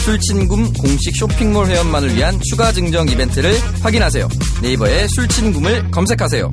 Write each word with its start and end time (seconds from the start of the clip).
술친굼 0.00 0.72
공식 0.78 1.14
쇼핑몰 1.14 1.66
회원만을 1.66 2.14
위한 2.14 2.38
추가 2.40 2.72
증정 2.72 3.08
이벤트를 3.08 3.52
확인하세요. 3.82 4.28
네이버에 4.62 5.06
술친굼을 5.08 5.90
검색하세요. 5.90 6.52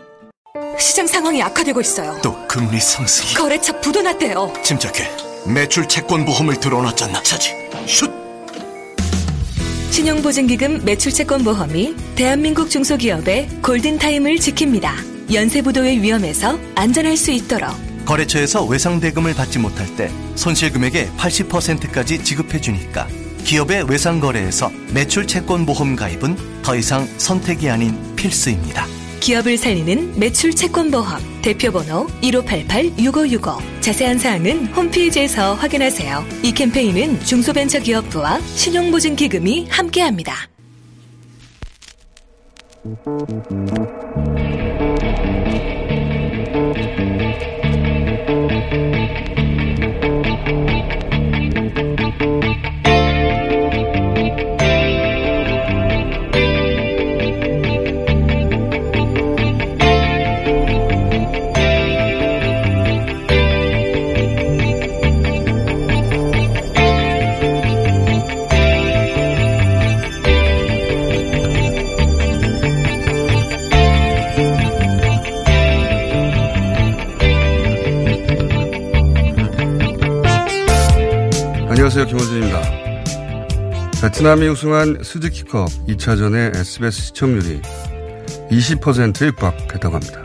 시장 0.79 1.07
상황이 1.07 1.41
악화되고 1.41 1.81
있어요. 1.81 2.19
또 2.23 2.47
금리 2.47 2.79
상승이 2.79 3.33
거래처 3.33 3.79
부도 3.81 4.01
났대요. 4.01 4.53
침착해 4.63 5.09
매출 5.45 5.87
채권 5.87 6.25
보험을 6.25 6.59
들어놨잖아 6.59 7.23
차지 7.23 7.53
슛 7.87 8.11
신용보증기금 9.91 10.85
매출채권보험이 10.85 11.95
대한민국 12.15 12.69
중소기업의 12.69 13.49
골든타임을 13.61 14.35
지킵니다. 14.35 15.33
연쇄부도의 15.33 16.01
위험에서 16.01 16.57
안전할 16.75 17.17
수 17.17 17.31
있도록 17.31 17.69
거래처에서 18.05 18.63
외상대금을 18.65 19.33
받지 19.33 19.59
못할 19.59 19.85
때 19.95 20.09
손실금액의 20.35 21.11
80%까지 21.17 22.23
지급해주니까 22.23 23.07
기업의 23.43 23.89
외상거래에서 23.89 24.71
매출 24.93 25.27
채권 25.27 25.65
보험 25.65 25.95
가입은 25.95 26.61
더 26.61 26.75
이상 26.75 27.07
선택이 27.17 27.69
아닌 27.69 28.15
필수입니다. 28.15 29.00
기업을 29.21 29.55
살리는 29.55 30.19
매출 30.19 30.51
채권보험 30.51 31.41
대표번호 31.43 32.07
1588-6565 32.21 33.81
자세한 33.81 34.17
사항은 34.17 34.65
홈페이지에서 34.73 35.53
확인하세요. 35.53 36.25
이 36.43 36.51
캠페인은 36.51 37.21
중소벤처기업부와 37.21 38.41
신용보증기금이 38.41 39.67
함께합니다. 39.69 40.49
안녕하세요. 81.93 82.05
김원준입니다. 82.05 84.01
베트남이 84.01 84.47
우승한 84.47 85.03
스즈키컵 85.03 85.67
2차전의 85.89 86.55
SBS 86.55 87.01
시청률이 87.01 87.61
20%에 88.49 89.27
육박했다고 89.27 89.95
합니다. 89.95 90.23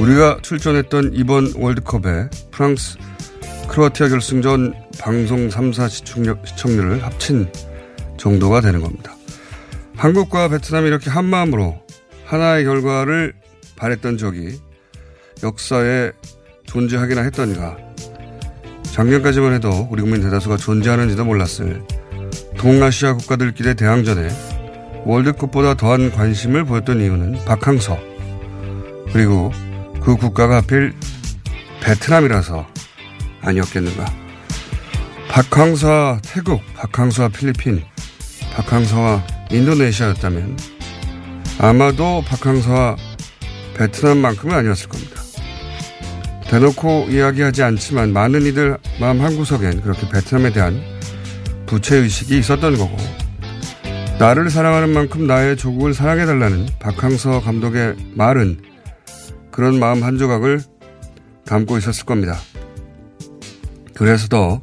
우리가 0.00 0.38
출전했던 0.42 1.12
이번 1.14 1.52
월드컵에 1.54 2.28
프랑스, 2.50 2.98
크로아티아 3.68 4.08
결승전 4.08 4.74
방송 4.98 5.48
3사 5.48 5.88
시청률 5.88 6.90
을 6.90 7.04
합친 7.04 7.48
정도가 8.16 8.60
되는 8.60 8.80
겁니다. 8.80 9.14
한국과 9.94 10.48
베트남이 10.48 10.88
이렇게 10.88 11.08
한 11.08 11.24
마음으로 11.24 11.80
하나의 12.24 12.64
결과를 12.64 13.32
바랬던 13.76 14.18
적이 14.18 14.58
역사에 15.44 16.10
존재하기나 16.66 17.20
했던가 17.20 17.76
작년까지만 18.94 19.54
해도 19.54 19.88
우리 19.90 20.02
국민 20.02 20.22
대다수가 20.22 20.56
존재하는지도 20.56 21.24
몰랐을 21.24 21.82
동아시아 22.56 23.14
국가들끼리의 23.14 23.74
대항전에 23.74 24.28
월드컵보다 25.04 25.74
더한 25.74 26.12
관심을 26.12 26.64
보였던 26.64 27.00
이유는 27.00 27.44
박항서 27.44 27.98
그리고 29.12 29.50
그 30.00 30.16
국가가 30.16 30.58
하필 30.58 30.94
베트남이라서 31.82 32.66
아니었겠는가. 33.42 34.06
박항서와 35.28 36.20
태국, 36.22 36.62
박항서와 36.76 37.30
필리핀, 37.30 37.82
박항서와 38.54 39.26
인도네시아였다면 39.50 40.56
아마도 41.58 42.22
박항서와 42.28 42.96
베트남만큼은 43.76 44.54
아니었을 44.54 44.88
겁니다. 44.88 45.23
대놓고 46.54 47.08
이야기하지 47.10 47.64
않지만 47.64 48.12
많은 48.12 48.42
이들 48.42 48.78
마음 49.00 49.20
한구석엔 49.20 49.80
그렇게 49.80 50.08
베트남에 50.08 50.52
대한 50.52 50.80
부채의식이 51.66 52.38
있었던 52.38 52.78
거고 52.78 52.96
나를 54.20 54.50
사랑하는 54.50 54.90
만큼 54.90 55.26
나의 55.26 55.56
조국을 55.56 55.94
사랑해달라는 55.94 56.68
박항서 56.78 57.40
감독의 57.40 57.96
말은 58.14 58.60
그런 59.50 59.80
마음 59.80 60.04
한 60.04 60.16
조각을 60.16 60.60
담고 61.44 61.76
있었을 61.78 62.06
겁니다. 62.06 62.38
그래서 63.92 64.28
더 64.28 64.62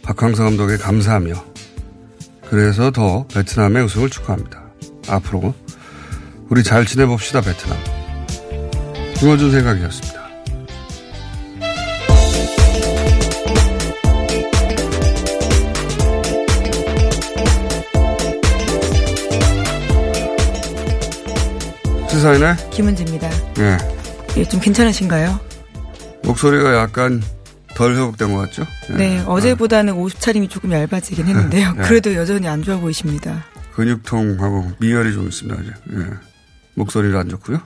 박항서 0.00 0.44
감독에 0.44 0.78
감사하며 0.78 1.34
그래서 2.48 2.90
더 2.90 3.26
베트남의 3.26 3.84
우승을 3.84 4.08
축하합니다. 4.08 4.70
앞으로 5.06 5.54
우리 6.48 6.62
잘 6.62 6.86
지내봅시다 6.86 7.42
베트남. 7.42 7.76
김어준 9.16 9.50
생각이었습니다. 9.50 10.19
시사인의 22.20 22.54
김은지입니다. 22.70 23.30
예. 23.60 23.78
예, 24.36 24.44
좀 24.44 24.60
괜찮으신가요? 24.60 25.40
목소리가 26.22 26.76
약간 26.76 27.22
덜 27.74 27.96
회복된 27.96 28.34
것 28.34 28.40
같죠? 28.42 28.66
예. 28.90 28.94
네, 28.94 29.24
어제보다는 29.26 29.94
옷 29.94 30.12
차림이 30.20 30.48
조금 30.48 30.70
얇아지긴 30.70 31.26
했는데요. 31.26 31.76
예. 31.78 31.82
그래도 31.82 32.14
여전히 32.14 32.46
안 32.46 32.62
좋아 32.62 32.76
보이십니다. 32.76 33.46
근육통하고 33.74 34.72
미열이 34.80 35.14
좀 35.14 35.28
있습니다. 35.28 35.60
아직. 35.60 35.72
예. 35.94 36.10
목소리도 36.74 37.18
안 37.18 37.30
좋고요. 37.30 37.58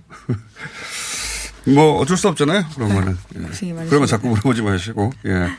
뭐 1.75 1.99
어쩔 1.99 2.17
수 2.17 2.29
없잖아요. 2.29 2.63
그런 2.77 2.95
거는. 2.95 3.17
예. 3.35 3.87
그러면 3.89 4.07
자꾸 4.07 4.29
물어보지 4.29 4.63
마시고. 4.63 5.13
예. 5.27 5.51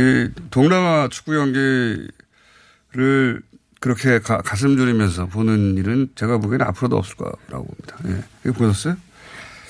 이 0.00 0.30
동남아 0.50 1.08
축구 1.10 1.32
경기를 1.32 2.08
그렇게 3.80 4.18
가, 4.18 4.42
슴 4.56 4.76
졸이면서 4.76 5.26
보는 5.26 5.76
일은 5.76 6.08
제가 6.14 6.38
보기에는 6.38 6.66
앞으로도 6.66 6.96
없을 6.96 7.16
거라고 7.16 7.66
봅니다. 7.66 7.96
예. 8.06 8.24
이거 8.44 8.52
보셨어요? 8.54 8.96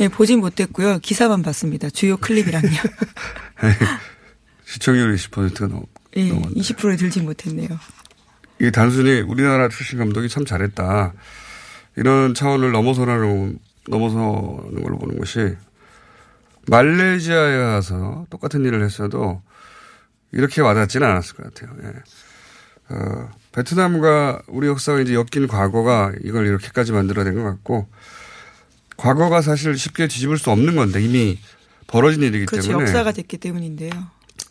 예, 0.00 0.08
보진 0.08 0.40
못했고요. 0.40 1.00
기사만 1.00 1.42
봤습니다. 1.42 1.90
주요 1.90 2.16
클립이랑요. 2.16 2.70
시청률이 4.64 5.16
20%가 5.16 5.66
넘, 5.66 5.84
예, 6.16 6.28
넘었네. 6.28 6.54
20%에 6.54 6.96
들지 6.96 7.20
못했네요. 7.20 7.68
이게 8.60 8.70
단순히 8.70 9.20
우리나라 9.20 9.68
출신 9.68 9.98
감독이 9.98 10.28
참 10.28 10.44
잘했다. 10.44 11.12
이런 11.96 12.34
차원을 12.34 12.70
넘어서는, 12.72 13.58
넘어서는 13.88 14.82
걸로 14.82 14.98
보는 14.98 15.18
것이 15.18 15.56
말레이시아에 16.68 17.56
가서 17.58 18.26
똑같은 18.30 18.64
일을 18.64 18.84
했어도 18.84 19.42
이렇게 20.32 20.60
와닿지는 20.60 21.06
않았을 21.06 21.36
것 21.36 21.54
같아요. 21.54 21.76
예. 21.82 22.94
어, 22.94 23.30
베트남과 23.52 24.42
우리 24.48 24.68
역사가 24.68 25.00
이제 25.00 25.14
엮인 25.14 25.48
과거가 25.48 26.12
이걸 26.22 26.46
이렇게까지 26.46 26.92
만들어낸 26.92 27.34
것 27.34 27.44
같고 27.44 27.88
과거가 28.96 29.42
사실 29.42 29.76
쉽게 29.76 30.08
뒤집을 30.08 30.38
수 30.38 30.50
없는 30.50 30.76
건데 30.76 31.02
이미 31.02 31.38
벌어진 31.86 32.22
일이기 32.22 32.46
그렇죠. 32.46 32.68
때문에 32.68 32.86
역사가 32.86 33.12
됐기 33.12 33.38
때문인데요. 33.38 33.90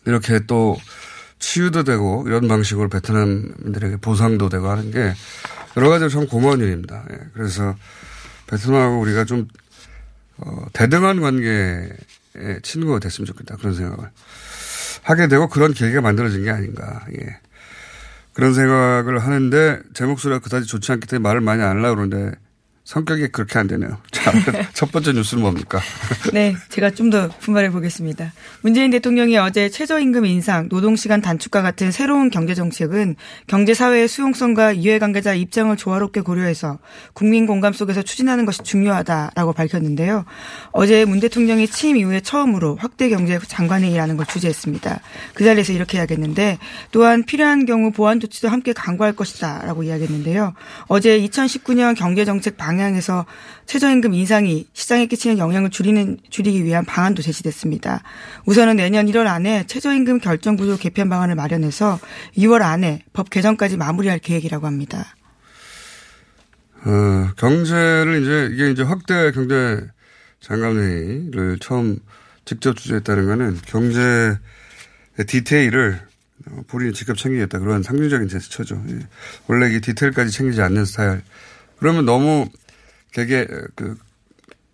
이렇게 0.06 0.40
또 0.46 0.76
치유도 1.38 1.84
되고 1.84 2.24
이런 2.26 2.48
방식으로 2.48 2.88
베트남인들에게 2.88 3.98
보상도 3.98 4.48
되고 4.48 4.68
하는 4.68 4.90
게 4.90 5.14
여러 5.76 5.88
가지로 5.88 6.08
참 6.10 6.26
고마운 6.26 6.60
일입니다. 6.60 7.04
예. 7.12 7.18
그래서 7.34 7.76
베트남하고 8.48 9.00
우리가 9.00 9.24
좀 9.24 9.46
어, 10.38 10.66
대등한 10.72 11.20
관계의 11.20 11.90
친구가 12.62 12.98
됐으면 13.00 13.26
좋겠다 13.26 13.56
그런 13.56 13.74
생각을 13.74 14.10
하게 15.02 15.28
되고 15.28 15.48
그런 15.48 15.72
계기가 15.72 16.00
만들어진 16.00 16.44
게 16.44 16.50
아닌가. 16.50 17.04
예. 17.20 17.38
그런 18.38 18.54
생각을 18.54 19.18
하는데 19.18 19.80
제 19.94 20.06
목소리가 20.06 20.38
그다지 20.38 20.64
좋지 20.68 20.92
않기 20.92 21.08
때문에 21.08 21.24
말을 21.24 21.40
많이 21.40 21.60
안 21.60 21.78
하려고 21.78 21.96
그러는데 21.96 22.38
성격이 22.88 23.28
그렇게 23.28 23.58
안 23.58 23.66
되네요. 23.66 23.98
자, 24.10 24.32
첫 24.72 24.90
번째 24.90 25.12
뉴스는 25.12 25.42
뭡니까? 25.42 25.78
네, 26.32 26.56
제가 26.70 26.90
좀 26.90 27.08
더 27.08 27.28
분발해 27.40 27.70
보겠습니다. 27.70 28.32
문재인 28.60 28.90
대통령이 28.90 29.38
어제 29.38 29.70
최저임금 29.70 30.26
인상, 30.26 30.68
노동시간 30.68 31.22
단축과 31.22 31.62
같은 31.62 31.90
새로운 31.90 32.28
경제정책은 32.28 33.16
경제사회의 33.46 34.08
수용성과 34.08 34.72
이해관계자 34.72 35.32
입장을 35.32 35.74
조화롭게 35.74 36.20
고려해서 36.20 36.78
국민 37.14 37.46
공감 37.46 37.72
속에서 37.72 38.02
추진하는 38.02 38.44
것이 38.44 38.62
중요하다라고 38.62 39.54
밝혔는데요. 39.54 40.26
어제 40.72 41.06
문 41.06 41.18
대통령이 41.20 41.66
취임 41.68 41.96
이후에 41.96 42.20
처음으로 42.20 42.76
확대 42.76 43.08
경제 43.08 43.38
장관회의라는 43.38 44.18
걸 44.18 44.26
주재했습니다. 44.26 45.00
그 45.32 45.44
자리에서 45.44 45.72
이렇게 45.72 45.96
이야기했는데 45.96 46.58
또한 46.90 47.24
필요한 47.24 47.64
경우 47.64 47.90
보완 47.90 48.20
조치도 48.20 48.48
함께 48.48 48.74
강구할 48.74 49.14
것이다라고 49.14 49.82
이야기했는데요. 49.82 50.54
어제 50.88 51.18
2019년 51.20 51.96
경제정책 51.96 52.56
방 52.56 52.77
향에서 52.78 53.26
최저임금 53.66 54.14
인상이 54.14 54.66
시장에 54.72 55.06
끼치는 55.06 55.38
영향을 55.38 55.70
줄이는 55.70 56.18
줄이기 56.30 56.64
위한 56.64 56.84
방안도 56.84 57.22
제시됐습니다. 57.22 58.02
우선은 58.46 58.76
내년 58.76 59.06
1월 59.06 59.26
안에 59.26 59.64
최저임금 59.66 60.20
결정 60.20 60.56
구조 60.56 60.76
개편 60.76 61.08
방안을 61.08 61.34
마련해서 61.34 61.98
2월 62.36 62.62
안에 62.62 63.02
법 63.12 63.30
개정까지 63.30 63.76
마무리할 63.76 64.18
계획이라고 64.18 64.66
합니다. 64.66 65.14
어, 66.84 67.30
경제를 67.36 68.22
이제 68.22 68.54
이게 68.54 68.70
이제 68.70 68.82
확대 68.82 69.32
경제 69.32 69.86
장관회의를 70.40 71.58
처음 71.60 71.98
직접 72.44 72.76
주재했다는 72.76 73.26
거는 73.26 73.58
경제 73.66 74.38
디테일을 75.26 76.00
어, 76.46 76.62
본인이 76.68 76.92
직접 76.92 77.16
챙기겠다 77.16 77.58
그런 77.58 77.82
상징적인 77.82 78.28
제스처죠. 78.28 78.82
예. 78.88 79.00
원래 79.48 79.74
이 79.74 79.80
디테일까지 79.80 80.30
챙기지 80.30 80.62
않는 80.62 80.84
스타일. 80.84 81.22
그러면 81.78 82.04
너무 82.04 82.48
개개 83.18 83.46
그 83.74 83.96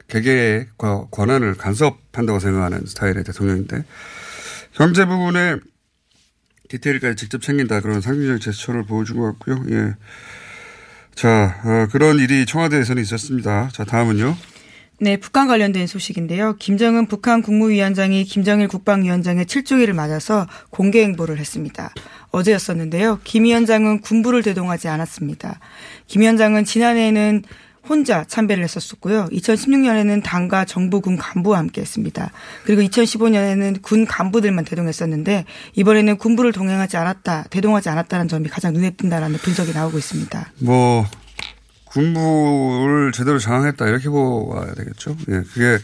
개개의 0.08 0.67
권한을 1.11 1.55
간섭한다고 1.55 2.38
생각하는 2.41 2.85
스타일의 2.85 3.25
대통령인데 3.25 3.85
경제 4.73 5.06
부분에 5.06 5.56
디테일까지 6.69 7.17
직접 7.17 7.41
챙긴다 7.41 7.81
그런 7.81 8.00
상징적인 8.00 8.41
제스처를 8.41 8.85
보여준 8.85 9.19
것 9.19 9.32
같고요. 9.32 9.64
예. 9.70 9.94
자 11.14 11.61
어, 11.64 11.88
그런 11.91 12.19
일이 12.19 12.44
청와대에서는 12.44 13.02
있었습니다. 13.02 13.70
자 13.73 13.85
다음은요. 13.85 14.37
네, 15.00 15.17
북한 15.17 15.49
관련된 15.49 15.87
소식인데요. 15.87 16.56
김정은 16.56 17.06
북한 17.06 17.43
국무위원장이 17.43 18.25
김정일 18.25 18.69
국방위원장의 18.69 19.44
7조기를 19.46 19.93
맞아서 19.93 20.46
공개 20.70 21.02
행보를 21.02 21.38
했습니다. 21.38 21.93
어제였었는데요. 22.31 23.20
김 23.25 23.44
위원장은 23.44 24.00
군부를 24.00 24.43
대동하지 24.43 24.88
않았습니다. 24.88 25.61
김 26.06 26.23
위원장은 26.23 26.64
지난해에는 26.64 27.43
혼자 27.88 28.25
참배를 28.25 28.64
했었었고요. 28.64 29.28
2016년에는 29.31 30.22
당과 30.22 30.64
정부 30.64 31.00
군 31.00 31.16
간부와 31.16 31.58
함께 31.58 31.81
했습니다. 31.81 32.31
그리고 32.64 32.82
2015년에는 32.82 33.82
군 33.82 34.06
간부들만 34.06 34.64
대동했었는데 34.64 35.44
이번에는 35.75 36.16
군부를 36.16 36.52
동행하지 36.52 36.96
않았다, 36.96 37.44
대동하지 37.50 37.88
않았다는 37.90 38.28
점이 38.28 38.48
가장 38.48 38.72
눈에 38.72 38.90
띈다라는 38.90 39.38
분석이 39.38 39.72
나오고 39.72 39.98
있습니다. 39.98 40.52
뭐 40.60 41.06
군부를 41.84 43.12
제대로 43.12 43.38
장악했다 43.38 43.86
이렇게 43.86 44.08
보아야 44.08 44.75
되겠죠. 44.75 45.16
예, 45.28 45.42
그게 45.42 45.78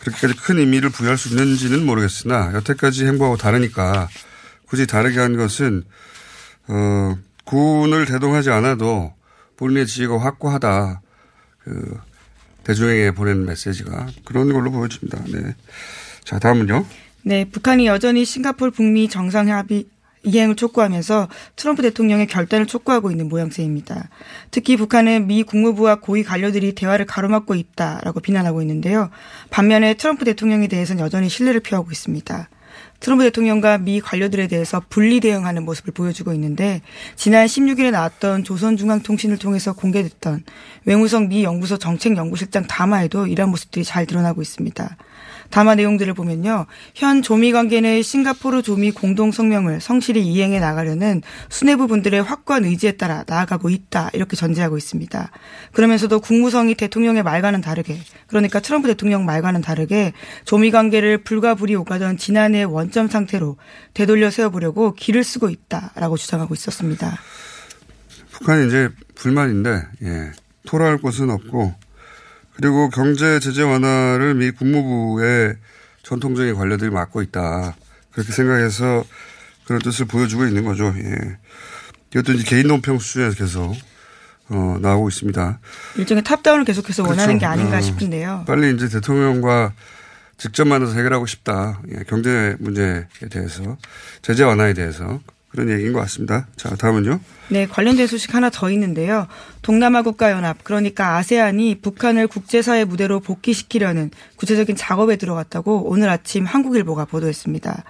그렇게까지 0.00 0.34
큰 0.36 0.58
의미를 0.58 0.90
부여할 0.90 1.18
수 1.18 1.30
있는지는 1.30 1.84
모르겠으나 1.84 2.52
여태까지 2.54 3.06
행보하고 3.06 3.36
다르니까 3.36 4.08
굳이 4.66 4.86
다르게 4.86 5.18
한 5.18 5.36
것은 5.36 5.82
어, 6.68 7.16
군을 7.44 8.04
대동하지 8.04 8.50
않아도 8.50 9.12
본인의 9.56 9.86
지위가 9.86 10.20
확고하다. 10.20 11.00
그 11.68 12.00
대중에게 12.64 13.10
보낸 13.12 13.44
메시지가 13.44 14.08
그런 14.24 14.52
걸로 14.52 14.70
보여집니다. 14.70 15.22
네. 15.26 15.54
자 16.24 16.38
다음은요. 16.38 16.86
네, 17.22 17.44
북한이 17.44 17.86
여전히 17.86 18.24
싱가폴 18.24 18.70
북미 18.70 19.08
정상협의 19.08 19.86
이행을 20.24 20.56
촉구하면서 20.56 21.28
트럼프 21.56 21.82
대통령의 21.82 22.26
결단을 22.26 22.66
촉구하고 22.66 23.10
있는 23.10 23.28
모양새입니다. 23.28 24.08
특히 24.50 24.76
북한은 24.76 25.26
미 25.26 25.42
국무부와 25.42 26.00
고위 26.00 26.22
관료들이 26.24 26.74
대화를 26.74 27.06
가로막고 27.06 27.54
있다라고 27.54 28.20
비난하고 28.20 28.60
있는데요. 28.62 29.10
반면에 29.50 29.94
트럼프 29.94 30.24
대통령에 30.24 30.66
대해서는 30.68 31.04
여전히 31.04 31.28
신뢰를 31.28 31.60
표하고 31.60 31.90
있습니다. 31.90 32.48
트럼프 33.00 33.24
대통령과 33.24 33.78
미 33.78 34.00
관료들에 34.00 34.48
대해서 34.48 34.82
분리 34.88 35.20
대응하는 35.20 35.64
모습을 35.64 35.92
보여주고 35.92 36.32
있는데 36.34 36.82
지난 37.16 37.46
16일에 37.46 37.90
나왔던 37.90 38.44
조선중앙통신을 38.44 39.38
통해서 39.38 39.72
공개됐던 39.72 40.44
외무성 40.84 41.28
미 41.28 41.44
연구소 41.44 41.78
정책연구실장 41.78 42.66
담화에도 42.66 43.26
이러한 43.26 43.50
모습들이 43.50 43.84
잘 43.84 44.06
드러나고 44.06 44.42
있습니다. 44.42 44.96
담화 45.50 45.74
내용들을 45.74 46.12
보면요. 46.14 46.66
현 46.94 47.22
조미 47.22 47.52
관계 47.52 47.80
내 47.80 48.02
싱가포르 48.02 48.62
조미 48.62 48.92
공동 48.92 49.32
성명을 49.32 49.80
성실히 49.80 50.22
이행해 50.26 50.60
나가려는 50.60 51.22
수뇌부 51.48 51.86
분들의 51.86 52.22
확고한 52.22 52.64
의지에 52.64 52.92
따라 52.92 53.24
나아가고 53.26 53.70
있다. 53.70 54.10
이렇게 54.12 54.36
전제하고 54.36 54.76
있습니다. 54.76 55.30
그러면서도 55.72 56.20
국무성이 56.20 56.74
대통령의 56.74 57.22
말과는 57.22 57.60
다르게 57.60 57.98
그러니까 58.26 58.60
트럼프 58.60 58.88
대통령 58.88 59.24
말과는 59.24 59.62
다르게 59.62 60.12
조미 60.44 60.70
관계를 60.70 61.18
불과 61.18 61.54
불이 61.54 61.74
오가던 61.76 62.18
지난해 62.18 62.62
원점 62.64 63.08
상태로 63.08 63.56
되돌려 63.94 64.30
세워보려고 64.30 64.94
길을 64.94 65.24
쓰고 65.24 65.48
있다라고 65.48 66.16
주장하고 66.16 66.54
있었습니다. 66.54 67.18
북한이 68.32 68.66
이제 68.68 68.88
불만인데 69.14 69.82
예. 70.02 70.32
토로할 70.66 70.98
곳은 70.98 71.30
없고 71.30 71.74
그리고 72.58 72.90
경제 72.90 73.38
제재 73.38 73.62
완화를 73.62 74.34
미 74.34 74.50
국무부의 74.50 75.54
전통적인 76.02 76.56
관료들이 76.56 76.90
맡고 76.90 77.22
있다. 77.22 77.76
그렇게 78.10 78.32
생각해서 78.32 79.04
그런 79.64 79.80
뜻을 79.80 80.06
보여주고 80.06 80.44
있는 80.44 80.64
거죠. 80.64 80.92
예. 80.96 81.38
이것도 82.10 82.32
이제 82.32 82.44
개인 82.44 82.66
논평 82.66 82.98
수준에서 82.98 83.36
계속 83.36 83.76
어, 84.48 84.76
나오고 84.80 85.08
있습니다. 85.08 85.60
일종의 85.98 86.24
탑다운을 86.24 86.64
계속해서 86.64 87.04
그렇죠. 87.04 87.20
원하는 87.20 87.38
게 87.38 87.46
아닌가 87.46 87.78
어, 87.78 87.80
싶은데요. 87.80 88.44
빨리 88.46 88.74
이제 88.74 88.88
대통령과 88.88 89.72
직접 90.36 90.66
만나서 90.66 90.94
해결하고 90.94 91.26
싶다. 91.26 91.80
예, 91.92 92.02
경제 92.08 92.56
문제에 92.58 93.04
대해서 93.30 93.76
제재 94.22 94.42
완화에 94.42 94.72
대해서 94.74 95.20
그런 95.50 95.70
얘기인 95.70 95.92
것 95.92 96.00
같습니다. 96.00 96.46
자, 96.56 96.74
다음은요. 96.76 97.20
네, 97.48 97.66
관련된 97.66 98.06
소식 98.06 98.34
하나 98.34 98.50
더 98.50 98.70
있는데요. 98.70 99.26
동남아 99.62 100.02
국가연합, 100.02 100.62
그러니까 100.64 101.16
아세안이 101.16 101.80
북한을 101.80 102.26
국제사회 102.26 102.84
무대로 102.84 103.20
복귀시키려는 103.20 104.10
구체적인 104.36 104.76
작업에 104.76 105.16
들어갔다고 105.16 105.88
오늘 105.88 106.10
아침 106.10 106.44
한국일보가 106.44 107.06
보도했습니다. 107.06 107.84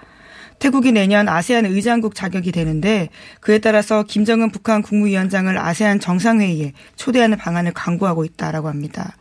태국이 0.59 0.91
내년 0.91 1.29
아세안 1.29 1.65
의장국 1.65 2.15
자격이 2.15 2.51
되는데 2.51 3.09
그에 3.39 3.59
따라서 3.59 4.03
김정은 4.03 4.51
북한 4.51 4.81
국무위원장을 4.81 5.57
아세안 5.57 5.99
정상회의에 5.99 6.73
초대하는 6.95 7.37
방안을 7.37 7.73
강구하고 7.73 8.25
있다라고 8.25 8.67
합니다. 8.67 9.15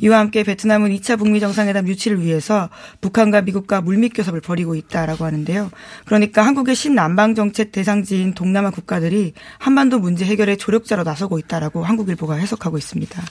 이와 0.00 0.18
함께 0.18 0.42
베트남은 0.42 0.90
2차 0.96 1.18
북미 1.18 1.40
정상회담 1.40 1.86
유치를 1.86 2.22
위해서 2.22 2.68
북한과 3.00 3.42
미국과 3.42 3.80
물밑 3.80 4.12
교섭을 4.14 4.40
벌이고 4.40 4.74
있다라고 4.74 5.24
하는데요. 5.24 5.70
그러니까 6.06 6.44
한국의 6.44 6.74
신남방 6.74 7.34
정책 7.34 7.72
대상지인 7.72 8.34
동남아 8.34 8.70
국가들이 8.70 9.34
한반도 9.58 9.98
문제 9.98 10.24
해결에 10.24 10.56
조력자로 10.56 11.04
나서고 11.04 11.38
있다라고 11.38 11.84
한국일보가 11.84 12.34
해석하고 12.34 12.78
있습니다. 12.78 13.22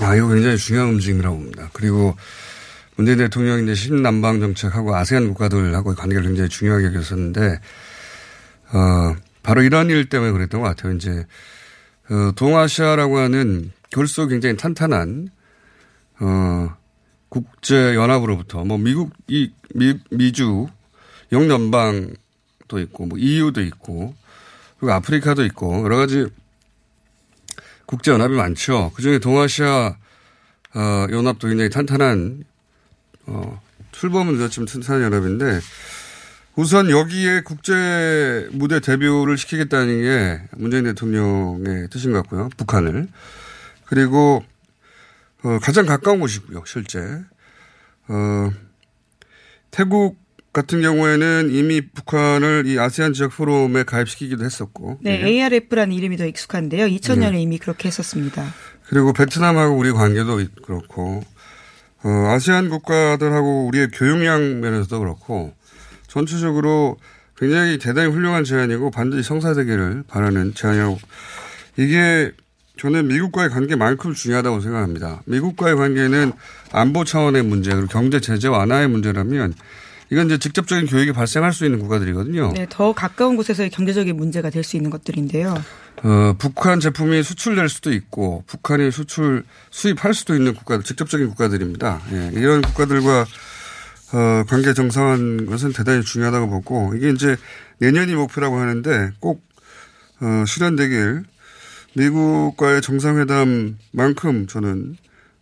아, 0.00 0.16
이거 0.16 0.28
굉장히 0.28 0.56
중요한 0.56 0.90
움직임이라고 0.90 1.36
봅니다. 1.36 1.70
그리고 1.72 2.16
문재인 2.96 3.18
대통령이 3.18 3.64
이제 3.64 3.74
신남방 3.74 4.40
정책하고 4.40 4.94
아세안 4.94 5.28
국가들하고 5.28 5.94
관계를 5.94 6.24
굉장히 6.24 6.48
중요하게 6.48 6.86
여겼었는데, 6.86 7.60
어, 8.72 9.16
바로 9.42 9.62
이런 9.62 9.90
일 9.90 10.08
때문에 10.08 10.32
그랬던 10.32 10.60
것 10.60 10.68
같아요. 10.68 10.94
이제, 10.94 11.26
어, 12.10 12.32
동아시아라고 12.36 13.18
하는 13.18 13.72
결속 13.90 14.28
굉장히 14.28 14.56
탄탄한, 14.56 15.30
어, 16.22 16.76
국제연합으로부터, 17.28 18.64
뭐, 18.64 18.78
미국, 18.78 19.12
이, 19.26 19.50
미, 19.74 19.98
미주, 20.10 20.68
영연방도 21.32 22.78
있고, 22.78 23.06
뭐, 23.06 23.18
EU도 23.18 23.60
있고, 23.62 24.14
그리고 24.78 24.92
아프리카도 24.92 25.44
있고, 25.46 25.82
여러 25.82 25.96
가지 25.96 26.26
국제연합이 27.86 28.34
많죠. 28.34 28.92
그 28.94 29.02
중에 29.02 29.18
동아시아, 29.18 29.96
어, 30.74 31.06
연합도 31.10 31.48
굉장히 31.48 31.70
탄탄한, 31.70 32.44
어, 33.26 33.60
출범은 33.90 34.36
늦었지만 34.36 34.66
탄탄한 34.66 35.02
연합인데, 35.02 35.58
우선 36.54 36.88
여기에 36.88 37.40
국제 37.40 38.48
무대 38.52 38.78
데뷔를 38.78 39.36
시키겠다는 39.38 40.02
게 40.02 40.42
문재인 40.52 40.84
대통령의 40.84 41.88
뜻인 41.88 42.12
것 42.12 42.22
같고요. 42.22 42.50
북한을. 42.56 43.08
그리고, 43.86 44.44
어, 45.44 45.58
가장 45.60 45.86
가까운 45.86 46.20
곳이고요. 46.20 46.64
실제. 46.66 47.00
어, 48.08 48.50
태국 49.70 50.22
같은 50.52 50.82
경우에는 50.82 51.50
이미 51.50 51.80
북한을 51.80 52.64
이 52.66 52.78
아세안 52.78 53.14
지역 53.14 53.32
포럼에 53.32 53.84
가입시키기도 53.84 54.44
했었고. 54.44 54.98
네, 55.00 55.22
ARF라는 55.24 55.92
이름이 55.92 56.18
더 56.18 56.26
익숙한데요. 56.26 56.86
2000년에 56.86 57.32
네. 57.32 57.40
이미 57.40 57.58
그렇게 57.58 57.88
했었습니다. 57.88 58.44
그리고 58.86 59.14
베트남하고 59.14 59.74
우리 59.74 59.92
관계도 59.92 60.40
그렇고, 60.62 61.22
어, 62.02 62.08
아세안 62.08 62.68
국가들하고 62.68 63.66
우리의 63.66 63.88
교육량 63.88 64.60
면에서도 64.60 64.98
그렇고, 64.98 65.54
전체적으로 66.06 66.98
굉장히 67.38 67.78
대단히 67.78 68.12
훌륭한 68.12 68.44
제안이고 68.44 68.90
반드시 68.90 69.22
성사되기를 69.22 70.04
바라는 70.06 70.54
제안이라고. 70.54 70.98
이게 71.78 72.32
저는 72.78 73.08
미국과의 73.08 73.50
관계만큼 73.50 74.14
중요하다고 74.14 74.60
생각합니다. 74.60 75.22
미국과의 75.26 75.76
관계는 75.76 76.32
안보 76.72 77.04
차원의 77.04 77.42
문제 77.44 77.70
그리고 77.72 77.86
경제 77.88 78.20
제재 78.20 78.48
완화의 78.48 78.88
문제라면 78.88 79.54
이건 80.10 80.26
이제 80.26 80.38
직접적인 80.38 80.86
교육이 80.86 81.12
발생할 81.12 81.52
수 81.52 81.64
있는 81.64 81.78
국가들이거든요. 81.78 82.52
네, 82.54 82.66
더 82.68 82.92
가까운 82.92 83.36
곳에서의 83.36 83.70
경제적인 83.70 84.16
문제가 84.16 84.50
될 84.50 84.62
수 84.64 84.76
있는 84.76 84.90
것들인데요. 84.90 85.54
어, 86.04 86.34
북한 86.38 86.80
제품이 86.80 87.22
수출될 87.22 87.68
수도 87.68 87.92
있고 87.92 88.44
북한이 88.46 88.90
수출 88.90 89.44
수입할 89.70 90.14
수도 90.14 90.34
있는 90.34 90.54
국가들, 90.54 90.84
직접적인 90.84 91.28
국가들입니다. 91.28 92.00
예, 92.12 92.30
이런 92.34 92.60
국가들과 92.62 93.26
어, 94.14 94.44
관계 94.48 94.74
정상화한 94.74 95.46
것은 95.46 95.72
대단히 95.72 96.02
중요하다고 96.02 96.48
보고 96.50 96.94
이게 96.94 97.08
이제 97.10 97.36
내년이 97.78 98.14
목표라고 98.14 98.58
하는데 98.58 99.10
꼭 99.20 99.42
어, 100.20 100.44
실현되길 100.46 101.24
미국과의 101.94 102.82
정상회담만큼 102.82 104.46
저는 104.48 104.96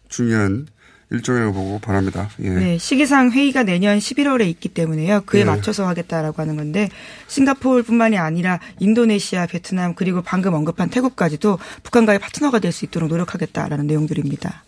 중요한 0.09 0.67
일정이라고 1.13 1.53
보고 1.53 1.79
바랍니다. 1.81 2.31
예. 2.41 2.51
네, 2.51 2.79
시기상 2.79 3.33
회의가 3.33 3.65
내년 3.65 3.99
11월에 3.99 4.47
있기 4.49 4.69
때문에요. 4.69 5.23
그에 5.27 5.41
예. 5.41 5.45
맞춰서 5.45 5.87
하겠다라고 5.89 6.41
하는 6.41 6.57
건데 6.57 6.89
싱가포르뿐만이 7.27 8.17
아니라 8.17 8.61
인도네시아, 8.79 9.47
베트남 9.47 9.95
그리고 9.95 10.23
방금 10.23 10.55
언급한 10.55 10.89
태국까지도 10.89 11.59
북한과의 11.83 12.21
파트너가 12.21 12.61
될 12.61 12.71
수 12.71 12.85
있도록 12.85 13.09
노력하겠다라는 13.09 13.89
내용들입니다. 13.89 14.63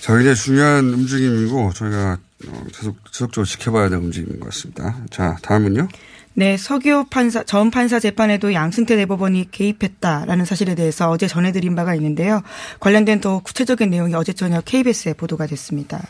자, 0.00 0.14
굉장히 0.16 0.34
중요한 0.34 0.86
움직임이고 0.86 1.72
저희가 1.74 2.18
어, 2.48 2.64
지속, 2.72 2.96
지속적으로 3.12 3.44
지켜봐야 3.44 3.90
될 3.90 3.98
움직임인 3.98 4.40
것 4.40 4.46
같습니다. 4.46 4.96
자, 5.10 5.36
다음은요. 5.42 5.86
네, 6.34 6.56
서기호 6.56 7.04
판사, 7.10 7.42
전 7.44 7.70
판사 7.70 8.00
재판에도 8.00 8.54
양승태 8.54 8.96
대법원이 8.96 9.50
개입했다라는 9.50 10.44
사실에 10.46 10.74
대해서 10.74 11.10
어제 11.10 11.28
전해드린 11.28 11.76
바가 11.76 11.94
있는데요. 11.96 12.42
관련된 12.80 13.20
더 13.20 13.40
구체적인 13.40 13.90
내용이 13.90 14.14
어제 14.14 14.32
저녁 14.32 14.64
KBS에 14.64 15.12
보도가 15.12 15.46
됐습니다. 15.46 16.00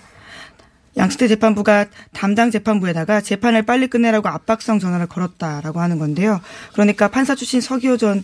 양승태 0.97 1.27
재판부가 1.27 1.87
담당 2.13 2.51
재판부에다가 2.51 3.21
재판을 3.21 3.63
빨리 3.63 3.89
끝내라고 3.89 4.29
압박성 4.29 4.79
전화를 4.79 5.07
걸었다라고 5.07 5.81
하는 5.81 5.99
건데요. 5.99 6.41
그러니까 6.75 7.09
판사 7.09 7.35
출신 7.35 7.61
서기호 7.61 7.97
전 7.97 8.23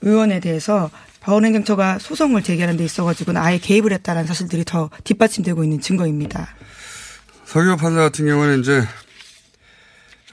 의원에 0.00 0.40
대해서 0.40 0.90
법원행정처가 1.20 1.98
소송을 1.98 2.42
제기하는 2.42 2.76
데 2.76 2.84
있어가지고는 2.84 3.40
아예 3.40 3.58
개입을 3.58 3.92
했다라는 3.92 4.26
사실들이 4.26 4.64
더 4.64 4.90
뒷받침되고 5.04 5.62
있는 5.62 5.80
증거입니다. 5.80 6.48
서기호 7.44 7.76
판사 7.76 8.00
같은 8.00 8.26
경우는 8.26 8.60
이제 8.60 8.82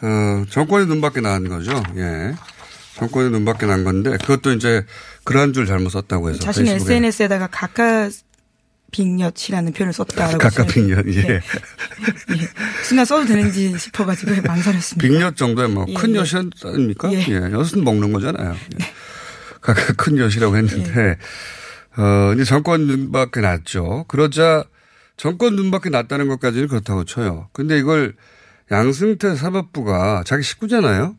어, 0.01 0.45
정권의 0.49 0.87
눈밖에 0.87 1.21
난 1.21 1.47
거죠. 1.47 1.81
예. 1.97 2.35
정권의 2.95 3.31
눈밖에 3.31 3.65
난 3.65 3.83
건데 3.83 4.11
그것도 4.11 4.53
이제 4.53 4.85
그러한 5.23 5.53
줄 5.53 5.65
잘못 5.65 5.89
썼다고 5.89 6.29
해서 6.29 6.39
자신의 6.39 6.73
페이스북에. 6.73 6.95
SNS에다가 6.95 7.47
가까 7.47 8.09
빅엿이라는 8.91 9.73
표현을 9.73 9.91
썼다라고 9.93 10.37
가까 10.37 10.65
빅엿 10.65 11.05
예. 11.07 11.19
예. 11.29 11.41
순간 12.83 13.05
써도 13.05 13.25
되는지 13.25 13.77
싶어가지고 13.77 14.41
망설였습니다. 14.47 15.07
빅엿 15.07 15.35
정도에 15.35 15.67
뭐큰 15.67 16.15
예. 16.15 16.19
엿이 16.19 16.35
아닙니까? 16.63 17.11
예. 17.11 17.25
예. 17.27 17.35
엿은 17.51 17.83
먹는 17.83 18.13
거잖아요. 18.13 18.51
예. 18.51 18.77
네. 18.77 18.85
가까 19.59 19.93
큰 19.93 20.17
엿이라고 20.17 20.55
했는데 20.55 21.17
예. 21.97 22.01
어 22.01 22.33
이제 22.33 22.43
정권 22.43 22.87
눈밖에 22.87 23.41
났죠. 23.41 24.05
그러자 24.07 24.63
정권 25.17 25.55
눈밖에 25.55 25.89
났다는 25.89 26.27
것까지는 26.27 26.67
그렇다고 26.67 27.03
쳐요. 27.03 27.49
근데 27.51 27.77
이걸 27.77 28.15
양승태 28.71 29.35
사법부가 29.35 30.23
자기 30.25 30.43
식구잖아요. 30.43 31.15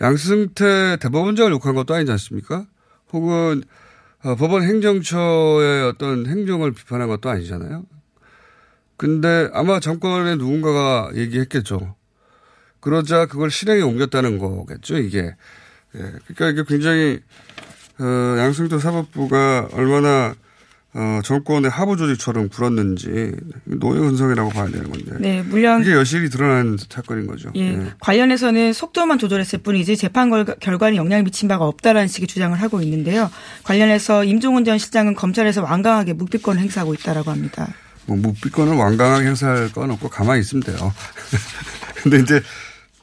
양승태 0.00 0.98
대법원장을 1.00 1.52
욕한 1.52 1.74
것도 1.74 1.94
아니지 1.94 2.10
않습니까? 2.12 2.66
혹은 3.12 3.62
어, 4.24 4.36
법원 4.36 4.62
행정처의 4.62 5.84
어떤 5.84 6.26
행정을 6.26 6.72
비판한 6.72 7.08
것도 7.08 7.28
아니잖아요. 7.28 7.84
근데 8.96 9.48
아마 9.52 9.80
정권의 9.80 10.36
누군가가 10.36 11.10
얘기했겠죠. 11.14 11.96
그러자 12.80 13.26
그걸 13.26 13.50
실행에 13.50 13.82
옮겼다는 13.82 14.38
거겠죠, 14.38 14.98
이게. 14.98 15.34
예. 15.94 16.12
그러니까 16.26 16.50
이게 16.50 16.64
굉장히, 16.66 17.20
어, 17.98 18.38
양승태 18.38 18.78
사법부가 18.78 19.68
얼마나 19.72 20.34
어, 20.94 21.20
정권의 21.24 21.70
하부 21.70 21.96
조직처럼 21.96 22.50
굴었는지 22.50 23.34
노예 23.64 23.98
흔성이라고 23.98 24.50
봐야 24.50 24.66
되는 24.66 24.90
건데. 24.90 25.16
네, 25.20 25.42
물론 25.42 25.80
이게 25.80 25.92
여실히 25.92 26.28
드러난 26.28 26.76
사건인 26.76 27.26
거죠. 27.26 27.50
예, 27.54 27.70
네. 27.70 27.90
관련해서는 28.00 28.74
속도만 28.74 29.18
조절했을 29.18 29.60
뿐이지 29.60 29.96
재판 29.96 30.30
결과는 30.60 30.96
영향을 30.96 31.24
미친 31.24 31.48
바가 31.48 31.64
없다라는 31.64 32.08
식의 32.08 32.26
주장을 32.26 32.60
하고 32.60 32.82
있는데요. 32.82 33.30
관련해서 33.62 34.24
임종훈 34.24 34.64
전 34.66 34.76
실장은 34.76 35.14
검찰에서 35.14 35.62
완강하게 35.62 36.12
묵비권을 36.12 36.60
행사하고 36.60 36.92
있다라고 36.92 37.30
합니다. 37.30 37.68
뭐 38.04 38.18
묵비권을 38.18 38.76
완강하게 38.76 39.28
행사할 39.28 39.72
건 39.72 39.92
없고 39.92 40.10
가만히 40.10 40.40
있으면 40.40 40.62
돼요. 40.62 40.92
근데 42.02 42.18
이제 42.18 42.42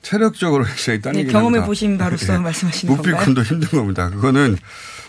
체력적으로 0.02 0.64
굉장히 0.64 1.02
딸리긴 1.02 1.28
네, 1.28 1.32
경험해 1.34 1.66
보신 1.66 1.98
바로서 1.98 2.34
네. 2.34 2.40
말씀하시는 2.44 2.96
건가요? 2.96 3.16
묵비권도 3.16 3.44
힘든 3.44 3.70
겁니다. 3.70 4.10
그거는 4.10 4.58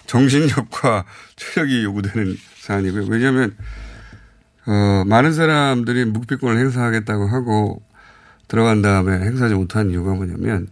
정신력과 0.07 1.05
체력이 1.37 1.85
요구되는 1.85 2.37
사안이고요. 2.59 3.07
왜냐하면 3.09 3.57
어, 4.67 5.05
많은 5.07 5.33
사람들이 5.33 6.05
묵비권을 6.07 6.59
행사하겠다고 6.59 7.29
하고 7.29 7.83
들어간 8.49 8.83
다음에 8.83 9.13
행사하지 9.13 9.55
못한 9.55 9.91
이유가 9.91 10.13
뭐냐면 10.13 10.69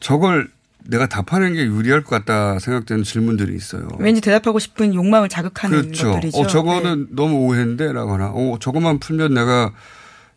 저걸 0.00 0.50
내가 0.84 1.06
답하는 1.06 1.54
게 1.54 1.64
유리할 1.64 2.02
것 2.02 2.10
같다 2.10 2.58
생각되는 2.58 3.04
질문들이 3.04 3.54
있어요. 3.54 3.88
왠지 3.98 4.20
대답하고 4.20 4.58
싶은 4.58 4.94
욕망을 4.94 5.28
자극하는 5.28 5.82
그렇죠. 5.82 6.10
것들이죠. 6.12 6.38
어, 6.38 6.46
저거는 6.46 7.00
네. 7.02 7.06
너무 7.12 7.46
오해인데 7.46 7.92
라거나 7.92 8.32
어, 8.34 8.58
저것만 8.60 8.98
풀면 8.98 9.32
내가 9.34 9.72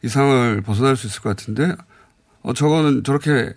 이상을 0.04 0.62
벗어날 0.62 0.96
수 0.96 1.08
있을 1.08 1.22
것 1.22 1.30
같은데 1.30 1.75
어, 2.45 2.53
저거는 2.53 3.03
저렇게 3.03 3.53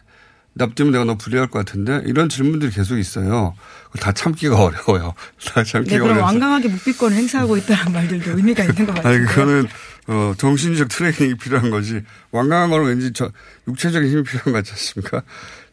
납땜면 0.54 0.92
내가 0.92 1.04
너무 1.04 1.18
불리할 1.18 1.49
것 1.49 1.59
같은데 1.64 2.02
이런 2.07 2.28
질문들이 2.28 2.73
계속 2.73 2.99
있어요. 2.99 3.54
다 4.00 4.12
참기가 4.12 4.57
어려워요. 4.64 5.14
다 5.47 5.62
참기가 5.62 5.95
네, 5.97 5.99
그럼 6.00 6.12
어려워서. 6.16 6.25
완강하게 6.25 6.68
묵비권을 6.68 7.16
행사하고 7.16 7.57
있다는 7.59 7.92
말들도 7.92 8.30
의미가 8.37 8.64
있는 8.64 8.87
것 8.87 8.95
같아요. 8.95 9.14
아니 9.16 9.26
그거는 9.26 9.66
어, 10.09 10.35
정신적 10.37 10.88
트레이닝이 10.88 11.37
필요한 11.37 11.71
거지. 11.71 12.02
완강한 12.33 12.71
거는 12.71 12.87
왠지 12.87 13.12
저 13.12 13.30
육체적인 13.68 14.11
힘이 14.11 14.23
필요한 14.25 14.47
것 14.47 14.52
같지 14.54 14.73
않습니까? 14.73 15.23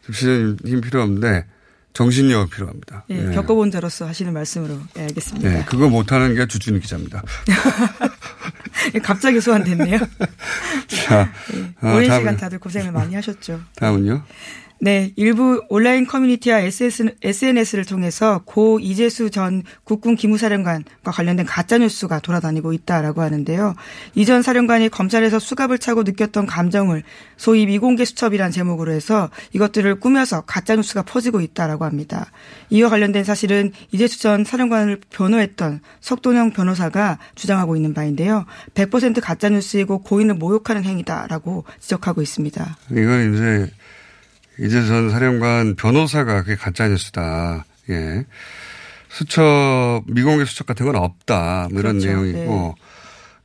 육체적인 0.08 0.58
힘이 0.66 0.80
필요 0.82 1.02
없는데 1.02 1.46
정신력이 1.96 2.50
필요합니다. 2.50 3.04
예, 3.08 3.30
겪어본 3.32 3.70
자로서 3.70 4.06
하시는 4.06 4.30
말씀으로 4.34 4.78
예, 4.98 5.02
알겠습니다. 5.04 5.48
네, 5.48 5.64
그거 5.64 5.88
못하는 5.88 6.34
게 6.34 6.46
주준희 6.46 6.80
기자입니다. 6.80 7.22
갑자기 9.02 9.40
소환됐네요. 9.40 9.98
자, 10.88 11.32
예, 11.54 11.62
어, 11.80 11.94
오랜 11.94 12.10
다음은- 12.10 12.18
시간 12.18 12.36
다들 12.36 12.58
고생을 12.58 12.92
많이 12.92 13.14
하셨죠. 13.14 13.62
다음은요. 13.76 14.22
네, 14.78 15.10
일부 15.16 15.62
온라인 15.70 16.06
커뮤니티와 16.06 16.60
SNS를 16.60 17.86
통해서 17.86 18.42
고 18.44 18.78
이재수 18.78 19.30
전 19.30 19.62
국군 19.84 20.16
기무사령관과 20.16 21.12
관련된 21.12 21.46
가짜뉴스가 21.46 22.20
돌아다니고 22.20 22.74
있다라고 22.74 23.22
하는데요. 23.22 23.74
이 24.14 24.26
전 24.26 24.42
사령관이 24.42 24.88
검찰에서 24.88 25.38
수갑을 25.38 25.78
차고 25.78 26.02
느꼈던 26.02 26.46
감정을 26.46 27.04
소위 27.36 27.64
미공개 27.66 28.04
수첩이란 28.04 28.50
제목으로 28.50 28.92
해서 28.92 29.30
이것들을 29.52 30.00
꾸며서 30.00 30.40
가짜뉴스가 30.42 31.02
퍼지고 31.02 31.40
있다라고 31.40 31.84
합니다. 31.84 32.30
이와 32.70 32.90
관련된 32.90 33.22
사실은 33.24 33.72
이재수 33.92 34.20
전 34.20 34.44
사령관을 34.44 35.00
변호했던 35.10 35.80
석돈영 36.00 36.50
변호사가 36.52 37.18
주장하고 37.36 37.76
있는 37.76 37.94
바인데요. 37.94 38.44
100% 38.74 39.20
가짜뉴스이고 39.22 40.00
고인을 40.00 40.34
모욕하는 40.34 40.82
행위다라고 40.84 41.64
지적하고 41.80 42.20
있습니다. 42.20 42.76
이건 42.90 43.34
이제 43.34 43.70
이제 44.58 44.86
전 44.86 45.10
사령관 45.10 45.76
변호사가 45.76 46.42
그게 46.42 46.56
가짜뉴스다. 46.56 47.64
예. 47.90 48.24
수첩, 49.08 50.04
미공개 50.06 50.44
수첩 50.44 50.66
같은 50.66 50.86
건 50.86 50.96
없다. 50.96 51.68
뭐 51.70 51.80
이런 51.80 51.98
그렇죠. 51.98 52.06
내용이고. 52.08 52.74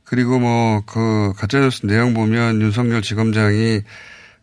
그리고 0.04 0.38
뭐 0.38 0.82
그 0.86 1.32
가짜뉴스 1.36 1.86
내용 1.86 2.12
보면 2.14 2.60
윤석열 2.60 3.02
지검장이 3.02 3.82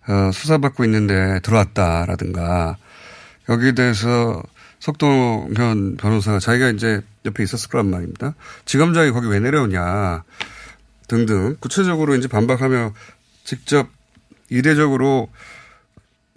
어, 0.08 0.32
수사받고 0.32 0.84
있는데 0.86 1.40
들어왔다라든가 1.44 2.78
여기에 3.48 3.74
대해서 3.74 4.42
석동현 4.80 5.98
변호사가 5.98 6.40
자기가 6.40 6.70
이제 6.70 7.02
옆에 7.26 7.44
있었을 7.44 7.70
거란 7.70 7.92
말입니다. 7.92 8.34
지검장이 8.66 9.12
거기 9.12 9.28
왜 9.28 9.40
내려오냐 9.40 10.24
등등 11.08 11.58
구체적으로 11.60 12.16
이제 12.16 12.28
반박하며 12.28 12.94
직접 13.44 13.90
이례적으로 14.50 15.30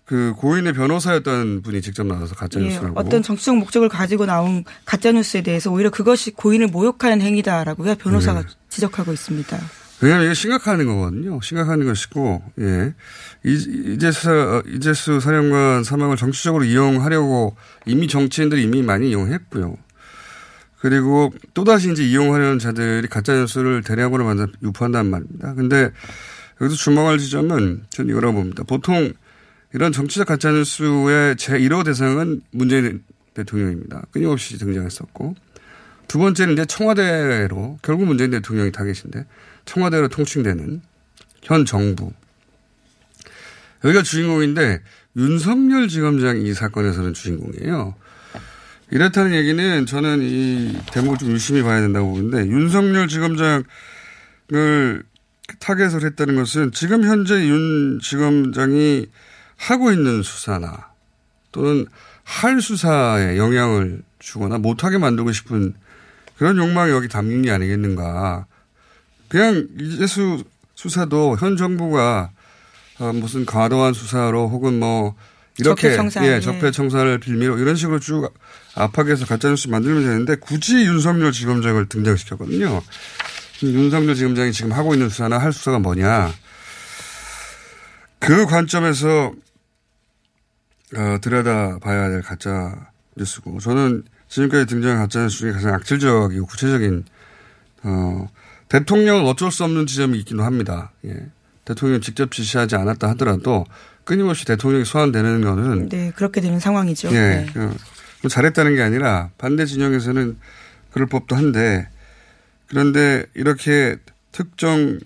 그 0.04 0.35
고인의 0.37 0.73
변호사였던 0.73 1.62
분이 1.62 1.80
직접 1.80 2.06
나와서 2.06 2.35
예, 2.35 2.38
가짜뉴스라고 2.38 2.99
어떤 2.99 3.23
정치적 3.23 3.56
목적을 3.56 3.88
가지고 3.88 4.26
나온 4.26 4.64
가짜뉴스에 4.85 5.42
대해서 5.42 5.71
오히려 5.71 5.90
그것이 5.90 6.32
고인을 6.32 6.66
모욕하는 6.68 7.21
행위다라고요. 7.21 7.94
변호사가 7.97 8.42
네. 8.42 8.49
지적하고 8.68 9.12
있습니다. 9.12 9.59
왜냐하면 10.00 10.26
이게 10.26 10.35
심각한 10.35 10.85
거거든요. 10.85 11.40
심각한 11.42 11.85
것이고, 11.85 12.42
예. 12.59 12.92
이- 13.44 13.92
이재수, 13.94 14.64
이재수 14.75 15.21
사령관 15.21 15.85
사망을 15.85 16.16
정치적으로 16.16 16.64
이용하려고 16.64 17.54
이미 17.87 18.09
정치인들이 18.09 18.64
이미 18.64 18.82
많이 18.82 19.11
이용했고요. 19.11 19.76
그리고 20.80 21.32
또다시 21.54 21.92
이제 21.92 22.02
이용하려는 22.02 22.59
자들이 22.59 23.06
가짜뉴스를 23.06 23.82
대량으로 23.85 24.25
만나 24.25 24.49
유포한단 24.64 25.09
말입니다. 25.09 25.54
근데 25.54 25.92
여기서 26.61 26.76
주목할 26.76 27.18
지점은 27.18 27.85
전 27.88 28.09
이거라고 28.09 28.35
봅니다. 28.35 28.64
보통 28.64 29.12
이런 29.75 29.93
정치적 29.93 30.26
가짜뉴스의 30.29 31.37
제1호 31.37 31.85
대상은 31.85 32.43
문재인 32.50 33.02
대통령입니다. 33.35 34.02
끊임없이 34.11 34.59
등장했었고. 34.59 35.35
두 36.09 36.19
번째는 36.19 36.52
이제 36.55 36.67
청와대로 36.67 37.79
결국 37.81 38.05
문재인 38.05 38.31
대통령이 38.31 38.71
타겟인데 38.71 39.25
청와대로 39.64 40.09
통칭되는 40.09 40.83
현 41.43 41.64
정부. 41.64 42.12
여기가 43.85 44.02
주인공인데 44.02 44.83
윤석열 45.17 45.88
지검장이 45.88 46.45
이 46.45 46.55
사건에서는 46.55 47.14
주인공이에요. 47.14 47.95
이렇다는 48.91 49.35
얘기는 49.35 49.87
저는 49.87 50.21
이 50.23 50.79
대목을 50.93 51.17
좀 51.17 51.31
유심히 51.31 51.62
봐야 51.62 51.81
된다고 51.81 52.12
보는데 52.12 52.47
윤석열 52.47 53.09
지검장을 53.09 53.64
타겟을 55.59 56.05
했다는 56.05 56.37
것은 56.37 56.73
지금 56.73 57.05
현재 57.05 57.47
윤 57.49 57.99
지검장이 58.00 59.07
하고 59.62 59.92
있는 59.92 60.25
수사나 60.25 60.88
또는 61.52 61.87
할 62.25 62.61
수사에 62.61 63.37
영향을 63.37 64.02
주거나 64.19 64.59
못하게 64.59 64.99
만들고 64.99 65.31
싶은 65.31 65.75
그런 66.37 66.57
욕망이 66.57 66.90
여기 66.90 67.07
담긴 67.09 67.42
게 67.42 67.52
아니겠는가. 67.52 68.47
그냥 69.28 69.69
이재수 69.78 70.42
수사도 70.75 71.37
현 71.38 71.57
정부가 71.57 72.31
어, 72.98 73.12
무슨 73.12 73.46
과도한 73.46 73.92
수사로 73.94 74.48
혹은 74.48 74.81
뭐 74.81 75.14
이렇게 75.59 75.90
적폐청산, 75.90 76.25
예, 76.25 76.29
예. 76.35 76.40
적폐청산을 76.40 77.20
빌미로 77.20 77.59
이런 77.59 77.77
식으로 77.77 78.01
쭉 78.01 78.35
압박해서 78.75 79.27
가짜뉴스 79.27 79.68
만들면 79.68 80.03
되는데 80.03 80.35
굳이 80.37 80.85
윤석열 80.85 81.31
지검장을 81.31 81.88
등장시켰거든요. 81.88 82.83
윤석열 83.62 84.16
지검장이 84.16 84.53
지금 84.53 84.72
하고 84.72 84.92
있는 84.94 85.09
수사나 85.09 85.38
할 85.38 85.53
수사가 85.53 85.79
뭐냐. 85.79 86.33
그 88.18 88.46
관점에서 88.46 89.33
어, 90.96 91.18
들여다봐야 91.20 92.11
될 92.11 92.22
가짜 92.22 92.90
뉴스고 93.16 93.61
저는 93.61 94.05
지금까지 94.28 94.66
등장한 94.66 94.98
가짜 94.98 95.22
뉴스 95.22 95.38
중에 95.38 95.52
가장 95.52 95.74
악질적이고 95.74 96.46
구체적인 96.46 97.05
어, 97.85 98.28
대통령은 98.68 99.26
어쩔 99.26 99.50
수 99.50 99.64
없는 99.64 99.87
지점이 99.87 100.18
있기도 100.20 100.42
합니다. 100.42 100.92
예. 101.05 101.26
대통령이 101.64 102.00
직접 102.00 102.31
지시하지 102.33 102.76
않았다 102.76 103.09
하더라도 103.11 103.64
끊임없이 104.05 104.44
대통령이 104.46 104.85
소환되는 104.85 105.42
거는 105.42 105.88
네, 105.88 106.12
그렇게 106.16 106.40
되는 106.40 106.59
상황이죠. 106.59 107.09
예, 107.12 107.12
네. 107.12 107.46
그, 107.52 107.59
뭐 108.22 108.28
잘했다는 108.28 108.74
게 108.74 108.83
아니라 108.83 109.31
반대 109.38 109.66
진영에서는 109.66 110.38
그럴 110.90 111.07
법도 111.07 111.37
한데 111.37 111.88
그런데 112.68 113.26
이렇게 113.35 113.96
특정 114.33 114.98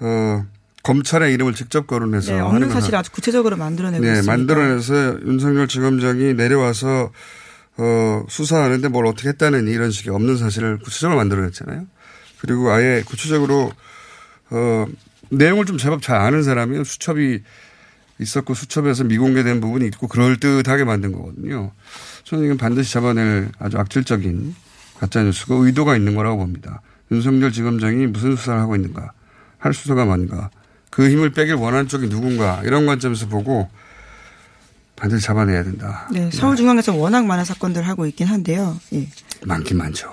어, 0.00 0.46
검찰의 0.88 1.34
이름을 1.34 1.52
직접 1.52 1.86
거론해서 1.86 2.32
네, 2.32 2.40
없는 2.40 2.68
건 2.68 2.70
사실을 2.70 2.98
아주 2.98 3.12
구체적으로 3.12 3.58
만들어내고 3.58 4.02
네, 4.02 4.10
있습니다. 4.10 4.32
만들어내서 4.32 5.20
윤석열 5.26 5.68
지검장이 5.68 6.32
내려와서 6.32 7.12
어, 7.76 8.24
수사하는데 8.26 8.88
뭘 8.88 9.04
어떻게 9.04 9.28
했다는 9.28 9.68
이런 9.68 9.90
식의 9.90 10.14
없는 10.14 10.38
사실을 10.38 10.78
구체적으로 10.78 11.18
만들어냈잖아요. 11.18 11.86
그리고 12.40 12.70
아예 12.70 13.02
구체적으로 13.04 13.70
어, 14.48 14.86
내용을 15.28 15.66
좀 15.66 15.76
제법 15.76 16.00
잘 16.00 16.16
아는 16.16 16.42
사람이 16.42 16.82
수첩이 16.82 17.42
있었고 18.20 18.54
수첩에서 18.54 19.04
미공개된 19.04 19.60
부분이 19.60 19.86
있고 19.88 20.08
그럴듯하게 20.08 20.84
만든 20.84 21.12
거거든요. 21.12 21.70
저는 22.24 22.46
이건 22.46 22.56
반드시 22.56 22.94
잡아낼 22.94 23.50
아주 23.58 23.76
악질적인 23.76 24.54
가짜뉴스고 25.00 25.66
의도가 25.66 25.96
있는 25.96 26.14
거라고 26.14 26.38
봅니다. 26.38 26.80
윤석열 27.12 27.52
지검장이 27.52 28.06
무슨 28.06 28.36
수사를 28.36 28.58
하고 28.58 28.74
있는가, 28.74 29.12
할 29.58 29.74
수사가 29.74 30.06
뭔가, 30.06 30.50
그 30.98 31.08
힘을 31.08 31.30
빼길 31.30 31.54
원하는 31.54 31.86
쪽이 31.86 32.08
누군가 32.08 32.60
이런 32.64 32.84
관점에서 32.84 33.28
보고 33.28 33.70
반드시 34.96 35.24
잡아내야 35.24 35.62
된다. 35.62 36.08
네, 36.10 36.28
서울중앙에서 36.32 36.92
워낙 36.96 37.24
많은 37.24 37.44
사건들 37.44 37.82
하고 37.86 38.04
있긴 38.06 38.26
한데요. 38.26 38.76
예. 38.94 39.06
많긴 39.44 39.76
많죠. 39.78 40.12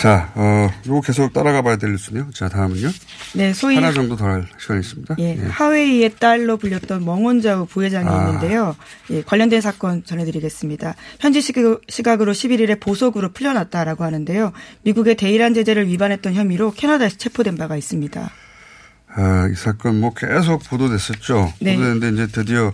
자, 0.00 0.32
어, 0.34 0.68
요거 0.84 1.02
계속 1.02 1.32
따라가 1.32 1.62
봐야 1.62 1.76
될 1.76 1.92
뉴스네요. 1.92 2.30
자, 2.34 2.48
다음은요. 2.48 2.88
네, 3.34 3.52
소위 3.52 3.76
하나 3.76 3.92
정도 3.92 4.16
더 4.16 4.24
할 4.24 4.48
시간이 4.58 4.80
있습니다. 4.80 5.14
예, 5.20 5.36
예. 5.40 5.46
하웨이의 5.46 6.16
딸로 6.18 6.56
불렸던 6.56 7.04
멍원자우 7.04 7.66
부회장이 7.66 8.08
아. 8.08 8.26
있는데요. 8.26 8.74
예, 9.10 9.22
관련된 9.22 9.60
사건 9.60 10.02
전해드리겠습니다. 10.04 10.96
현지 11.20 11.40
시각- 11.40 11.82
시각으로 11.88 12.32
11일에 12.32 12.80
보석으로 12.80 13.28
풀려났다라고 13.32 14.02
하는데요. 14.02 14.50
미국의 14.82 15.14
대이란 15.14 15.54
제재를 15.54 15.86
위반했던 15.86 16.34
혐의로 16.34 16.72
캐나다에서 16.72 17.16
체포된 17.16 17.56
바가 17.56 17.76
있습니다. 17.76 18.28
아, 19.14 19.48
이 19.50 19.54
사건 19.54 20.00
뭐 20.00 20.12
계속 20.14 20.62
보도됐었죠. 20.64 21.52
네. 21.60 21.74
보도됐는데 21.76 22.08
이제 22.10 22.26
드디어 22.32 22.72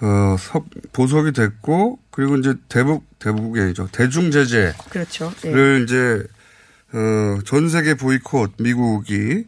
어, 0.00 0.36
석- 0.38 0.66
보석이 0.92 1.32
됐고 1.32 1.98
그리고 2.10 2.36
이제 2.36 2.54
대북 2.68 3.04
대북이 3.18 3.60
아니죠. 3.60 3.88
대중 3.92 4.30
제재를 4.30 4.72
그렇죠. 4.90 5.32
네. 5.42 5.82
이제 5.82 6.22
어, 6.92 7.38
전 7.44 7.68
세계 7.68 7.94
보이콧 7.94 8.54
미국이 8.58 9.44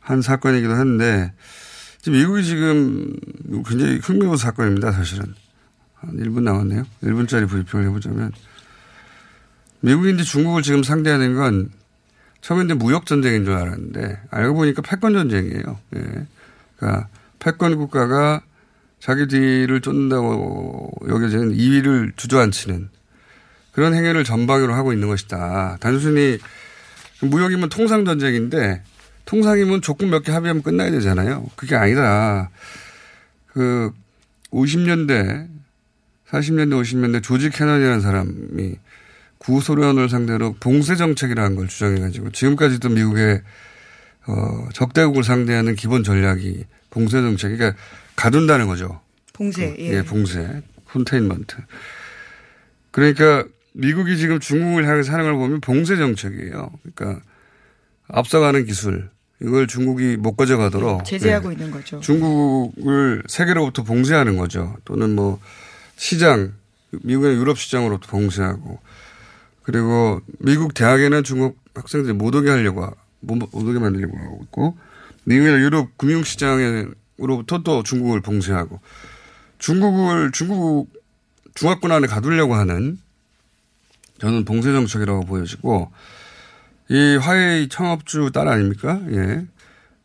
한 0.00 0.22
사건이기도 0.22 0.72
한데 0.74 1.32
지금 2.00 2.18
미국이 2.18 2.44
지금 2.44 3.14
굉장히 3.68 3.98
흥미로운 4.02 4.36
사건입니다. 4.36 4.92
사실은 4.92 5.34
한 5.94 6.16
1분 6.16 6.42
남았네요. 6.42 6.84
1분짜리 7.04 7.48
브리핑을 7.48 7.86
해보자면 7.86 8.32
미국이 9.80 10.12
이제 10.14 10.22
중국을 10.24 10.62
지금 10.62 10.82
상대하는 10.82 11.34
건 11.36 11.70
이제 12.64 12.74
무역 12.74 13.06
전쟁인 13.06 13.44
줄 13.44 13.54
알았는데 13.54 14.20
알고 14.30 14.54
보니까 14.54 14.82
패권 14.82 15.12
전쟁이에요. 15.12 15.78
예. 15.96 16.26
그러니까 16.76 17.08
패권 17.38 17.76
국가가 17.76 18.42
자기 19.00 19.26
뒤를 19.26 19.80
쫓는다고 19.80 20.92
여겨지는 21.08 21.52
2위를 21.52 22.16
주저앉히는 22.16 22.88
그런 23.72 23.94
행위를 23.94 24.24
전방위로 24.24 24.74
하고 24.74 24.92
있는 24.92 25.08
것이다. 25.08 25.76
단순히 25.80 26.38
무역이면 27.20 27.68
통상 27.68 28.04
전쟁인데 28.04 28.82
통상이면 29.24 29.82
조건 29.82 30.10
몇 30.10 30.22
개 30.22 30.32
합의하면 30.32 30.62
끝나야 30.62 30.90
되잖아요. 30.90 31.46
그게 31.54 31.76
아니라 31.76 32.48
그 33.46 33.92
50년대 34.50 35.48
40년대, 36.28 36.82
50년대 36.82 37.22
조지 37.22 37.50
캐넌이라는 37.50 38.00
사람이 38.00 38.76
구소련을 39.48 40.10
상대로 40.10 40.54
봉쇄 40.60 40.94
정책이라는 40.94 41.56
걸 41.56 41.68
주장해가지고 41.68 42.32
지금까지도 42.32 42.90
미국의 42.90 43.40
어, 44.26 44.68
적대국을 44.74 45.24
상대하는 45.24 45.74
기본 45.74 46.04
전략이 46.04 46.64
봉쇄 46.90 47.22
정책, 47.22 47.56
그러니까 47.56 47.80
가둔다는 48.14 48.66
거죠. 48.66 49.00
봉쇄, 49.32 49.74
그, 49.74 49.82
예. 49.82 49.94
예, 49.94 50.02
봉쇄, 50.02 50.62
콘테인먼트. 50.92 51.56
그러니까 52.90 53.44
미국이 53.72 54.18
지금 54.18 54.38
중국을 54.38 54.86
향해서 54.86 55.12
하는 55.12 55.24
걸 55.24 55.34
보면 55.34 55.60
봉쇄 55.62 55.96
정책이에요. 55.96 56.70
그러니까 56.82 57.22
앞서가는 58.08 58.66
기술 58.66 59.08
이걸 59.40 59.66
중국이 59.66 60.16
못 60.18 60.36
가져가도록 60.36 61.04
제재하고 61.04 61.48
네. 61.48 61.54
있는 61.54 61.70
거죠. 61.70 62.00
중국을 62.00 63.22
세계로부터 63.28 63.82
봉쇄하는 63.84 64.36
거죠. 64.36 64.76
또는 64.84 65.14
뭐 65.14 65.40
시장 65.96 66.52
미국의 66.90 67.36
유럽 67.36 67.58
시장으로부터 67.58 68.10
봉쇄하고 68.10 68.78
그리고 69.78 70.22
미국 70.38 70.72
대학에는 70.72 71.24
중국 71.24 71.58
학생들이 71.74 72.14
못 72.14 72.34
오게 72.34 72.48
하려고 72.48 72.84
하- 72.84 72.92
못, 73.20 73.34
못 73.36 73.48
오게 73.54 73.78
만들려고 73.78 74.16
하고 74.16 74.40
있고 74.44 74.78
미국의 75.24 75.60
유럽 75.60 75.90
금융 75.98 76.24
시장으로부터 76.24 77.62
또 77.62 77.82
중국을 77.82 78.22
봉쇄하고 78.22 78.80
중국을 79.58 80.32
중국 80.32 80.88
중화권 81.54 81.92
안에 81.92 82.06
가두려고 82.06 82.54
하는 82.54 82.98
저는 84.22 84.46
봉쇄 84.46 84.72
정책이라고 84.72 85.26
보여지고 85.26 85.92
이 86.88 87.16
화웨이 87.20 87.68
창업주 87.68 88.30
딸 88.32 88.48
아닙니까? 88.48 88.98
예. 89.10 89.44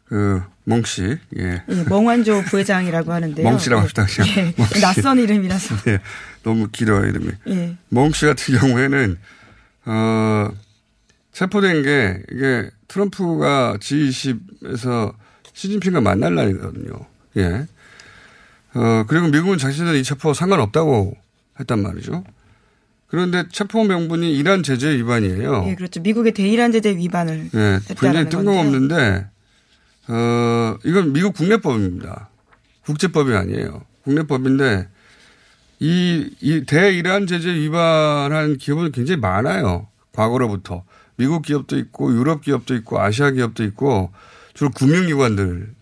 그 0.04 0.42
멍씨. 0.66 1.18
예. 1.38 1.64
예, 1.70 1.84
멍완조 1.88 2.44
부회장이라고 2.48 3.14
하는데요. 3.14 3.50
멍씨라고 3.50 3.82
합시다. 3.84 4.06
그냥. 4.06 4.30
예, 4.38 4.54
멍씨. 4.58 4.82
낯선 4.82 5.20
이름이라서. 5.20 5.76
예. 5.88 6.00
너무 6.44 6.68
길어요, 6.70 7.06
이름이. 7.08 7.30
예. 7.48 7.78
멍씨 7.88 8.26
같은 8.26 8.58
경우에는, 8.60 9.18
어, 9.86 10.50
체포된 11.32 11.84
게, 11.84 12.24
이게 12.32 12.70
트럼프가 12.88 13.78
G20에서 13.80 15.14
시진핑과 15.54 16.02
만날 16.02 16.36
날이거든요. 16.36 16.94
예. 17.38 17.68
어, 18.76 19.06
그리고 19.08 19.28
미국은 19.28 19.58
자신들은 19.58 20.00
이 20.00 20.04
체포 20.04 20.34
상관없다고 20.34 21.16
했단 21.60 21.82
말이죠. 21.82 22.24
그런데 23.08 23.44
체포 23.52 23.84
명분이 23.84 24.36
이란 24.36 24.64
제재 24.64 24.90
위반이에요. 24.98 25.66
예, 25.68 25.76
그렇죠. 25.76 26.02
미국의 26.02 26.32
대이란 26.34 26.72
제재 26.72 26.96
위반을 26.98 27.52
예, 27.54 27.80
굉장히 28.00 28.28
뜬금없는데, 28.30 29.28
어, 30.08 30.78
이건 30.84 31.14
미국 31.14 31.36
국내법입니다. 31.36 32.30
국제법이 32.86 33.36
아니에요. 33.36 33.86
국내법인데, 34.04 34.88
이, 35.84 36.30
이 36.40 36.64
대이란 36.66 37.28
제재 37.28 37.50
위반한 37.50 38.58
기업은 38.58 38.94
굉장히 38.94 39.20
많아요. 39.20 39.90
과거로부터. 40.14 40.86
미국 41.18 41.42
기업도 41.42 41.78
있고, 41.78 42.14
유럽 42.14 42.40
기업도 42.42 42.74
있고, 42.76 43.02
아시아 43.02 43.32
기업도 43.32 43.66
있고, 43.66 44.14
주로 44.54 44.70
금융기관들, 44.70 45.74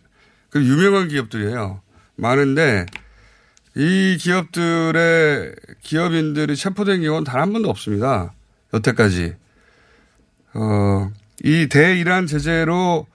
그 0.50 0.66
유명한 0.66 1.08
기업들이에요. 1.08 1.82
많은데, 2.16 2.88
이 3.76 4.18
기업들의 4.20 5.54
기업인들이 5.84 6.56
체포된 6.56 7.04
경우는 7.04 7.24
단 7.24 7.40
한 7.40 7.54
번도 7.54 7.70
없습니다. 7.70 8.34
여태까지. 8.74 9.36
어, 10.56 11.12
이 11.44 11.68
대이란 11.70 12.26
제재로 12.26 13.06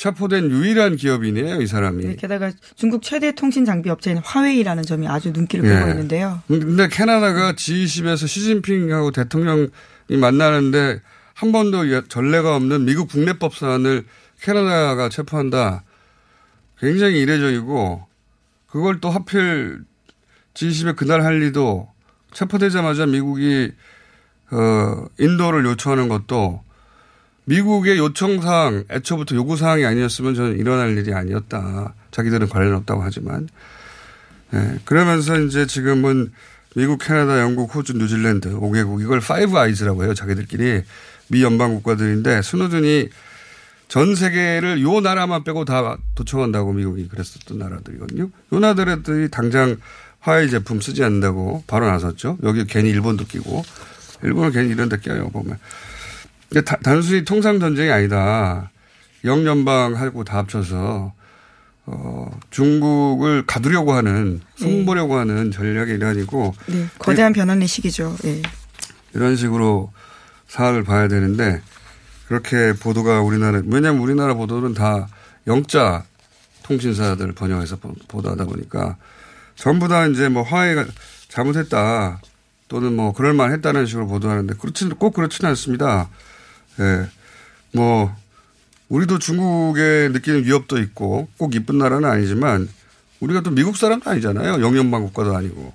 체포된 0.00 0.50
유일한 0.50 0.96
기업인이에요, 0.96 1.60
이 1.60 1.66
사람이. 1.66 2.02
예, 2.06 2.16
게다가 2.16 2.50
중국 2.74 3.02
최대 3.02 3.32
통신 3.32 3.66
장비 3.66 3.90
업체인 3.90 4.16
화웨이라는 4.16 4.82
점이 4.82 5.06
아주 5.06 5.30
눈길을 5.30 5.68
끌고 5.68 5.88
예. 5.88 5.90
있는데요. 5.90 6.40
근데 6.48 6.88
캐나다가 6.88 7.52
G20에서 7.52 8.26
시진핑하고 8.26 9.10
대통령이 9.10 9.68
만나는데 10.08 11.02
한 11.34 11.52
번도 11.52 11.90
예- 11.92 12.00
전례가 12.08 12.56
없는 12.56 12.86
미국 12.86 13.10
국내법 13.10 13.54
사안을 13.54 14.06
캐나다가 14.40 15.10
체포한다. 15.10 15.84
굉장히 16.78 17.18
이례적이고 17.20 18.06
그걸 18.68 19.02
또 19.02 19.10
하필 19.10 19.80
G20에 20.54 20.96
그날 20.96 21.20
할 21.20 21.40
리도 21.40 21.90
체포되자마자 22.32 23.04
미국이 23.04 23.70
어 24.50 25.04
인도를 25.18 25.66
요청하는 25.66 26.08
것도 26.08 26.64
미국의 27.50 27.98
요청사항, 27.98 28.84
애초부터 28.88 29.34
요구사항이 29.34 29.84
아니었으면 29.84 30.36
저는 30.36 30.58
일어날 30.58 30.96
일이 30.96 31.12
아니었다. 31.12 31.94
자기들은 32.12 32.48
관련 32.48 32.74
없다고 32.74 33.02
하지만. 33.02 33.48
예, 34.54 34.78
그러면서 34.84 35.36
이제 35.40 35.66
지금은 35.66 36.32
미국, 36.76 36.98
캐나다, 36.98 37.40
영국, 37.40 37.74
호주, 37.74 37.94
뉴질랜드 37.94 38.50
5개국 38.50 39.02
이걸 39.02 39.18
Five 39.18 39.58
Eyes라고 39.58 40.04
해요. 40.04 40.14
자기들끼리 40.14 40.82
미 41.26 41.42
연방 41.42 41.74
국가들인데 41.74 42.42
스누든이 42.42 43.08
전 43.88 44.14
세계를 44.14 44.80
요 44.82 45.00
나라만 45.00 45.42
빼고 45.42 45.64
다 45.64 45.98
도청한다고 46.14 46.72
미국이 46.72 47.08
그랬었던 47.08 47.58
나라들이거든요. 47.58 48.30
요 48.52 48.58
나라들이 48.60 49.28
당장 49.28 49.76
화웨이 50.20 50.50
제품 50.50 50.80
쓰지 50.80 51.02
않는다고 51.02 51.64
바로 51.66 51.86
나섰죠. 51.86 52.38
여기 52.44 52.64
괜히 52.64 52.90
일본도 52.90 53.24
끼고 53.24 53.64
일본은 54.22 54.52
괜히 54.52 54.70
이런 54.70 54.88
데 54.88 54.98
껴요 54.98 55.30
보면. 55.30 55.58
이게 56.50 56.60
다- 56.62 56.78
단순히 56.82 57.24
통상 57.24 57.60
전쟁이 57.60 57.90
아니다. 57.90 58.70
영연방하고 59.24 60.24
다 60.24 60.38
합쳐서 60.38 61.12
어, 61.86 62.38
중국을 62.50 63.44
가두려고 63.46 63.92
하는 63.92 64.40
손보려고 64.56 65.16
하는 65.16 65.50
전략의 65.50 65.94
일환이고 65.96 66.54
네, 66.66 66.86
거대한 66.98 67.32
변환의 67.32 67.66
시기죠. 67.66 68.16
예. 68.24 68.42
이런 69.14 69.34
식으로 69.36 69.92
사안을 70.48 70.84
봐야 70.84 71.08
되는데 71.08 71.60
그렇게 72.28 72.72
보도가 72.74 73.20
우리나라 73.22 73.60
왜냐하면 73.66 74.00
우리나라 74.02 74.34
보도는 74.34 74.74
다 74.74 75.08
영자 75.46 76.04
통신사들 76.62 77.32
번역해서 77.32 77.76
보- 77.76 77.94
보도하다 78.08 78.44
보니까 78.44 78.96
전부 79.56 79.88
다 79.88 80.06
이제 80.06 80.28
뭐 80.28 80.42
화해가 80.42 80.86
잘못했다 81.28 82.20
또는 82.68 82.94
뭐 82.94 83.12
그럴만 83.12 83.52
했다는 83.52 83.86
식으로 83.86 84.06
보도하는데 84.06 84.54
그렇지는 84.60 84.96
꼭 84.96 85.12
그렇지는 85.14 85.50
않습니다. 85.50 86.08
예. 86.78 87.08
뭐 87.72 88.14
우리도 88.88 89.18
중국에 89.18 90.08
느끼는 90.12 90.44
위협도 90.44 90.78
있고 90.78 91.28
꼭 91.38 91.54
이쁜 91.54 91.78
나라는 91.78 92.08
아니지만 92.08 92.68
우리가 93.20 93.42
또 93.42 93.50
미국 93.50 93.76
사람도 93.76 94.08
아니잖아요. 94.10 94.62
영연방 94.62 95.04
국가도 95.04 95.36
아니고. 95.36 95.72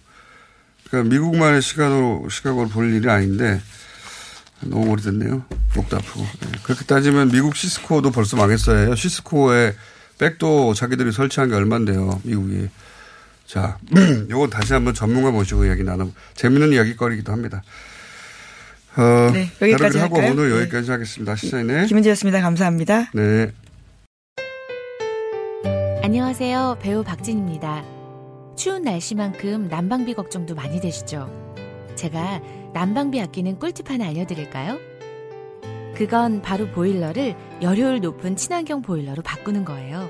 그러니까 0.87 1.09
미국만의 1.13 1.61
시각으로, 1.61 2.27
시각으로 2.29 2.67
볼 2.69 2.93
일이 2.93 3.09
아닌데 3.09 3.61
너무 4.61 4.89
오래됐네요. 4.91 5.45
목도 5.75 5.97
아프고. 5.97 6.21
예. 6.21 6.51
그렇게 6.63 6.85
따지면 6.85 7.29
미국 7.29 7.55
시스코도 7.55 8.11
벌써 8.11 8.37
망했어요. 8.37 8.95
시스코에 8.95 9.75
백도 10.17 10.73
자기들이 10.73 11.11
설치한 11.11 11.49
게 11.49 11.55
얼만데요. 11.55 12.21
미국이. 12.23 12.69
자, 13.45 13.77
요건 14.29 14.49
다시 14.49 14.73
한번 14.73 14.93
전문가 14.93 15.31
모시고 15.31 15.65
이야기 15.65 15.83
나눠 15.83 16.09
재밌는 16.35 16.73
이야기거리기도 16.73 17.31
합니다. 17.31 17.61
어, 18.97 19.31
네, 19.33 19.49
여기까지 19.61 19.97
하고 19.99 20.15
할까요? 20.15 20.31
오늘 20.31 20.49
네. 20.49 20.61
여기까지 20.61 20.91
하겠습니다. 20.91 21.35
시사인의 21.35 21.87
김은지였습니다. 21.87 22.41
감사합니다. 22.41 23.11
네. 23.13 23.51
안녕하세요. 26.01 26.77
배우 26.81 27.03
박진입니다. 27.03 27.83
추운 28.55 28.83
날씨만큼 28.83 29.67
난방비 29.67 30.13
걱정도 30.13 30.55
많이 30.55 30.79
되시죠? 30.79 31.29
제가 31.95 32.41
난방비 32.73 33.19
아끼는 33.19 33.59
꿀팁 33.59 33.89
하나 33.89 34.07
알려드릴까요? 34.07 34.79
그건 35.95 36.41
바로 36.41 36.67
보일러를 36.67 37.35
열효율 37.61 38.01
높은 38.01 38.35
친환경 38.35 38.81
보일러로 38.81 39.21
바꾸는 39.23 39.65
거예요. 39.65 40.09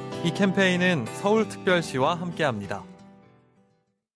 이 0.23 0.31
캠페인은 0.31 1.07
서울특별시와 1.19 2.13
함께합니다. 2.13 2.90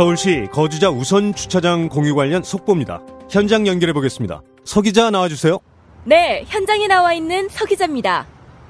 서울시 0.00 0.46
거주자 0.50 0.88
우선 0.88 1.34
주차장 1.34 1.90
공유 1.90 2.14
관련 2.14 2.42
속보입니다. 2.42 3.02
현장 3.28 3.66
연결해 3.66 3.92
보겠습니다. 3.92 4.40
서 4.64 4.80
기자 4.80 5.10
나와주세요. 5.10 5.58
네, 6.04 6.42
현장에 6.48 6.86
나와 6.86 7.12
있는 7.12 7.50
서 7.50 7.66
기자입니다. 7.66 8.26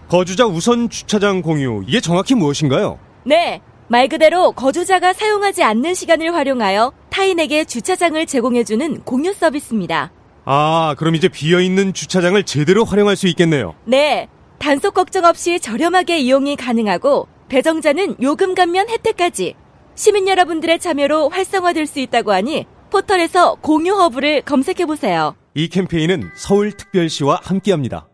거주자 0.08 0.44
우선 0.46 0.90
주차장 0.90 1.40
공유 1.40 1.84
이게 1.86 2.00
정확히 2.00 2.34
무엇인가요? 2.34 2.98
네, 3.22 3.62
말 3.86 4.08
그대로 4.08 4.50
거주자가 4.50 5.12
사용하지 5.12 5.62
않는 5.62 5.94
시간을 5.94 6.34
활용하여 6.34 6.92
타인에게 7.10 7.64
주차장을 7.64 8.26
제공해주는 8.26 9.02
공유 9.02 9.32
서비스입니다. 9.32 10.10
아, 10.46 10.96
그럼 10.98 11.14
이제 11.14 11.28
비어 11.28 11.60
있는 11.60 11.92
주차장을 11.94 12.42
제대로 12.42 12.84
활용할 12.84 13.14
수 13.14 13.28
있겠네요. 13.28 13.76
네, 13.84 14.26
단속 14.58 14.94
걱정 14.94 15.24
없이 15.24 15.60
저렴하게 15.60 16.18
이용이 16.18 16.56
가능하고 16.56 17.28
배정자는 17.48 18.16
요금 18.20 18.56
감면 18.56 18.88
혜택까지 18.88 19.54
시민 20.00 20.28
여러분들의 20.28 20.78
참여로 20.78 21.28
활성화될 21.28 21.86
수 21.86 22.00
있다고 22.00 22.32
하니 22.32 22.64
포털에서 22.90 23.56
공유 23.56 23.92
허브를 23.96 24.40
검색해 24.46 24.86
보세요. 24.86 25.36
이 25.52 25.68
캠페인은 25.68 26.30
서울특별시와 26.36 27.40
함께합니다. 27.42 28.08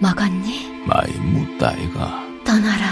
먹었니? 0.00 0.82
많이 0.84 1.12
묻다이가 1.18 2.20
떠나라. 2.44 2.84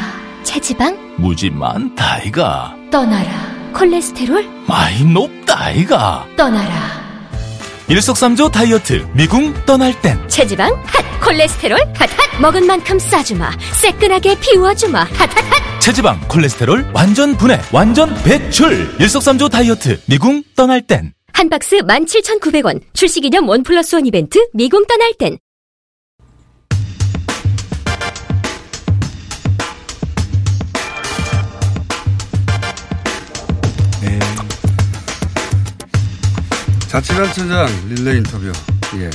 체지방? 0.44 1.16
무지 1.16 1.50
많다이가 1.50 2.76
떠나라. 2.92 3.72
콜레스테롤? 3.74 4.48
많이 4.68 5.04
높다이가 5.12 6.28
떠나라. 6.36 7.04
일석삼조 7.88 8.50
다이어트 8.50 9.04
미궁 9.14 9.52
떠날 9.66 10.00
땐 10.00 10.16
체지방 10.28 10.72
핫 10.86 11.20
콜레스테롤 11.20 11.78
핫핫 11.96 12.40
먹은 12.40 12.66
만큼 12.66 12.98
싸주마 12.98 13.50
새끈하게 13.80 14.38
비워주마 14.38 15.00
핫핫핫 15.00 15.53
체지방 15.84 16.18
콜레스테롤 16.28 16.92
완전 16.94 17.36
분해 17.36 17.60
완전 17.70 18.08
배출 18.22 18.88
일석삼조 18.98 19.50
다이어트 19.50 20.00
미궁 20.08 20.42
떠날 20.56 20.80
땐 20.80 21.12
한 21.34 21.50
박스 21.50 21.76
17,900원 21.76 22.80
출시 22.94 23.20
기념 23.20 23.46
one 23.50 23.62
plus 23.62 23.94
one 23.94 24.06
이벤트 24.06 24.38
미궁 24.54 24.86
떠날 24.86 25.12
땐 25.18 25.36
네. 34.00 34.18
자치단체장 36.88 37.66
릴레이 37.90 38.18
인터뷰. 38.18 38.46
예. 38.96 39.10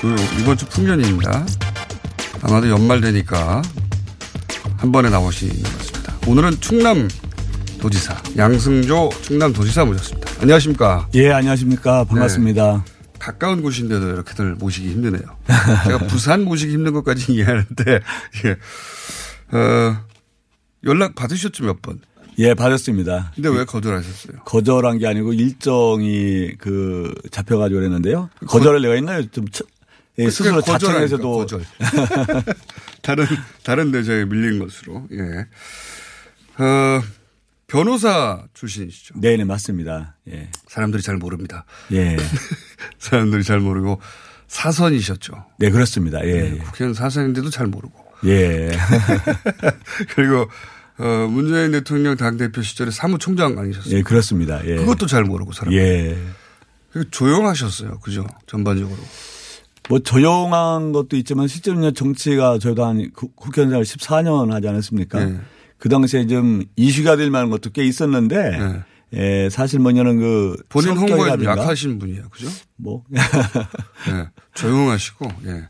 그 0.00 0.14
이번 0.40 0.56
주 0.56 0.66
풍년입니다. 0.66 1.44
아마도 2.42 2.68
연말 2.68 3.00
되니까 3.00 3.62
한 4.84 4.92
번에 4.92 5.08
나오시는 5.08 5.62
것 5.62 5.78
같습니다. 5.78 6.14
오늘은 6.26 6.60
충남 6.60 7.08
도지사 7.80 8.22
양승조 8.36 9.08
충남 9.22 9.50
도지사 9.50 9.86
모셨습니다. 9.86 10.30
안녕하십니까? 10.42 11.08
예, 11.14 11.32
안녕하십니까? 11.32 12.04
반갑습니다. 12.04 12.84
네. 12.84 13.08
가까운 13.18 13.62
곳인데도 13.62 14.10
이렇게들 14.10 14.56
모시기 14.56 14.90
힘드네요. 14.90 15.22
제가 15.86 16.06
부산 16.06 16.44
모시기 16.44 16.74
힘든 16.74 16.92
것까지 16.92 17.32
이해하는데 17.32 18.00
예. 18.44 19.56
어, 19.56 19.96
연락 20.84 21.14
받으셨죠 21.14 21.64
몇 21.64 21.80
번? 21.80 22.00
예, 22.38 22.52
받았습니다. 22.52 23.32
근데 23.34 23.48
왜 23.48 23.64
거절하셨어요? 23.64 24.40
거절한 24.44 24.98
게 24.98 25.06
아니고 25.06 25.32
일정이 25.32 26.50
그 26.58 27.14
잡혀가지고 27.30 27.78
그랬는데요. 27.80 28.28
거절을 28.46 28.82
내가 28.82 28.94
했나요? 28.94 29.24
좀 29.30 29.48
쳐, 29.48 29.64
예, 30.18 30.30
스스로 30.30 30.60
자청해서도. 30.60 31.46
다른 33.02 33.26
다른 33.62 33.90
데저에 33.90 34.24
밀린 34.24 34.58
것으로. 34.60 35.06
예. 35.12 35.46
어, 36.62 37.02
변호사 37.66 38.44
출신이시죠? 38.54 39.14
네네 39.20 39.44
맞습니다. 39.44 40.16
예. 40.30 40.48
사람들이 40.68 41.02
잘 41.02 41.16
모릅니다. 41.16 41.64
예. 41.92 42.16
사람들이 42.98 43.42
잘 43.42 43.58
모르고 43.58 44.00
사선이셨죠. 44.46 45.44
네 45.58 45.70
그렇습니다. 45.70 46.24
예. 46.24 46.32
네, 46.50 46.58
국회의원 46.58 46.94
사선인데도 46.94 47.50
잘 47.50 47.66
모르고. 47.66 48.04
예. 48.26 48.70
그리고 50.14 50.48
어, 50.98 51.26
문재인 51.28 51.72
대통령 51.72 52.16
당대표 52.16 52.62
시절에 52.62 52.92
사무총장 52.92 53.58
아니셨어요? 53.58 53.96
예, 53.96 54.02
그렇습니다. 54.02 54.64
예. 54.64 54.76
그것도 54.76 55.06
잘 55.06 55.24
모르고 55.24 55.52
사람. 55.52 55.74
예. 55.74 56.16
조용하셨어요. 57.10 57.98
그죠? 57.98 58.24
전반적으로. 58.46 58.98
뭐 59.88 59.98
조용한 59.98 60.92
것도 60.92 61.16
있지만 61.16 61.46
실제로 61.48 61.90
정치가 61.92 62.58
저희도 62.58 62.84
한 62.84 63.10
국회의원 63.12 63.70
생활 63.70 63.84
14년 63.84 64.50
하지 64.50 64.68
않았습니까? 64.68 65.24
네. 65.24 65.40
그 65.78 65.88
당시에 65.88 66.26
좀 66.26 66.64
이슈가 66.76 67.16
될 67.16 67.30
만한 67.30 67.50
것도 67.50 67.70
꽤 67.70 67.84
있었는데 67.84 68.58
네. 68.58 68.82
예, 69.16 69.48
사실 69.50 69.78
뭐냐면 69.78 70.18
그 70.18 70.56
본인 70.68 70.96
홍보에 70.96 71.30
좀 71.30 71.44
약하신 71.44 71.98
분이에요. 71.98 72.28
그죠? 72.30 72.48
뭐. 72.76 73.04
네. 73.10 74.28
조용하시고, 74.54 75.28
예. 75.46 75.68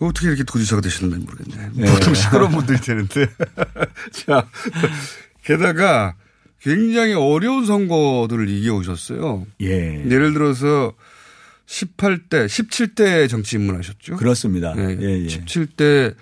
어떻게 0.00 0.28
이렇게 0.28 0.44
도지사가 0.44 0.80
되시는지 0.80 1.18
모르겠네. 1.18 1.70
네. 1.74 1.92
보통 1.92 2.14
시끄러운 2.14 2.52
분들이 2.52 2.80
되는데. 2.80 3.28
자, 4.12 4.46
게다가 5.44 6.14
굉장히 6.60 7.14
어려운 7.14 7.66
선거들을 7.66 8.48
이겨오셨어요. 8.48 9.46
예. 9.62 10.04
예를 10.08 10.32
들어서 10.32 10.94
18대, 11.68 12.46
17대 12.46 13.28
정치 13.28 13.56
입문하셨죠? 13.56 14.16
그렇습니다. 14.16 14.74
예, 14.78 14.96
예, 15.00 15.22
예. 15.22 15.26
17대 15.26 16.14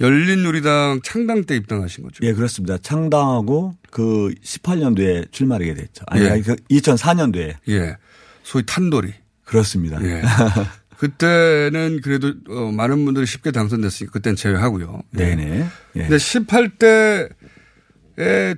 열린우리당 0.00 1.00
창당 1.02 1.44
때 1.44 1.56
입당하신 1.56 2.04
거죠? 2.04 2.24
예, 2.26 2.32
그렇습니다. 2.34 2.78
창당하고 2.78 3.74
그 3.90 4.32
18년도에 4.42 5.32
출마하게 5.32 5.74
됐죠. 5.74 6.04
아니, 6.06 6.24
예. 6.24 6.30
아니, 6.30 6.42
그 6.42 6.56
2004년도에. 6.70 7.56
예. 7.68 7.96
소위 8.42 8.64
탄돌이. 8.66 9.12
그렇습니다. 9.44 10.02
예. 10.04 10.22
그때는 10.98 12.00
그래도 12.02 12.34
어, 12.50 12.70
많은 12.72 13.04
분들이 13.06 13.24
쉽게 13.24 13.52
당선됐으니까 13.52 14.12
그때는 14.12 14.36
제외하고요. 14.36 15.02
네네. 15.12 15.66
예. 15.96 16.00
근데 16.00 16.16
18대에 16.16 17.30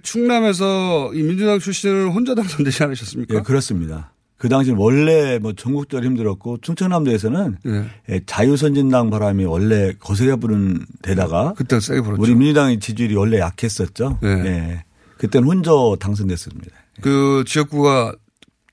충남에서 0.03 1.13
이 1.15 1.23
민주당 1.23 1.61
출신을 1.61 2.11
혼자 2.11 2.35
당선되지 2.35 2.83
않으셨습니까? 2.83 3.37
예, 3.37 3.41
그렇습니다. 3.43 4.13
그 4.43 4.49
당시는 4.49 4.77
원래 4.77 5.39
뭐 5.39 5.53
전국적으로 5.53 6.05
힘들었고 6.05 6.59
충청남도에서는 6.63 7.59
예. 7.65 7.85
예, 8.09 8.21
자유선진당 8.27 9.09
바람이 9.09 9.45
원래 9.45 9.93
거세게 10.01 10.35
부른 10.35 10.85
데다가 11.01 11.55
그때 11.57 11.79
세게 11.79 12.01
불었죠. 12.01 12.21
우리 12.21 12.35
민주당의 12.35 12.81
지지율이 12.81 13.15
원래 13.15 13.39
약했었죠. 13.39 14.19
예. 14.25 14.29
예. 14.29 14.85
그때는 15.19 15.47
혼자 15.47 15.71
당선됐습니다. 16.01 16.73
그 17.03 17.45
지역구가 17.47 18.17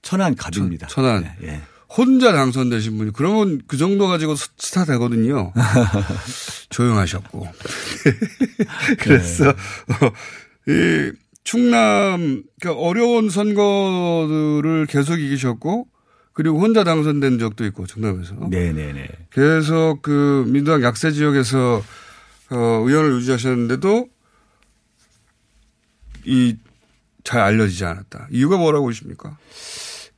천안 0.01 0.33
갑입니다. 0.35 0.87
천 0.87 1.05
안. 1.05 1.23
예. 1.43 1.61
혼자 1.95 2.33
당선되신 2.33 2.97
분이 2.97 3.11
그러면 3.13 3.61
그 3.67 3.77
정도 3.77 4.07
가지고 4.07 4.33
스- 4.33 4.49
스타 4.57 4.85
되거든요. 4.85 5.53
조용하셨고. 6.71 7.45
그래서 8.97 9.49
어, 9.49 9.53
이 10.67 11.11
충남 11.49 12.43
그러니까 12.59 12.81
어려운 12.81 13.29
선거들을 13.29 14.85
계속 14.87 15.19
이기셨고 15.19 15.87
그리고 16.33 16.59
혼자 16.59 16.83
당선된 16.83 17.39
적도 17.39 17.65
있고 17.65 17.85
충남에서. 17.85 18.35
네네네. 18.49 19.07
계속 19.31 20.01
그 20.01 20.45
민주당 20.47 20.83
약세 20.83 21.11
지역에서 21.11 21.83
어, 22.51 22.55
의원을 22.55 23.13
유지하셨는데도 23.17 24.07
이 26.25 26.57
잘 27.29 27.41
알려지지 27.41 27.85
않았다. 27.85 28.27
이유가 28.31 28.57
뭐라고 28.57 28.85
보십니까? 28.85 29.37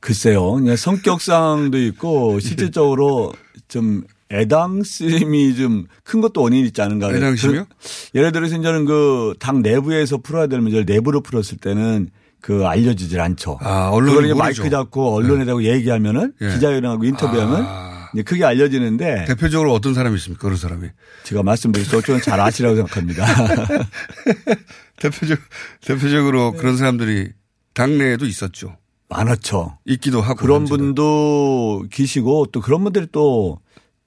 글쎄요. 0.00 0.54
그냥 0.54 0.76
성격상도 0.76 1.78
있고 1.78 2.40
실질적으로 2.40 3.34
좀 3.68 4.04
애당심이 4.32 5.54
좀 5.56 5.86
큰 6.04 6.20
것도 6.20 6.42
원인이 6.42 6.66
있지 6.68 6.80
않은가. 6.82 7.10
애당심이요? 7.12 7.66
그- 7.68 8.18
예를 8.18 8.32
들어서 8.32 8.56
이제는 8.56 8.84
그 8.86 9.34
당 9.38 9.62
내부에서 9.62 10.18
풀어야 10.18 10.46
될 10.46 10.60
문제를 10.60 10.84
내부로 10.86 11.20
풀었을 11.20 11.58
때는 11.58 12.10
그 12.40 12.64
알려지질 12.66 13.20
않죠. 13.20 13.58
아, 13.60 13.88
언론이 13.92 14.10
그걸 14.10 14.24
이제 14.24 14.34
모르죠. 14.34 14.62
마이크 14.62 14.70
잡고 14.70 15.14
언론에 15.14 15.44
대고 15.44 15.62
얘기하면은 15.62 16.32
예. 16.40 16.48
기자회견하고 16.54 17.04
인터뷰하면 17.04 17.66
이제 18.14 18.22
그게 18.24 18.44
알려지는데 18.44 19.26
대표적으로 19.26 19.72
어떤 19.72 19.94
사람이 19.94 20.16
있습니까? 20.16 20.42
그런 20.42 20.56
사람이. 20.56 20.88
제가 21.24 21.42
말씀드린 21.44 21.86
쪽은 21.86 22.20
잘 22.20 22.40
아시라고 22.40 22.74
생각합니다. 22.76 23.24
대표적 25.00 25.38
대표적으로 25.84 26.52
그런 26.52 26.76
사람들이 26.76 27.30
당내에도 27.74 28.26
있었죠. 28.26 28.76
많았죠. 29.08 29.78
있기도 29.86 30.20
하고 30.20 30.36
그런. 30.36 30.64
분도 30.64 31.84
계시고 31.90 32.46
또 32.52 32.60
그런 32.60 32.82
분들이 32.84 33.06
또, 33.12 33.60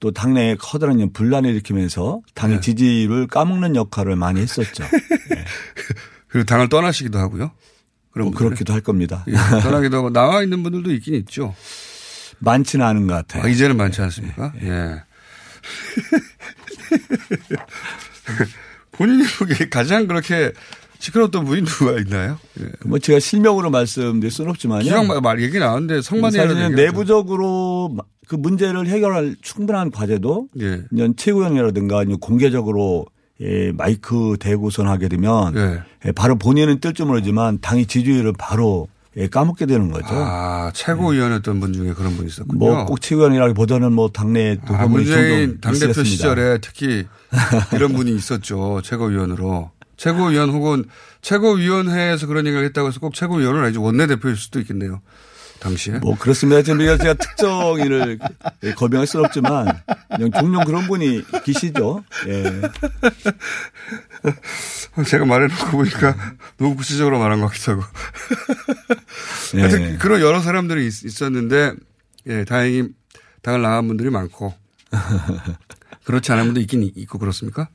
또 0.06 0.12
당내에 0.12 0.54
커다란 0.54 1.10
분란을 1.12 1.50
일으키면서 1.50 2.20
당의 2.34 2.56
네. 2.58 2.60
지지를 2.60 3.26
까먹는 3.26 3.74
역할을 3.74 4.14
많이 4.14 4.40
했었죠. 4.40 4.84
그리고 6.28 6.44
당을 6.46 6.68
떠나시기도 6.68 7.18
하고요. 7.18 7.50
그런 8.12 8.28
뭐 8.28 8.38
그렇기도 8.38 8.72
할 8.72 8.82
겁니다. 8.82 9.24
예, 9.26 9.32
떠나기도 9.62 9.96
하고 9.96 10.10
나와 10.10 10.44
있는 10.44 10.62
분들도 10.62 10.92
있긴 10.92 11.16
있죠. 11.16 11.56
많지는 12.38 12.86
않은 12.86 13.08
것 13.08 13.14
같아요. 13.14 13.42
아, 13.42 13.48
이제는 13.48 13.76
많지 13.76 14.00
않습니까? 14.00 14.52
예. 14.62 15.02
본인이 18.92 19.24
보기에 19.40 19.68
가장 19.68 20.06
그렇게 20.06 20.52
시끄러웠던 21.00 21.46
분이 21.46 21.64
누가 21.64 21.98
있나요? 21.98 22.38
예. 22.60 22.66
뭐 22.84 23.00
제가 23.00 23.18
실명으로 23.18 23.70
말씀드릴 23.70 24.30
수는 24.30 24.50
없지만요. 24.50 24.84
기왕 24.84 25.08
말- 25.08 25.20
말 25.20 25.42
얘기 25.42 25.58
나왔는데 25.58 26.00
얘기하죠. 26.66 26.76
내부적으로 26.76 27.96
그 28.26 28.34
문제를 28.34 28.86
해결할 28.88 29.36
충분한 29.42 29.90
과제도 29.90 30.48
예. 30.60 30.82
이제 30.92 31.08
이제 32.02 32.16
공개적으로 32.20 33.06
예, 33.40 33.70
마이크 33.72 34.36
대고선 34.40 34.88
하게 34.88 35.08
되면 35.08 35.54
예. 35.56 35.82
예, 36.06 36.12
바로 36.12 36.36
본인은 36.36 36.80
뜰 36.80 36.94
줄 36.94 37.06
모르지만 37.06 37.58
당의 37.60 37.86
지지율을 37.86 38.32
바로 38.38 38.88
예, 39.18 39.28
까먹게 39.28 39.66
되는 39.66 39.90
거죠. 39.90 40.08
아, 40.10 40.70
최고위원이었던 40.74 41.60
분 41.60 41.72
중에 41.72 41.92
그런 41.94 42.16
분이 42.16 42.28
있었군요. 42.28 42.58
뭐 42.58 42.84
꼭 42.84 43.00
최고위원이라기보다는 43.00 43.92
뭐 43.92 44.08
당내 44.10 44.58
또 44.66 44.74
아, 44.74 44.86
문재인 44.86 45.58
당대표 45.60 45.90
있었습니다. 45.90 46.04
시절에 46.10 46.58
특히 46.60 47.04
이런 47.74 47.92
분이 47.94 48.14
있었죠. 48.14 48.80
최고위원으로. 48.82 49.70
최고위원 49.96 50.50
혹은 50.50 50.84
최고위원회에서 51.22 52.26
그런 52.26 52.46
얘기를 52.46 52.64
했다고 52.66 52.88
해서 52.88 53.00
꼭 53.00 53.14
최고위원은 53.14 53.62
아니죠. 53.62 53.82
원내대표일 53.82 54.36
수도 54.36 54.60
있겠네요. 54.60 55.00
당시에. 55.60 55.98
뭐 55.98 56.16
그렇습니다. 56.16 56.62
지금 56.62 56.78
우리가 56.78 56.98
제가 56.98 57.14
특정인을 57.14 58.18
예, 58.64 58.72
거명할 58.72 59.06
수는 59.06 59.24
없지만 59.26 59.80
그냥 60.14 60.30
종종 60.32 60.64
그런 60.64 60.86
분이 60.86 61.22
계시죠. 61.44 62.04
예. 62.28 62.62
제가 65.04 65.24
말해놓고 65.24 65.70
보니까 65.70 66.14
너무 66.58 66.76
구체적으로 66.76 67.18
말한 67.18 67.40
것 67.40 67.48
같기도 67.48 67.72
하고. 67.72 67.82
예. 69.56 69.60
하여튼 69.60 69.98
그런 69.98 70.20
여러 70.20 70.40
사람들이 70.40 70.86
있, 70.86 71.04
있었는데, 71.04 71.74
예, 72.26 72.44
다행히 72.44 72.88
당을 73.42 73.62
나간 73.62 73.86
분들이 73.88 74.10
많고, 74.10 74.54
그렇지 76.04 76.32
않은 76.32 76.46
분도 76.46 76.60
있긴 76.60 76.90
있고 76.94 77.18
그렇습니까? 77.18 77.68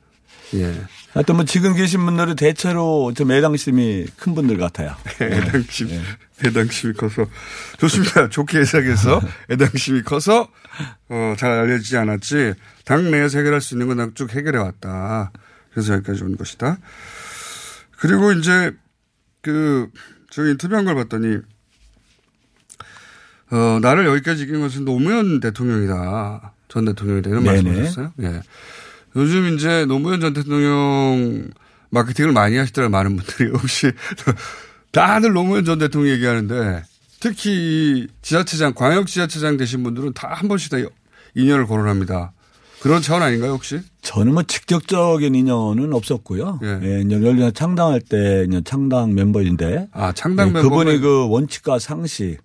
예. 0.54 0.84
하여튼 1.14 1.36
뭐 1.36 1.44
지금 1.44 1.74
계신 1.74 2.04
분들은 2.04 2.36
대체로 2.36 3.12
좀 3.14 3.30
애당심이 3.32 4.06
큰 4.16 4.34
분들 4.34 4.56
같아요. 4.58 4.94
애당심, 5.20 5.88
애당심이 6.44 6.92
커서. 6.94 7.26
좋습니다. 7.78 8.28
좋게 8.28 8.58
해석해서 8.58 9.20
애당심이 9.50 10.02
커서, 10.02 10.48
어, 11.08 11.34
잘 11.38 11.50
알려지지 11.52 11.96
않았지, 11.96 12.54
당 12.84 13.10
내에서 13.10 13.38
해결할 13.38 13.60
수 13.60 13.74
있는 13.74 13.88
건 13.88 14.14
쭉 14.14 14.30
해결해 14.34 14.58
왔다. 14.58 15.32
그래서 15.72 15.94
여기까지 15.94 16.22
온 16.24 16.36
것이다. 16.36 16.78
그리고 17.98 18.32
이제, 18.32 18.72
그, 19.42 19.88
저기 20.30 20.50
인터뷰한 20.50 20.84
걸 20.84 20.94
봤더니, 20.96 21.38
어, 23.50 23.78
나를 23.80 24.06
여기까지 24.06 24.44
이긴 24.44 24.60
것은 24.60 24.84
노무현 24.84 25.40
대통령이다. 25.40 26.52
전 26.68 26.84
대통령이다. 26.86 27.28
이런 27.30 27.44
네네. 27.44 27.62
말씀하셨어요. 27.62 28.12
예. 28.22 28.40
요즘 29.16 29.54
이제 29.54 29.84
노무현 29.86 30.20
전 30.20 30.32
대통령 30.32 31.50
마케팅을 31.90 32.32
많이 32.32 32.56
하시더라고요. 32.56 32.90
많은 32.90 33.16
분들이. 33.16 33.50
혹시 33.56 33.92
다들 34.92 35.32
노무현 35.32 35.64
전 35.64 35.78
대통령 35.78 36.12
얘기하는데 36.14 36.82
특히 37.20 37.50
이 37.52 38.06
지자체장, 38.22 38.74
광역 38.74 39.06
지자체장 39.06 39.56
되신 39.56 39.82
분들은 39.82 40.12
다 40.14 40.28
한 40.28 40.48
번씩 40.48 40.70
다 40.70 40.78
인연을 41.34 41.66
거론합니다. 41.66 42.32
그런 42.80 43.00
차원 43.00 43.22
아닌가요, 43.22 43.52
혹시? 43.52 43.78
저는 44.00 44.34
뭐 44.34 44.42
직접적인 44.42 45.34
인연은 45.36 45.92
없었고요. 45.92 46.58
예. 46.64 47.02
이제 47.06 47.14
열린 47.22 47.52
창당할 47.54 48.00
때 48.00 48.44
이제 48.48 48.60
창당 48.64 49.14
멤버인데. 49.14 49.86
아, 49.92 50.10
창당 50.12 50.48
예, 50.48 50.52
멤버가- 50.54 50.62
그분이 50.62 50.98
그 50.98 51.28
원칙과 51.28 51.78
상식 51.78 52.38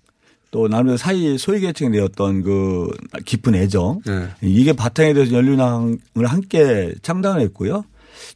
또 0.52 0.68
나름대로 0.68 0.98
사이 0.98 1.38
소외계층이 1.38 1.92
되었던 1.92 2.44
그 2.44 2.90
깊은 3.26 3.56
애정. 3.56 4.02
예. 4.08 4.30
이게 4.42 4.74
바탕에 4.74 5.14
대해서 5.14 5.34
연륜항을 5.34 5.98
함께 6.26 6.94
창당을 7.02 7.42
했고요. 7.42 7.84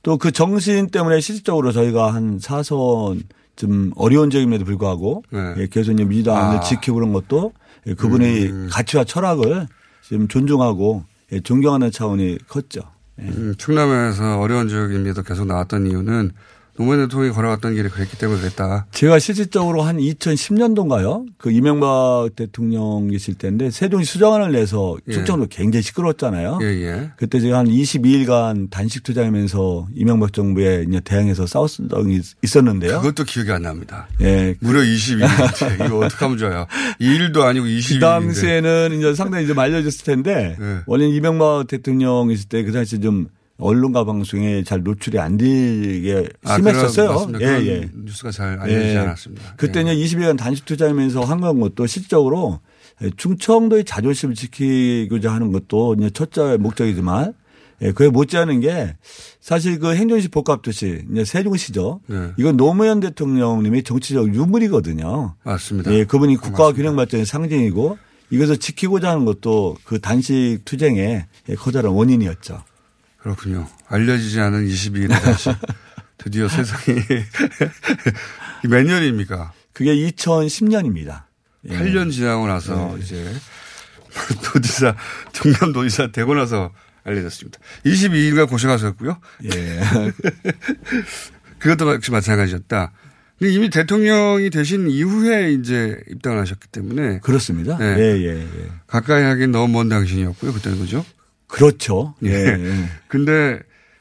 또 0.04 0.17
그 0.17 0.32
정신 0.32 0.89
때문에 0.89 1.19
실질적으로 1.19 1.71
저희가 1.71 2.13
한 2.13 2.39
사선 2.39 3.24
좀 3.56 3.91
어려운 3.95 4.30
적임에도 4.30 4.65
불구하고 4.65 5.24
예, 5.58 5.67
계속 5.67 5.93
이제 5.93 6.04
민주당을 6.04 6.52
네. 6.52 6.58
아. 6.58 6.60
지키고 6.62 6.95
그런 6.95 7.13
것도 7.13 7.54
예, 7.88 7.93
그분의 7.93 8.47
음. 8.50 8.67
가치와 8.71 9.04
철학을 9.04 9.67
지금 10.04 10.28
존중하고 10.28 11.04
예, 11.32 11.39
존경하는 11.39 11.91
차원이 11.91 12.38
컸죠. 12.47 12.82
음, 13.19 13.54
충남에서 13.58 14.39
어려운 14.39 14.67
지역임에도 14.67 15.24
계속 15.24 15.45
나왔던 15.45 15.88
이유는 15.88 16.32
노무현 16.78 17.02
대통령이 17.02 17.34
걸어갔던 17.34 17.76
길이 17.76 17.90
그랬기 17.90 18.18
때문에 18.18 18.40
그랬다. 18.42 18.88
제가 18.92 19.20
실질적으로 19.20 19.82
한 19.82 19.98
2010년도인가요? 19.98 21.26
그 21.38 21.52
이명박 21.52 22.30
대통령 22.36 23.10
계실 23.10 23.36
때인데 23.36 23.72
세종시 23.72 24.12
수정안을 24.12 24.52
내서 24.52 24.98
예. 25.08 25.14
출정도 25.14 25.48
굉장히 25.50 25.84
시끄러웠잖아요. 25.84 26.60
예, 26.62 26.66
예. 26.66 27.12
그때 27.18 27.40
제가 27.40 27.60
한 27.60 27.68
22일간 27.68 28.70
단식 28.70 29.04
투쟁하면서 29.04 29.90
이명박 29.96 30.34
정부에 30.34 30.86
이제 30.88 31.00
대항해서 31.02 31.46
싸웠던 31.46 31.90
적이 31.90 32.22
있었는데요. 32.42 33.02
그것도 33.02 33.26
기억이 33.26 33.52
안 33.52 33.64
납니다. 33.64 34.08
예. 34.22 34.56
무려 34.60 34.80
22일인데 34.82 35.86
이거 35.86 36.00
어떡하면 36.00 36.38
좋아요. 36.38 36.68
2일도 37.00 37.42
아니고 37.42 37.66
22일인데. 37.66 37.94
그 37.94 38.00
당시에는 38.00 38.98
이제 38.98 39.14
상당히 39.14 39.48
좀 39.48 39.60
알려졌을 39.60 40.06
텐데 40.06 40.56
네. 40.60 40.80
원래 40.86 41.08
이명박 41.08 41.68
대통령 41.68 42.32
있을 42.32 42.48
때그 42.48 42.72
당시 42.72 43.00
좀 43.00 43.28
언론과 43.62 44.04
방송에 44.06 44.63
잘 44.63 44.82
노출이 44.84 45.19
안 45.19 45.38
되게 45.38 46.28
아, 46.43 46.56
심했었어요. 46.56 47.13
맞습니다. 47.13 47.39
그런 47.39 47.91
뉴스가 48.06 48.32
잘 48.32 48.60
알려지지 48.60 48.97
않았습니다. 48.97 49.54
그때 49.56 49.86
예. 49.86 49.93
이제 49.93 50.17
20일간 50.17 50.38
단식 50.38 50.65
투자하면서 50.65 51.21
한건 51.21 51.60
것도 51.60 51.86
실적으로 51.88 52.60
충청도의 53.17 53.86
자존심을 53.86 54.36
지키고자 54.36 55.32
하는 55.32 55.52
것도 55.52 55.95
이제 55.97 56.10
첫째 56.10 56.58
목적이지만 56.58 57.34
예, 57.84 57.91
그에 57.91 58.10
못지않은 58.10 58.60
게 58.62 58.95
사실 59.39 59.80
그 59.80 59.95
행정시 59.95 60.28
복합도시 60.28 61.06
이제 61.12 61.26
세종시죠. 61.26 62.02
네. 62.08 62.32
이건 62.38 62.58
노무현 62.58 63.00
대통령님의 63.00 63.84
정치적 63.84 64.36
유물이거든요. 64.36 65.36
맞습니다. 65.43 65.91
예, 65.93 66.06
그분이 66.06 66.38
국가 66.38 66.74
균형 66.74 66.95
발전의 66.95 67.26
상징이고 67.26 67.97
이것을 68.30 68.58
지키고자 68.58 69.10
하는 69.10 69.26
것도 69.26 69.78
그 69.84 70.00
단식 70.00 70.60
투쟁의 70.63 71.26
커다란 71.58 71.91
원인이었죠. 71.93 72.63
그렇군요. 73.22 73.68
알려지지 73.88 74.40
않은 74.40 74.68
22일에 74.68 75.10
다시 75.10 75.50
드디어 76.18 76.48
세상이 76.48 77.00
이몇 78.66 78.86
년입니까? 78.86 79.54
그게 79.74 79.96
2010년입니다. 79.96 81.24
예. 81.70 81.78
8년 81.78 82.12
지나고 82.12 82.48
나서 82.48 82.98
이제 82.98 83.32
도지사 84.44 84.96
경남도지사 85.34 86.12
되고 86.12 86.34
나서 86.34 86.72
알려졌습니다. 87.04 87.60
22일간 87.86 88.50
고생하셨고요. 88.50 89.20
예. 89.54 89.82
그것도 91.60 91.94
역시 91.94 92.12
마찬가지였다. 92.12 92.92
근데 93.40 93.54
이미 93.54 93.70
대통령이 93.72 94.52
되신 94.52 94.88
이후에 94.90 95.52
이제 95.54 96.00
입당을 96.12 96.40
하셨기 96.42 96.68
때문에 96.68 97.20
그렇습니다. 97.20 97.78
네. 97.78 97.96
예, 97.98 98.22
예, 98.22 98.40
예. 98.42 98.72
가까이 98.86 99.24
하긴 99.24 99.52
너무 99.52 99.74
먼 99.74 99.90
당신이었고요. 99.90 100.54
그때는 100.54 100.78
그죠? 100.78 101.04
그렇죠. 101.52 102.16
예. 102.24 102.30
예. 102.30 102.86
근데 103.08 103.60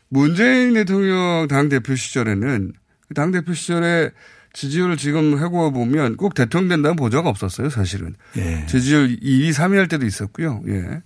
문재인 0.09 0.75
대통령 0.75 1.47
당 1.49 1.69
대표 1.69 1.95
시절에는 1.95 2.73
그 3.09 3.15
당대표 3.15 3.53
시절에 3.53 4.11
지지율 4.53 4.97
지금 4.97 5.39
해고 5.39 5.73
보면 5.73 6.17
꼭 6.17 6.35
대통령 6.35 6.69
된다는 6.69 6.97
보장가 6.97 7.29
없었어요, 7.29 7.69
사실은. 7.71 8.15
예. 8.37 8.65
지지율 8.67 9.17
2위, 9.21 9.51
3위 9.51 9.77
할 9.77 9.89
때도 9.89 10.07
있었고요. 10.07 10.63
예. 10.69 11.03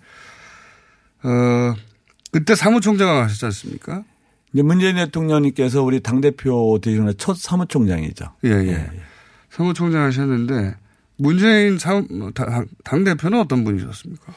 어, 1.27 1.75
그때 2.31 2.55
사무총장 2.55 3.09
하셨지 3.23 3.45
않습니까? 3.47 4.05
이제 4.53 4.63
문재인 4.63 4.97
대통령님께서 4.97 5.83
우리 5.83 6.01
당대표 6.01 6.79
되시는 6.83 7.15
첫 7.19 7.37
사무총장이죠. 7.37 8.27
예, 8.45 8.51
예. 8.51 8.91
사무총장 9.51 10.03
하셨는데 10.03 10.75
문재인 11.17 11.79
사무, 11.79 12.07
뭐, 12.11 12.31
당, 12.33 12.67
당대표는 12.85 13.41
어떤 13.41 13.65
분이셨습니까? 13.65 14.33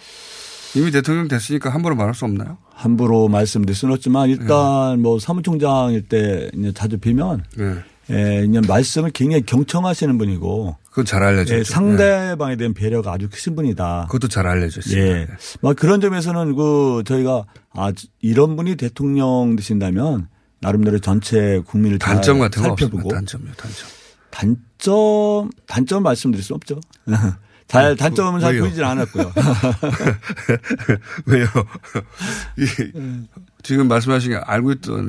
이미 0.78 0.92
대통령 0.92 1.28
됐으니까 1.28 1.70
함부로 1.70 1.96
말할 1.96 2.14
수 2.14 2.26
없나요? 2.26 2.58
함부로 2.74 3.28
말씀드릴 3.28 3.76
수는 3.76 3.94
없지만 3.96 4.30
일단 4.30 5.02
뭐 5.02 5.20
사무총장일 5.20 6.08
때 6.08 6.50
이제 6.54 6.72
자주 6.74 6.98
뵈면 6.98 7.44
예. 7.60 7.84
예, 8.10 8.42
그냥 8.42 8.64
말씀을 8.68 9.12
굉장히 9.12 9.46
경청하시는 9.46 10.18
분이고. 10.18 10.78
그건 10.90 11.06
잘 11.06 11.24
알려져 11.24 11.56
예, 11.56 11.60
있죠. 11.60 11.74
상대방에 11.74 12.56
대한 12.56 12.74
배려가 12.74 13.12
아주 13.12 13.30
크신 13.30 13.56
분이다. 13.56 14.06
그것도 14.08 14.30
잘 14.30 14.48
알려져 14.48 14.80
있습니다. 14.80 15.08
예. 15.08 15.28
막 15.62 15.76
그런 15.76 16.00
점에서는 16.00 16.56
그 16.56 17.04
저희가 17.06 17.46
아 17.74 17.92
이런 18.22 18.56
분이 18.56 18.76
대통령 18.78 19.56
되신다면 19.56 20.30
나름대로 20.62 21.00
전체 21.00 21.62
국민을 21.66 22.00
잘 22.00 22.16
단점 22.16 22.40
같은 22.40 22.62
거 22.64 22.70
살펴보고 22.70 23.10
없습니다. 23.10 23.16
단점이요, 23.18 23.54
단점. 23.58 23.88
단점 24.32 25.50
단점 25.68 26.04
말씀드릴 26.04 26.44
수 26.44 26.54
없죠. 26.54 26.80
잘 27.68 27.92
그, 27.92 27.96
단점은 27.98 28.40
잘 28.40 28.54
왜요? 28.54 28.64
보이질 28.64 28.84
않았고요. 28.84 29.32
왜요? 31.26 31.48
이, 32.58 32.66
지금 33.64 33.88
말씀하신 33.88 34.32
게 34.32 34.38
알고 34.38 34.72
있다는 34.74 35.06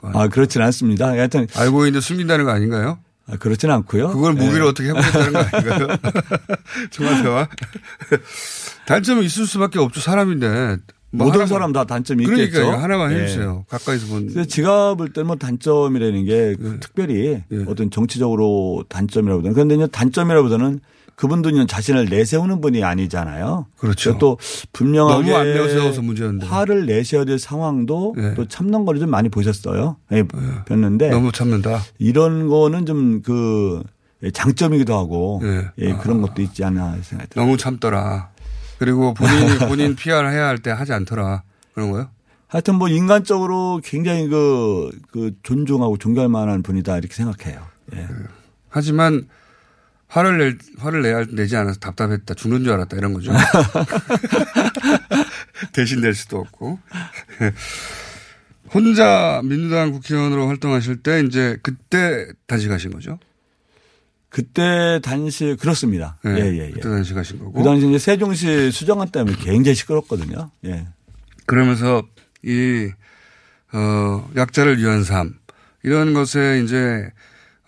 거 0.00 0.08
아니에요? 0.08 0.22
아 0.24 0.28
그렇지는 0.28 0.66
않습니다. 0.66 1.08
하여튼 1.08 1.46
알고 1.56 1.86
있는데 1.86 2.00
숨긴다는 2.04 2.44
거 2.44 2.50
아닌가요? 2.50 2.98
아, 3.26 3.36
그렇지는 3.38 3.74
않고요. 3.76 4.08
그걸 4.10 4.34
무기로 4.34 4.66
예. 4.66 4.68
어떻게 4.68 4.88
해보겠다는 4.90 5.32
거 5.32 5.38
아닌가요? 5.38 5.88
정말 6.90 7.48
단점은 8.86 9.22
있을 9.22 9.46
수밖에 9.46 9.78
없죠. 9.78 10.00
사람인데. 10.00 10.76
뭐 11.10 11.28
모든 11.28 11.42
하나만- 11.42 11.46
사람 11.48 11.72
다 11.72 11.84
단점이 11.84 12.24
그러니까요. 12.26 12.46
있겠죠. 12.64 12.82
하나만 12.82 13.12
예. 13.12 13.22
해주세요. 13.22 13.64
가까이서 13.70 14.06
본. 14.08 14.46
제가 14.48 14.94
볼 14.96 15.10
때는 15.12 15.28
뭐 15.28 15.36
단점이라는 15.36 16.24
게 16.26 16.56
네. 16.58 16.80
특별히 16.80 17.40
어떤 17.68 17.90
정치적으로 17.90 18.84
단점이라보다는 18.88 19.54
그런데 19.54 19.86
단점이라보다는 19.86 20.80
그분도 21.16 21.50
이제 21.50 21.66
자신을 21.66 22.06
내세우는 22.06 22.60
분이 22.60 22.82
아니잖아요. 22.82 23.66
그렇죠. 23.78 24.18
또 24.18 24.38
분명하게 24.72 25.30
너무 25.30 25.36
안 25.36 25.54
내세워서 25.54 26.02
문제인데. 26.02 26.46
화를 26.46 26.86
내셔야 26.86 27.24
될 27.24 27.38
상황도 27.38 28.14
예. 28.18 28.34
또 28.34 28.46
참는 28.46 28.84
거를 28.84 29.00
좀 29.00 29.10
많이 29.10 29.28
보셨어요. 29.28 29.96
예, 30.12 30.22
뵀는데 30.22 31.10
너무 31.10 31.30
참는다. 31.32 31.82
이런 31.98 32.48
거는 32.48 32.86
좀 32.86 33.22
그 33.22 33.82
장점이기도 34.32 34.96
하고 34.96 35.40
예. 35.44 35.70
예, 35.78 35.92
그런 35.96 36.22
것도 36.22 36.40
있지 36.42 36.64
않나 36.64 36.92
생각이 37.02 37.08
듭니다. 37.30 37.34
너무 37.34 37.56
참더라. 37.56 38.30
그리고 38.78 39.14
본인이 39.14 39.58
본인 39.68 39.94
PR 39.96 40.26
해야 40.28 40.46
할 40.48 40.58
때 40.58 40.70
하지 40.70 40.92
않더라. 40.92 41.42
그런 41.74 41.90
거요? 41.90 42.08
하여튼 42.48 42.76
뭐 42.76 42.88
인간적으로 42.88 43.80
굉장히 43.84 44.28
그, 44.28 44.90
그 45.10 45.32
존중하고 45.42 45.98
존경할 45.98 46.28
만한 46.28 46.62
분이다 46.62 46.96
이렇게 46.98 47.14
생각해요. 47.14 47.60
예. 47.96 48.06
하지만 48.68 49.28
화를 50.14 50.38
낼, 50.38 50.58
화를 50.78 51.02
내야 51.02 51.16
할- 51.16 51.26
내지 51.32 51.56
않아서 51.56 51.78
답답했다. 51.80 52.34
죽는 52.34 52.62
줄 52.62 52.72
알았다. 52.72 52.96
이런 52.96 53.12
거죠. 53.14 53.32
대신 55.72 56.00
낼 56.00 56.14
수도 56.14 56.38
없고. 56.38 56.78
혼자 58.72 59.40
민주당 59.44 59.90
국회의원으로 59.92 60.46
활동하실 60.48 61.02
때 61.02 61.20
이제 61.26 61.58
그때 61.62 62.26
단식하신 62.46 62.92
거죠? 62.92 63.18
그때 64.28 65.00
단식 65.02 65.56
그렇습니다. 65.58 66.18
네, 66.24 66.30
예, 66.38 66.44
예, 66.58 66.66
예. 66.66 66.70
그때 66.70 66.88
단식하신 66.88 67.38
거고. 67.40 67.52
그 67.52 67.64
당시 67.64 67.88
이제 67.88 67.98
세종시 67.98 68.70
수정안 68.70 69.08
때문에 69.10 69.36
굉장히 69.38 69.74
시끄럽거든요. 69.74 70.50
예. 70.64 70.86
그러면서 71.46 72.04
이, 72.44 72.88
어, 73.72 74.30
약자를 74.36 74.78
위한 74.78 75.02
삶. 75.02 75.34
이런 75.82 76.14
것에 76.14 76.62
이제 76.64 76.76
어, 76.76 77.10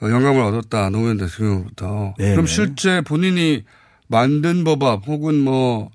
영감을 0.02 0.42
얻었다. 0.42 0.90
노무현 0.90 1.16
대통령으로부터. 1.16 2.14
네, 2.18 2.32
그럼 2.32 2.46
네. 2.46 2.52
실제 2.52 3.00
본인이 3.00 3.64
만든 4.08 4.64
법안 4.64 4.98
혹은 5.06 5.40
뭐 5.40 5.90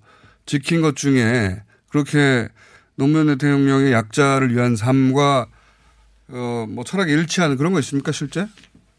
지킨 0.46 0.82
것 0.82 0.96
중에 0.96 1.62
그렇게 1.90 2.48
노무현 2.96 3.28
대통령의 3.28 3.94
약자를 3.94 4.54
위한 4.54 4.76
삶과 4.76 5.48
어, 6.30 6.66
뭐 6.70 6.84
철학이 6.84 7.12
일치하는 7.12 7.58
그런 7.58 7.74
거 7.74 7.80
있습니까, 7.80 8.12
실제? 8.12 8.48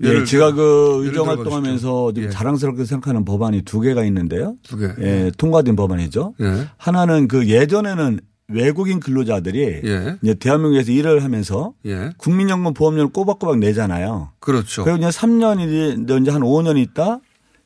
예, 0.03 0.25
제가 0.25 0.53
그 0.53 1.05
의정 1.05 1.29
활동하면서 1.29 2.13
좀 2.15 2.25
예. 2.25 2.29
자랑스럽게 2.29 2.85
생각하는 2.85 3.25
법안이 3.25 3.63
두 3.63 3.81
개가 3.81 4.05
있는데요. 4.05 4.57
두 4.63 4.77
개. 4.77 4.89
예, 4.99 5.31
통과된 5.37 5.77
법안이죠. 5.77 6.35
예. 6.41 6.67
하나는 6.77 7.29
그 7.29 7.47
예전에는 7.49 8.21
외국인 8.53 9.01
근로자들이 9.01 9.81
예. 9.85 10.17
이제 10.23 10.35
대한민국에서 10.35 10.93
일을 10.93 11.23
하면서 11.25 11.73
예. 11.87 12.11
국민연금 12.17 12.75
보험료를 12.75 13.11
꼬박꼬박 13.13 13.59
내잖아요. 13.59 14.31
그렇죠. 14.41 14.85
그리고 14.85 14.99
이제 14.99 15.09
3년이 15.09 16.21
이제 16.23 16.31
한 16.31 16.43
5년 16.43 16.79
있다 16.79 17.21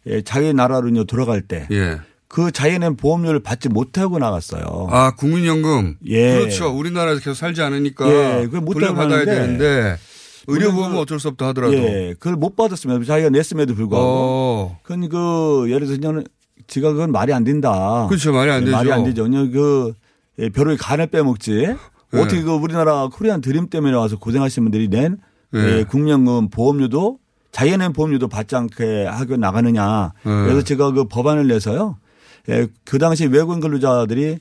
예, 0.06 0.22
자기 0.22 0.52
나라로 0.54 0.88
이제 0.88 1.04
돌아갈 1.04 1.42
때 1.42 1.66
예. 1.70 1.98
그 2.28 2.50
자기는 2.50 2.96
보험료를 2.96 3.40
받지 3.40 3.68
못하고 3.68 4.18
나갔어요. 4.18 4.88
아, 4.90 5.14
국민연금. 5.14 5.96
예. 6.08 6.38
그렇죠. 6.38 6.68
우리나라에서 6.76 7.20
계속 7.20 7.34
살지 7.34 7.62
않으니까. 7.62 8.08
예, 8.08 8.44
그걸 8.46 8.60
못 8.62 8.74
돌려받아야 8.74 9.20
하고 9.20 9.24
되는데. 9.26 9.96
의료보험은 10.48 10.96
그- 10.96 11.00
어쩔 11.02 11.18
수 11.18 11.28
없다 11.28 11.48
하더라도. 11.48 11.74
예, 11.74 12.14
그걸 12.18 12.34
못 12.36 12.54
받았으면 12.56 13.04
자기가 13.04 13.30
냈음에도 13.30 13.74
불구하고. 13.74 14.06
어. 14.08 14.78
그건 14.82 15.08
그 15.08 15.64
예를 15.68 15.86
들어서 15.86 16.00
저는 16.00 16.24
지가 16.68 16.92
그건 16.92 17.10
말이 17.12 17.32
안 17.32 17.42
된다. 17.44 18.06
그렇죠. 18.08 18.32
말이 18.32 18.50
안 18.50 18.62
예, 18.62 18.64
되죠. 18.66 18.76
말이 18.76 18.92
안 18.92 19.04
되죠. 19.04 19.24
그 19.24 19.92
예, 20.38 20.48
벼룩이 20.50 20.76
간을 20.76 21.06
빼먹지. 21.08 21.52
예. 22.14 22.18
어떻게 22.18 22.42
그 22.42 22.52
우리나라 22.52 23.08
코리안 23.08 23.40
드림 23.40 23.68
때문에 23.68 23.94
와서 23.94 24.16
고생하신 24.18 24.64
분들이 24.64 24.88
낸 24.88 25.18
예. 25.54 25.78
예, 25.78 25.84
국민연금 25.84 26.50
보험료도 26.50 27.18
자기가 27.52 27.78
낸 27.78 27.92
보험료도 27.92 28.28
받지 28.28 28.54
않게 28.56 29.06
하고 29.06 29.36
나가느냐. 29.36 30.12
예. 30.24 30.28
그래서 30.28 30.62
제가 30.62 30.92
그 30.92 31.04
법안을 31.04 31.46
내서요. 31.48 31.98
예, 32.48 32.66
그 32.84 32.98
당시 32.98 33.26
외국인 33.26 33.60
근로자들이 33.60 34.38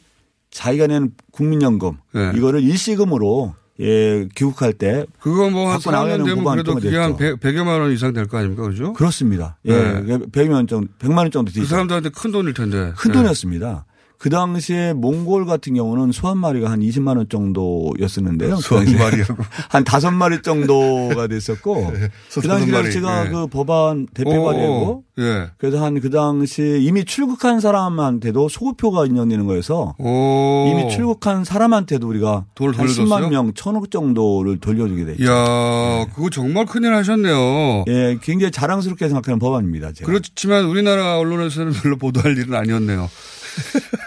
자기가 0.52 0.88
낸 0.88 1.12
국민연금 1.32 1.98
예. 2.16 2.32
이거를 2.36 2.62
일시금으로 2.64 3.56
예, 3.82 4.28
귀국할 4.36 4.72
때 4.74 5.06
그거 5.20 5.50
뭐한 5.50 5.80
갖고 5.80 5.90
4년 5.90 5.94
나가는 5.94 6.26
되면 6.26 6.44
그래도 6.46 6.76
그게 6.76 6.96
한 6.98 7.10
통과됐죠. 7.12 7.40
100, 7.40 7.40
100 7.42 7.56
여만 7.58 7.82
원 7.82 7.92
이상 7.92 8.14
될 8.14 8.28
거 8.28 8.38
아닙니까? 8.38 8.64
그죠? 8.64 8.94
그렇습니다. 8.94 9.58
예. 9.66 9.74
네. 9.74 10.18
100만 10.18 10.52
원 10.54 10.68
정도, 10.68 10.88
100만 11.00 11.18
원 11.18 11.32
정도 11.32 11.52
그 11.52 11.56
되죠. 11.56 11.68
사람들한테 11.68 12.10
큰 12.10 12.32
돈일 12.32 12.54
텐데. 12.54 12.94
큰 12.96 13.10
예. 13.12 13.14
돈이었습니다. 13.16 13.86
그 14.18 14.30
당시에 14.30 14.94
몽골 14.94 15.46
같은 15.46 15.74
경우는 15.76 16.12
소 16.12 16.26
한 16.26 16.38
마리가 16.40 16.72
한 16.72 16.80
20만 16.80 17.18
원 17.18 17.30
정도였었는데요. 17.30 18.56
소한 18.58 18.86
그 18.86 18.92
당시에 18.92 19.06
마리하고. 19.12 19.44
한 19.70 19.84
다섯 19.84 20.12
마리 20.12 20.42
정도가 20.42 21.28
됐었고 21.28 21.92
소그 22.30 22.48
당시 22.48 22.72
마리. 22.72 22.92
제가 22.92 23.26
예. 23.26 23.30
그 23.30 23.48
법안 23.48 24.08
대표가 24.14 24.50
오, 24.50 24.54
되고 24.54 25.04
예. 25.20 25.48
그래서 25.58 25.84
한 25.84 25.96
그 25.96 26.10
당시 26.10 26.80
이미 26.82 27.06
출국한 27.06 27.60
사람한테도 27.60 28.50
소급효가 28.50 29.06
인정되는 29.06 29.46
거여서 29.48 29.96
오. 29.98 30.68
이미 30.72 30.90
출국한 30.90 31.44
사람한테도 31.46 32.08
우리가 32.08 32.34
한 32.34 32.44
돌려줬어요? 32.56 33.06
10만 33.08 33.30
명, 33.30 33.54
천억 33.54 33.90
정도를 33.92 34.60
돌려주게 34.60 35.06
됐죠. 35.06 35.24
이야, 35.24 36.06
그거 36.14 36.30
정말 36.30 36.66
큰일 36.66 36.94
하셨네요. 36.94 37.86
예, 37.88 38.18
굉장히 38.22 38.52
자랑스럽게 38.52 39.08
생각하는 39.08 39.40
법안입니다. 39.40 39.94
제가. 39.94 40.06
그렇지만 40.06 40.66
우리나라 40.66 41.18
언론에서는 41.18 41.72
별로 41.74 41.98
보도할 41.98 42.38
일은 42.38 42.54
아니었네요. 42.54 43.10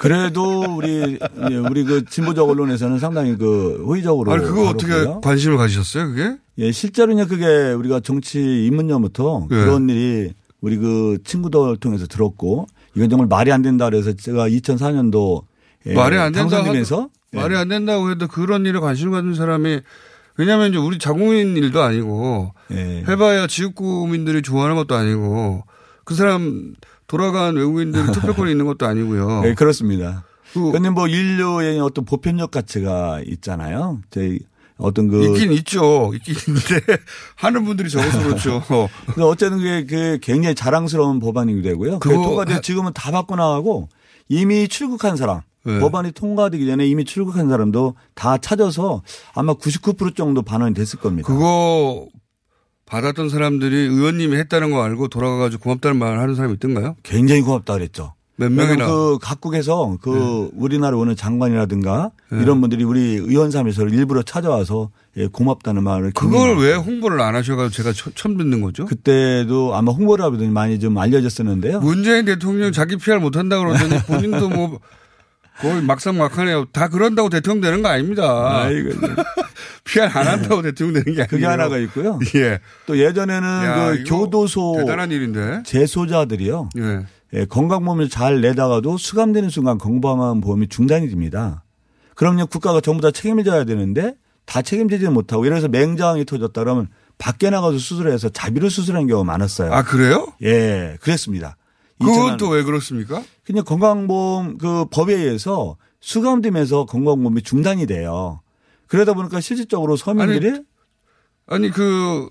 그래도 0.01 0.77
우리 0.77 1.19
예, 1.51 1.57
우리 1.57 1.85
그 1.85 2.05
진보적 2.05 2.49
언론에서는 2.49 2.99
상당히 2.99 3.37
그 3.37 3.83
호의적으로 3.87 4.33
아니, 4.33 4.43
그거 4.43 4.69
어떻게 4.69 4.93
다뤘고요. 4.93 5.21
관심을 5.21 5.57
가지셨어요, 5.57 6.09
그게? 6.09 6.37
예, 6.59 6.73
실제로는 6.73 7.29
그게 7.29 7.73
우리가 7.73 8.01
정치 8.01 8.67
입문전부터 8.67 9.49
예. 9.51 9.55
그런 9.55 9.89
일이 9.89 10.33
우리 10.61 10.77
그 10.77 11.19
친구들 11.25 11.77
통해서 11.79 12.07
들었고 12.07 12.67
이건 12.95 13.09
정말 13.11 13.29
말이 13.29 13.53
안 13.53 13.63
된다 13.63 13.89
그래서 13.89 14.13
제가 14.13 14.49
2004년도 14.49 15.43
예, 15.87 15.95
말이 15.95 16.17
안 16.17 16.33
된다. 16.33 16.57
당선되면서 16.57 17.09
예. 17.35 17.37
말이 17.37 17.57
안 17.57 17.69
된다고 17.69 18.11
해도 18.11 18.27
그런 18.27 18.67
일에 18.67 18.79
관심 18.81 19.11
가진 19.11 19.35
사람이 19.35 19.81
왜냐하면 20.37 20.71
이제 20.71 20.79
우리 20.79 20.99
자국민 20.99 21.57
일도 21.57 21.83
아니고 21.83 22.53
예. 22.73 23.05
해봐야 23.09 23.47
지역구민들이 23.47 24.43
좋아하는 24.43 24.77
것도 24.77 24.95
아니고 24.95 25.65
그 26.05 26.15
사람 26.15 26.75
돌아간 27.09 27.57
외국인들이 27.57 28.13
투표권이 28.13 28.51
있는 28.53 28.67
것도 28.67 28.87
아니고요. 28.87 29.43
네, 29.43 29.55
그렇습니다. 29.55 30.25
그 30.53 30.71
근데 30.73 30.89
뭐 30.91 31.09
인류의 31.09 31.81
어떤 31.81 32.05
보편적 32.05 32.51
가치가 32.51 33.21
있잖아요. 33.27 34.01
저희 34.11 34.39
어떤 34.77 35.09
그 35.09 35.25
있긴 35.25 35.53
있죠. 35.55 36.13
있긴 36.15 36.37
있는데 36.47 36.97
하는 37.37 37.65
분들이 37.65 37.91
적어서 37.91 38.23
그렇죠. 38.23 38.63
그래서 39.07 39.29
어쨌든 39.29 39.59
그게, 39.59 39.81
그게 39.85 40.19
굉장히 40.23 40.55
자랑스러운 40.55 41.19
법안이 41.19 41.61
되고요. 41.63 41.99
그게 41.99 42.15
통과돼서 42.15 42.59
하- 42.59 42.61
지금은 42.63 42.93
다 42.95 43.11
받고 43.11 43.37
나가고 43.37 43.89
이미 44.29 44.69
출국한 44.69 45.17
사람 45.17 45.41
네. 45.65 45.81
법안이 45.81 46.13
통과되기 46.13 46.67
전에 46.67 46.87
이미 46.87 47.05
출국한 47.05 47.49
사람도 47.49 47.95
다 48.15 48.39
찾아서 48.39 49.03
아마 49.35 49.55
99% 49.55 50.15
정도 50.17 50.43
반환이 50.43 50.75
됐을 50.75 50.99
겁니다. 51.01 51.27
그거 51.27 52.07
받았던 52.89 53.29
사람들이 53.29 53.77
의원님이 53.77 54.37
했다는 54.37 54.71
거 54.71 54.83
알고 54.83 55.09
돌아가가지고 55.09 55.63
고맙다는 55.63 55.99
말을 55.99 56.19
하는 56.19 56.35
사람이 56.35 56.55
있던가요? 56.55 56.97
굉장히 57.03 57.43
고맙다 57.43 57.75
그랬죠. 57.75 58.15
몇 58.41 58.53
명이나? 58.53 58.87
네. 58.87 58.91
그 58.91 59.19
각국에서 59.21 59.99
그 60.01 60.49
우리나라 60.55 60.97
오는 60.97 61.17
장관이라든가 61.17 62.13
이런 62.31 62.61
분들이 62.61 62.85
우리 62.85 63.01
의원사무소를 63.17 63.93
일부러 63.93 64.23
찾아와서 64.23 64.91
예, 65.17 65.27
고맙다는 65.27 65.83
말을 65.83 66.13
그걸 66.13 66.57
왜 66.59 66.75
홍보를 66.75 67.21
안 67.21 67.35
하셔가지고 67.35 67.71
제가 67.75 67.93
처- 67.93 68.13
처음 68.15 68.37
듣는 68.37 68.61
거죠? 68.61 68.85
그때도 68.87 69.75
아마 69.75 69.91
홍보를 69.91 70.25
하더니 70.25 70.49
많이 70.51 70.79
좀 70.79 70.97
알려졌었는데요. 70.99 71.81
문재인 71.81 72.27
대통령 72.27 72.71
자기 72.71 72.97
PR 72.97 73.19
못 73.19 73.37
한다 73.37 73.59
그러더니 73.59 73.99
본인도 74.03 74.49
뭐 74.51 74.79
거의 75.61 75.83
막상 75.83 76.17
막하네요. 76.17 76.67
다 76.73 76.89
그런다고 76.89 77.29
대통령 77.29 77.61
되는 77.61 77.83
거 77.83 77.89
아닙니다. 77.89 78.63
아이고. 78.63 78.91
PR 79.85 80.07
안 80.07 80.27
한다고 80.27 80.63
대통령 80.63 80.95
되는 81.03 81.05
게 81.17 81.23
아니에요. 81.23 81.27
그게 81.29 81.47
하나가 81.47 81.79
있고요. 81.79 82.19
예. 82.37 82.61
또 82.87 82.99
예전에는 82.99 83.49
야, 83.65 83.91
그 83.93 84.05
교도소 84.05 84.77
대단한 84.79 85.11
일인데. 85.11 85.63
재소자들이요. 85.65 86.69
예. 86.79 87.01
예, 87.35 87.45
건강보험을 87.45 88.09
잘 88.09 88.41
내다가도 88.41 88.97
수감되는 88.99 89.51
순간 89.51 89.77
건강보험이 89.79 90.69
중단이 90.69 91.09
됩니다. 91.11 91.65
그럼요 92.15 92.47
국가가 92.47 92.81
전부 92.81 93.03
다 93.03 93.11
책임을 93.11 93.45
져야 93.45 93.65
되는데 93.65 94.15
다 94.47 94.63
책임지지 94.63 95.07
못하고 95.09 95.45
이래서 95.45 95.69
맹장이 95.69 96.25
터졌다 96.25 96.59
그러면 96.63 96.89
밖에 97.19 97.51
나가서 97.51 97.79
수술해서 97.79 98.29
자비로 98.31 98.69
수술한 98.71 99.07
경우가 99.09 99.25
많았어요. 99.25 99.73
아, 99.73 99.83
그래요? 99.83 100.33
예, 100.43 100.97
그랬습니다. 101.01 101.57
그건 102.01 102.37
또 102.37 102.51
왜 102.51 102.63
그렇습니까? 102.63 103.23
그냥 103.49 103.65
건강보험 103.65 104.59
그 104.59 104.85
법에 104.91 105.15
의해서 105.15 105.79
수감되면서 106.01 106.85
건강보험이 106.85 107.41
중단이 107.41 107.87
돼요. 107.87 108.43
그러다 108.89 109.15
보니까 109.15 109.41
실질적으로 109.41 109.97
서민들이 109.97 110.51
아니, 110.51 110.61
아니 111.47 111.71
그 111.71 112.29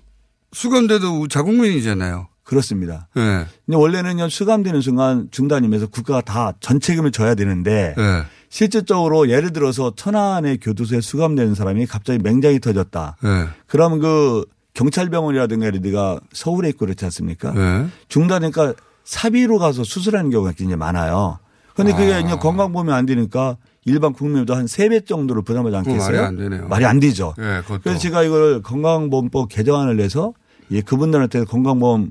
수감돼도 0.52 1.26
자국민이잖아요. 1.26 2.28
그렇습니다. 2.44 3.08
예. 3.16 3.46
근데 3.66 3.76
원래는 3.76 4.28
수감되는 4.28 4.80
순간 4.80 5.26
중단이면서 5.32 5.88
국가가 5.88 6.20
다 6.20 6.52
전 6.60 6.78
책임을 6.78 7.10
져야 7.10 7.34
되는데 7.34 7.96
예. 7.98 8.22
실질적으로 8.48 9.28
예를 9.28 9.52
들어서 9.52 9.92
천안의 9.96 10.58
교도소에 10.58 11.00
수감되는 11.00 11.56
사람이 11.56 11.86
갑자기 11.86 12.20
맹장이 12.22 12.60
터졌다. 12.60 13.16
예. 13.24 13.48
그러면 13.66 13.98
그 13.98 14.44
경찰병원이라든가 14.74 15.66
이런 15.66 15.82
데가 15.82 16.20
서울에 16.32 16.68
있고 16.68 16.86
그렇지 16.86 17.04
않습니까? 17.06 17.52
예. 17.56 17.88
중단이니까 18.06 18.74
사비로 19.12 19.58
가서 19.58 19.84
수술하는 19.84 20.28
경우가 20.30 20.52
굉장히 20.52 20.76
많아요. 20.76 21.38
그런데 21.72 21.94
그게 21.94 22.12
아. 22.12 22.18
이제 22.18 22.36
건강보험이 22.36 22.92
안 22.92 23.06
되니까 23.06 23.56
일반 23.86 24.12
국민도 24.12 24.54
한세 24.54 24.90
배 24.90 25.00
정도로 25.00 25.40
부담하지 25.42 25.76
않겠어요? 25.76 25.98
말이 25.98 26.18
안 26.18 26.36
되네요. 26.36 26.68
말이 26.68 26.84
안 26.84 27.00
되죠. 27.00 27.34
예, 27.38 27.62
그것도. 27.62 27.80
그래서 27.84 27.98
제가 28.00 28.22
이걸 28.22 28.60
건강보험법 28.60 29.48
개정안을 29.48 29.96
내서 29.96 30.34
예, 30.70 30.82
그분들한테 30.82 31.44
건강보험이 31.44 32.10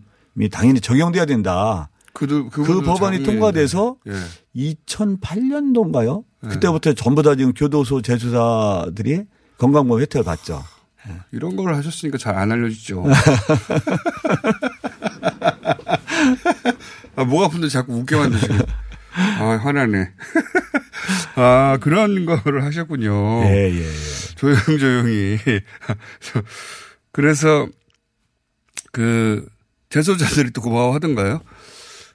당연히 0.51 0.79
적용돼야 0.81 1.25
된다. 1.25 1.89
그도, 2.13 2.49
그 2.49 2.81
법안이. 2.81 3.21
통과돼서 3.21 3.97
예. 4.07 4.13
2008년도인가요? 4.55 6.23
네. 6.41 6.49
그때부터 6.49 6.93
전부 6.93 7.21
다 7.21 7.35
지금 7.35 7.53
교도소 7.53 8.01
재수사들이 8.01 9.25
건강보험 9.59 10.01
혜택을 10.01 10.25
받죠. 10.25 10.63
이런 11.31 11.55
걸 11.55 11.73
하셨으니까 11.75 12.17
잘 12.17 12.35
안 12.35 12.51
알려주죠. 12.51 13.05
아, 17.18 17.24
목 17.24 17.43
아픈데 17.43 17.68
자꾸 17.70 17.93
웃게 17.95 18.15
만드시고. 18.15 18.53
아, 19.39 19.59
화나네. 19.63 20.11
아, 21.36 21.78
그런 21.82 22.26
거를 22.26 22.63
하셨군요. 22.63 23.43
예, 23.45 23.72
예, 23.72 23.80
예. 23.80 23.91
조용조용히. 24.36 25.39
그래서 27.11 27.68
그 28.91 29.47
재소자들이 29.89 30.51
또 30.51 30.61
고마워하던가요? 30.61 31.41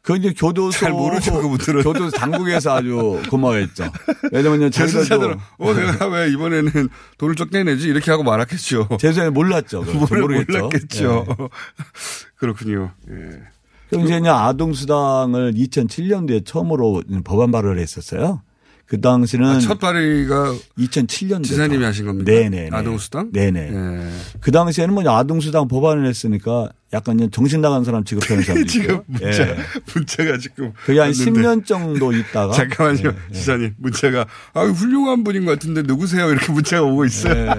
그 0.03 0.17
이제 0.17 0.33
교도소 0.37 0.79
잘 0.79 0.93
모르죠, 0.93 1.33
그분들은. 1.41 1.83
교도소 1.83 2.17
당국에서 2.17 2.77
아주 2.77 3.23
고마워했죠. 3.29 3.91
왜냐면 4.33 4.71
재소자들은 4.71 5.37
어 5.59 5.75
내가 5.75 6.09
왜 6.09 6.29
이번에는 6.31 6.89
돈을 7.19 7.35
적게 7.37 7.63
내지 7.65 7.89
이렇게 7.89 8.11
하고 8.11 8.23
말았겠죠. 8.25 8.89
재소에 9.01 9.31
몰랐죠. 9.31 9.83
모르, 9.83 10.21
모르겠죠. 10.21 10.59
몰랐겠죠. 10.59 11.27
예. 11.29 11.49
그렇군요. 12.37 12.93
예. 13.11 13.52
이제 14.01 14.15
아동수당을 14.29 15.55
2007년도에 15.55 16.45
처음으로 16.47 17.03
법안 17.25 17.51
발의를 17.51 17.79
했었어요. 17.79 18.43
그 18.87 19.01
당시는 19.01 19.47
아, 19.47 19.59
첫 19.59 19.79
발의가 19.81 20.55
2007년도 20.79 21.45
지사님이 21.45 21.83
하신 21.83 22.05
겁니까? 22.05 22.31
네네. 22.31 22.69
아동수당? 22.73 23.33
네네. 23.33 23.71
예. 23.73 24.09
그 24.41 24.51
당시에는 24.53 24.93
뭐 24.93 25.09
아동수당 25.11 25.67
법안을 25.69 26.05
했으니까 26.07 26.69
약간 26.93 27.31
정신 27.33 27.63
나간 27.63 27.85
사람 27.85 28.05
취급하는 28.05 28.43
사람도 28.43 28.67
지금 28.69 28.97
있고. 28.97 29.05
문자, 29.07 29.49
예. 29.49 29.57
문자가 29.95 30.37
지금. 30.37 30.73
그게 30.85 30.99
한 31.01 31.09
왔는데. 31.09 31.31
10년 31.41 31.65
정도 31.65 32.13
있다가 32.13 32.53
잠깐만요, 32.55 33.09
예, 33.09 33.15
예. 33.31 33.35
지사님. 33.35 33.75
문자가, 33.79 34.27
아, 34.53 34.63
훌륭한 34.65 35.25
분인 35.25 35.47
것 35.47 35.53
같은데 35.53 35.81
누구세요? 35.83 36.31
이렇게 36.31 36.53
문자가 36.53 36.83
오고 36.83 37.07
있어요. 37.07 37.51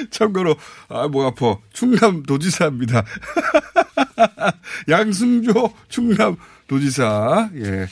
예. 0.00 0.06
참고로, 0.10 0.56
아, 0.88 1.08
목 1.08 1.24
아파. 1.24 1.58
충남 1.72 2.22
도지사입니다. 2.22 3.04
양승조 4.88 5.72
충남 5.88 6.36
도지사. 6.68 7.50
예. 7.56 7.88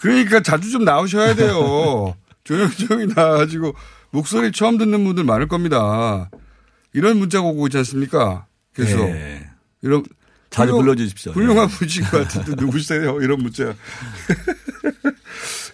그러니까 0.00 0.40
자주 0.42 0.70
좀 0.70 0.84
나오셔야 0.84 1.34
돼요. 1.34 2.14
조용조용히 2.44 3.06
나와가지고 3.14 3.74
목소리 4.10 4.52
처음 4.52 4.78
듣는 4.78 5.04
분들 5.04 5.24
많을 5.24 5.48
겁니다. 5.48 6.30
이런 6.92 7.18
문자가 7.18 7.44
오고 7.48 7.66
있지 7.66 7.78
않습니까? 7.78 8.46
계속. 8.74 9.00
예. 9.08 9.48
이런. 9.82 10.04
자주 10.48 10.72
훌륭- 10.72 10.78
불러주십시오. 10.84 11.32
훌륭한 11.32 11.68
분이신 11.68 12.04
것 12.04 12.22
같은데 12.28 12.54
누구세요? 12.62 13.20
이런 13.20 13.38
문자. 13.42 13.74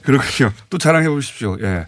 그렇군요. 0.02 0.52
또 0.70 0.78
자랑해 0.78 1.08
보십시오. 1.08 1.56
예. 1.60 1.86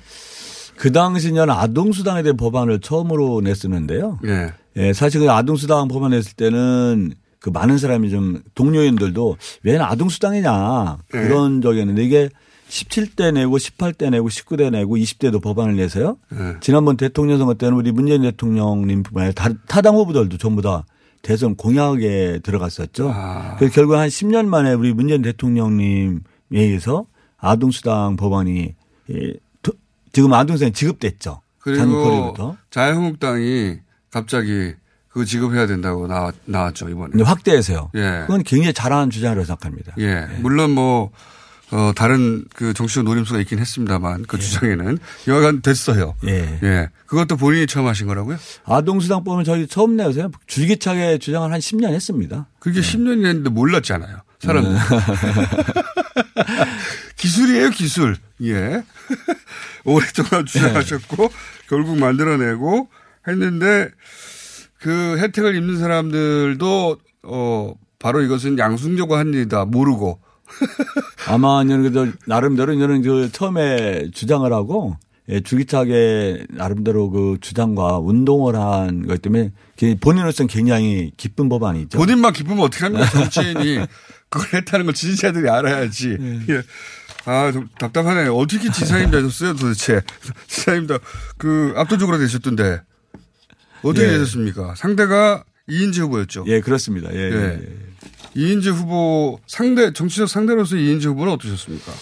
그 0.77 0.93
당시는 0.93 1.49
아동수당에 1.51 2.23
대한 2.23 2.37
법안을 2.37 2.81
처음으로 2.81 3.41
냈었는데요. 3.43 4.19
예. 4.25 4.53
예, 4.77 4.93
사실 4.93 5.21
그 5.21 5.31
아동수당 5.31 5.89
법안 5.89 6.11
냈을 6.11 6.33
때는 6.35 7.13
그 7.39 7.51
많은 7.51 7.79
사람이 7.79 8.11
좀 8.11 8.43
동료인들도 8.55 9.37
왜 9.63 9.79
아동수당이냐 9.79 10.99
네. 11.13 11.21
그런 11.23 11.61
적이었는데 11.61 12.03
이게 12.05 12.29
17대 12.69 13.33
내고 13.35 13.57
18대 13.59 14.11
내고 14.11 14.29
19대 14.29 14.71
내고 14.71 14.97
20대도 14.97 15.41
법안을 15.43 15.77
내서요. 15.77 16.17
네. 16.31 16.55
지난번 16.61 16.97
대통령 16.97 17.39
선거 17.39 17.55
때는 17.55 17.75
우리 17.77 17.93
문재인 17.93 18.23
대통령님뿐만 18.23 19.25
아니라 19.27 19.35
다- 19.35 19.55
타당 19.69 19.95
후보들도 19.97 20.39
전부 20.39 20.63
다 20.63 20.85
대선 21.23 21.55
공약에 21.55 22.41
들어갔었죠. 22.43 23.11
아. 23.15 23.57
그래서 23.59 23.75
결국 23.75 23.95
한 23.95 24.09
10년 24.09 24.47
만에 24.47 24.73
우리 24.73 24.93
문재인 24.93 25.23
대통령님에 25.23 26.19
의해서 26.51 27.07
아동수당 27.39 28.17
법안이 28.17 28.75
예, 29.11 29.33
도- 29.33 29.39
지금 30.15 30.33
아동수당이 30.33 30.73
지급됐죠. 30.73 31.43
그리고 31.59 32.57
자유한국당이 32.71 33.79
갑자기 34.11 34.75
그거 35.09 35.25
지급해야 35.25 35.67
된다고 35.67 36.07
나왔, 36.07 36.35
나왔죠, 36.45 36.89
이번에. 36.89 37.23
확대해서요. 37.23 37.91
예. 37.95 38.23
그건 38.27 38.43
굉장히 38.43 38.73
잘하는 38.73 39.11
주장이라고 39.11 39.45
생각합니다. 39.47 39.95
예. 39.99 40.27
물론 40.41 40.73
뭐, 40.73 41.11
어, 41.71 41.93
다른 41.95 42.45
그 42.55 42.75
정치적 42.75 43.05
노림수가 43.05 43.39
있긴 43.41 43.59
했습니다만 43.61 44.25
그 44.27 44.39
주장에는 44.39 44.99
여하간 45.29 45.63
됐어요. 45.63 46.15
예. 46.27 46.59
예. 46.63 46.91
그것도 47.07 47.37
본인이 47.37 47.67
처음 47.67 47.87
하신 47.87 48.07
거라고요? 48.09 48.39
아동수당법은 48.65 49.45
저희 49.45 49.67
처음 49.67 49.97
내서요. 49.97 50.31
줄기차게 50.47 51.19
주장을 51.19 51.51
한 51.51 51.61
10년 51.61 51.93
했습니다. 51.93 52.49
그게 52.59 52.81
10년이 52.81 53.25
했는데 53.27 53.51
몰랐잖아요. 53.51 54.19
사람들. 54.41 54.73
네. 54.73 54.79
기술이에요, 57.17 57.71
기술. 57.71 58.17
예. 58.43 58.83
오랫동안 59.85 60.47
주장하셨고 60.47 61.31
결국 61.69 61.99
만들어내고 61.99 62.89
했는데 63.29 63.91
그 64.79 65.19
혜택을 65.19 65.55
입는 65.57 65.79
사람들도 65.79 66.99
어 67.25 67.75
바로 67.99 68.23
이것은 68.23 68.59
양승조가 68.59 69.19
한 69.19 69.33
일이다 69.33 69.65
모르고 69.65 70.21
아마 71.29 71.65
그래도 71.65 72.07
나름대로 72.27 72.73
이제는 72.75 73.03
그 73.03 73.31
처음에 73.33 74.11
주장을 74.13 74.51
하고 74.53 74.97
예, 75.31 75.41
줄기차게 75.41 76.45
나름대로 76.51 77.09
그 77.11 77.39
주장과 77.41 77.99
운동을 77.99 78.57
한 78.57 79.07
것 79.07 79.23
때문에 79.23 79.53
본인으로서는 80.01 80.49
굉장히 80.49 81.13
기쁜 81.17 81.49
법안이죠. 81.49 81.97
본인만 81.97 82.35
기쁘면 82.35 82.61
어떻게 82.61 82.85
합니까 82.85 83.07
정치인이 83.09 83.87
그걸 84.29 84.61
했다는 84.61 84.85
걸 84.85 84.95
지지자들이 84.95 85.49
알아야지. 85.49 86.19
예. 86.51 86.63
아, 87.27 87.51
좀 87.53 87.69
답답하네요. 87.79 88.35
어떻게 88.37 88.71
지사님 88.71 89.11
되셨어요, 89.11 89.55
도대체? 89.55 90.03
지사님도 90.47 90.99
그 91.39 91.73
압도적으로 91.77 92.19
되셨던데. 92.19 92.83
어떻게 93.83 94.07
예. 94.07 94.11
되셨습니까? 94.13 94.75
상대가 94.77 95.45
이인재 95.69 96.03
후보였죠. 96.03 96.45
예, 96.49 96.61
그렇습니다. 96.61 97.13
예, 97.15 97.19
예, 97.19 97.61
예. 97.63 97.69
이인재 98.35 98.71
후보 98.71 99.39
상대 99.47 99.93
정치적 99.93 100.29
상대로서 100.29 100.77
이인재 100.77 101.09
후보는 101.09 101.33
어떠셨습니까? 101.35 101.93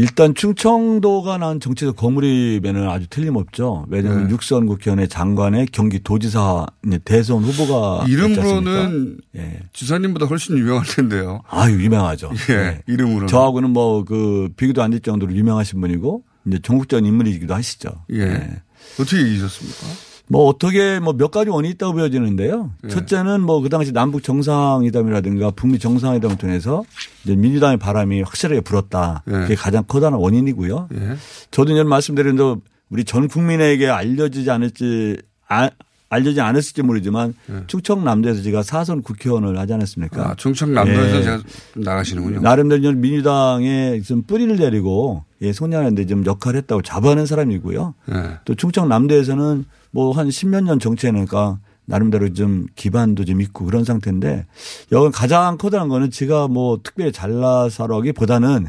일단 0.00 0.34
충청도가 0.34 1.36
난 1.38 1.60
정치적 1.60 1.96
거물입에는 1.96 2.88
아주 2.88 3.06
틀림없죠. 3.08 3.84
왜냐하면 3.88 4.26
네. 4.28 4.30
육선 4.32 4.66
국회의원의 4.66 5.08
장관의 5.08 5.66
경기도지사 5.66 6.66
대선 7.04 7.42
후보가 7.44 8.06
이름으로는? 8.08 9.18
예. 9.36 9.60
지사님보다 9.72 10.26
훨씬 10.26 10.56
유명할 10.56 10.84
텐데요. 10.86 11.42
아유 11.48 11.82
유명하죠. 11.82 12.30
예, 12.50 12.80
이름으로는. 12.86 13.26
저하고는 13.28 13.70
뭐 13.70 14.04
그 14.04 14.48
비교도 14.56 14.82
안 14.82 14.90
될 14.90 15.00
정도로 15.00 15.34
유명하신 15.34 15.80
분이고 15.80 16.22
이제 16.46 16.58
전국적인 16.62 17.04
인물이기도 17.04 17.54
하시죠. 17.54 17.90
예. 18.12 18.60
어떻게 18.98 19.20
이기셨습니까? 19.20 19.86
뭐 20.30 20.46
어떻게 20.46 21.00
뭐 21.00 21.12
몇 21.12 21.30
가지 21.32 21.50
원인이 21.50 21.74
있다고 21.74 21.92
보여지는데요. 21.94 22.70
예. 22.84 22.88
첫째는 22.88 23.40
뭐 23.42 23.60
그 23.60 23.68
당시 23.68 23.92
남북 23.92 24.22
정상회담이라든가 24.22 25.50
북미 25.50 25.78
정상회담을 25.78 26.38
통해서 26.38 26.84
이제 27.24 27.34
민주당의 27.34 27.78
바람이 27.78 28.22
확실하게 28.22 28.60
불었다. 28.60 29.24
예. 29.26 29.32
그게 29.32 29.54
가장 29.56 29.84
커다란 29.86 30.18
원인이고요. 30.20 30.88
예. 30.94 31.16
저도 31.50 31.72
이제 31.72 31.82
말씀드린 31.82 32.36
대로 32.36 32.60
우리 32.90 33.04
전 33.04 33.26
국민에게 33.28 33.88
알려지지 33.88 34.50
않을지 34.50 35.16
아, 35.48 35.68
알려지지 36.08 36.40
않았을지 36.40 36.82
모르지만 36.82 37.34
충청남도에서 37.68 38.42
제가 38.42 38.62
사선 38.62 39.02
국회의원을 39.02 39.58
하지 39.58 39.72
않았습니까? 39.74 40.20
예. 40.20 40.24
아, 40.26 40.34
충청남도에서 40.36 41.18
예. 41.18 41.22
제가 41.22 41.42
좀 41.74 41.82
나가시는군요. 41.82 42.40
나름대로 42.40 42.92
민주당에 42.92 44.00
좀 44.02 44.22
뿌리를 44.22 44.56
내리고 44.56 45.24
예, 45.42 45.52
손녀하는데 45.52 46.06
좀 46.06 46.24
역할을 46.26 46.58
했다고 46.58 46.82
자부하는 46.82 47.26
사람이고요. 47.26 47.94
예. 48.12 48.38
또 48.44 48.54
충청 48.54 48.88
남도에서는 48.88 49.64
뭐 49.92 50.12
한 50.12 50.30
십몇 50.30 50.64
년 50.64 50.78
정치해니까 50.78 51.58
나름대로 51.86 52.32
좀 52.32 52.66
기반도 52.76 53.24
좀 53.24 53.40
있고 53.40 53.64
그런 53.64 53.84
상태인데 53.84 54.46
여기 54.92 55.10
가장 55.12 55.58
커다란 55.58 55.88
거는 55.88 56.10
제가 56.10 56.46
뭐 56.46 56.78
특별히 56.82 57.10
잘나서라기보다는 57.10 58.66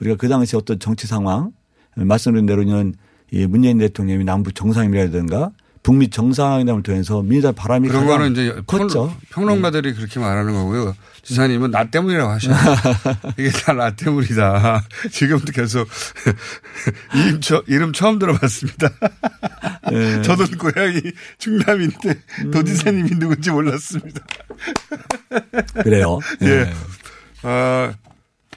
우리가 0.00 0.16
그 0.16 0.28
당시 0.28 0.56
어떤 0.56 0.78
정치 0.78 1.06
상황 1.06 1.52
말씀드린 1.96 2.46
대로는 2.46 2.94
이 3.32 3.46
문재인 3.46 3.78
대통령이 3.78 4.24
남북 4.24 4.54
정상회담이라든가 4.54 5.52
북미 5.88 6.10
정상회담을 6.10 6.82
통해서 6.82 7.22
민주당 7.22 7.54
바람이 7.54 7.88
그런 7.88 8.04
거는 8.04 8.32
이제 8.32 8.54
컸죠. 8.66 9.16
평론, 9.30 9.62
가들이 9.62 9.94
그렇게 9.94 10.20
말하는 10.20 10.52
거고요. 10.52 10.94
지사님은 11.22 11.70
나 11.70 11.84
때문이라고 11.88 12.30
하셔요. 12.30 12.54
이게 13.38 13.48
다 13.48 13.72
나 13.72 13.90
때문이다. 13.96 14.84
지금도 15.10 15.50
계속 15.50 15.88
이름, 17.16 17.40
처, 17.40 17.62
이름 17.66 17.94
처음 17.94 18.18
들어봤습니다. 18.18 18.90
예. 19.92 20.20
저도 20.20 20.44
고향이 20.58 21.00
충남인데 21.38 22.20
음. 22.44 22.50
도지사님이 22.50 23.08
누군지 23.18 23.50
몰랐습니다. 23.50 24.20
그래요. 25.82 26.18
예. 26.42 26.48
예. 26.48 26.72
아, 27.44 27.94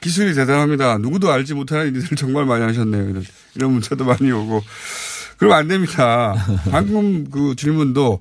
기술이 0.02 0.34
대단합니다. 0.34 0.98
누구도 0.98 1.32
알지 1.32 1.54
못하는 1.54 1.94
일을 1.94 2.14
정말 2.14 2.44
많이 2.44 2.62
하셨네요. 2.62 3.08
이런, 3.08 3.24
이런 3.54 3.72
문자도 3.72 4.04
많이 4.04 4.30
오고. 4.30 4.62
그럼 5.42 5.54
안 5.54 5.66
됩니다. 5.66 6.34
방금 6.70 7.28
그 7.28 7.56
질문도 7.56 8.20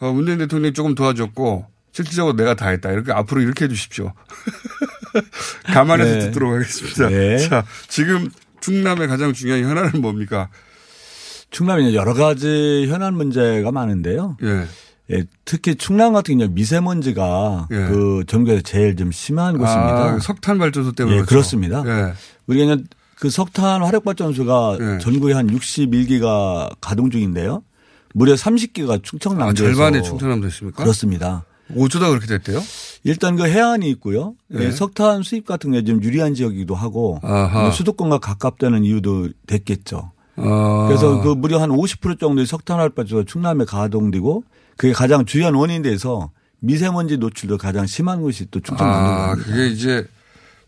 어, 0.00 0.12
문재인 0.12 0.38
대통령이 0.38 0.72
조금 0.72 0.94
도와줬고 0.94 1.66
실질적으로 1.92 2.34
내가 2.36 2.54
다 2.54 2.70
했다. 2.70 2.90
이렇게 2.90 3.12
앞으로 3.12 3.42
이렇게 3.42 3.66
해 3.66 3.68
주십시오. 3.68 4.12
감안해서 5.64 6.10
네. 6.10 6.18
듣도록 6.20 6.54
하겠습니다. 6.54 7.08
네. 7.10 7.36
자, 7.36 7.64
지금 7.88 8.30
충남의 8.60 9.08
가장 9.08 9.34
중요한 9.34 9.62
현안은 9.62 10.00
뭡니까? 10.00 10.48
충남이 11.50 11.94
여러 11.94 12.14
가지 12.14 12.86
현안 12.88 13.14
문제가 13.14 13.70
많은데요. 13.70 14.38
예. 14.42 14.66
예, 15.10 15.24
특히 15.44 15.74
충남 15.74 16.14
같은 16.14 16.38
경우 16.38 16.50
미세먼지가 16.50 17.68
예. 17.70 17.74
그 17.74 18.24
전국에서 18.26 18.62
제일 18.62 18.96
좀 18.96 19.12
심한 19.12 19.58
곳입니다. 19.58 20.14
아, 20.14 20.18
석탄 20.18 20.58
발전소 20.58 20.92
때문에 20.92 21.16
예, 21.16 21.20
그렇죠. 21.20 21.28
그렇습니다. 21.28 21.84
예. 21.86 22.14
우리가 22.46 22.78
그 23.16 23.30
석탄 23.30 23.82
화력 23.82 24.04
발전소가 24.04 24.78
예. 24.80 24.98
전국에 24.98 25.32
한 25.34 25.46
61기가 25.48 26.70
가동 26.80 27.10
중인데요. 27.10 27.62
무려 28.12 28.34
30기가 28.34 29.02
충청남도에서 29.02 29.50
아, 29.50 29.54
절반이 29.74 30.02
충청남도 30.02 30.46
있습니까? 30.48 30.82
그렇습니다. 30.82 31.44
어쩌다 31.76 32.08
그렇게 32.10 32.26
됐대요? 32.26 32.60
일단 33.04 33.36
그 33.36 33.46
해안이 33.46 33.88
있고요. 33.90 34.34
예. 34.54 34.64
예, 34.66 34.70
석탄 34.70 35.22
수입 35.22 35.46
같은 35.46 35.72
게 35.72 35.82
좀 35.82 36.02
유리한 36.02 36.34
지역이기도 36.34 36.74
하고 36.74 37.18
아하. 37.22 37.70
수도권과 37.70 38.18
가깝다는 38.18 38.84
이유도 38.84 39.30
됐겠죠. 39.46 40.12
아. 40.36 40.84
그래서 40.88 41.20
그 41.22 41.28
무려 41.28 41.60
한 41.60 41.70
50% 41.70 42.18
정도의 42.20 42.46
석탄 42.46 42.78
활발소가 42.78 43.24
충남에 43.26 43.64
가동되고 43.64 44.44
그게 44.76 44.92
가장 44.92 45.24
주요한 45.24 45.54
원인이 45.54 45.82
돼서 45.82 46.30
미세먼지 46.60 47.18
노출도 47.18 47.58
가장 47.58 47.86
심한 47.86 48.20
곳이 48.22 48.46
또 48.50 48.58
아, 48.58 48.62
충청남도입니다. 48.66 49.34
그게 49.50 49.66
이제 49.68 50.06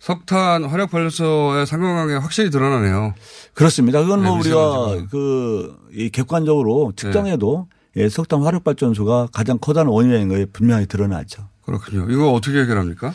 석탄 0.07 0.63
화력 0.63 0.93
발전소의 0.93 1.67
상관관계가 1.67 2.21
확실히 2.21 2.49
드러나네요. 2.51 3.13
그렇습니다. 3.55 4.01
그건 4.03 4.23
뭐 4.23 4.35
네, 4.35 4.41
우리가. 4.41 5.07
그 5.11 5.75
이 5.97 6.11
객관적으로 6.11 6.93
네. 6.95 7.03
측정해도 7.03 7.67
예, 7.97 8.09
석탄 8.09 8.43
화력 8.45 8.63
발전소가 8.63 9.29
가장 9.33 9.59
커다란 9.59 9.89
원인인 9.89 10.29
거에 10.29 10.45
분명히 10.45 10.87
드러나죠. 10.87 11.49
그렇군요. 11.65 12.07
이거 12.11 12.33
어떻게 12.33 12.61
해결합니까? 12.61 13.13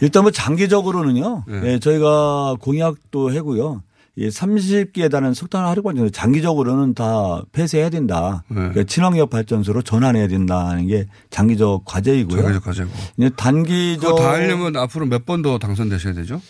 일단 0.00 0.22
뭐 0.22 0.30
장기적으로는요. 0.30 1.44
네. 1.48 1.60
예, 1.64 1.78
저희가 1.80 2.54
공약도 2.60 3.34
하고요. 3.34 3.82
예, 4.18 4.28
30기에 4.28 5.10
달하는 5.10 5.34
석탄 5.34 5.64
화력 5.66 5.84
발전소 5.84 6.10
장기적으로는 6.10 6.94
다 6.94 7.42
폐쇄해야 7.52 7.90
된다. 7.90 8.44
네. 8.48 8.54
그러니까 8.56 8.84
친환경 8.84 9.28
발전소로 9.28 9.82
전환해야 9.82 10.26
된다는 10.28 10.86
게 10.86 11.06
장기적 11.30 11.84
과제이고요. 11.84 12.40
장기적 12.40 12.64
과제고. 12.64 12.90
단기적 13.36 14.00
그거 14.16 14.22
다 14.22 14.32
하려면 14.32 14.76
앞으로 14.76 15.04
몇 15.06 15.26
번 15.26 15.42
더 15.42 15.58
당선되셔야 15.58 16.14
되죠? 16.14 16.40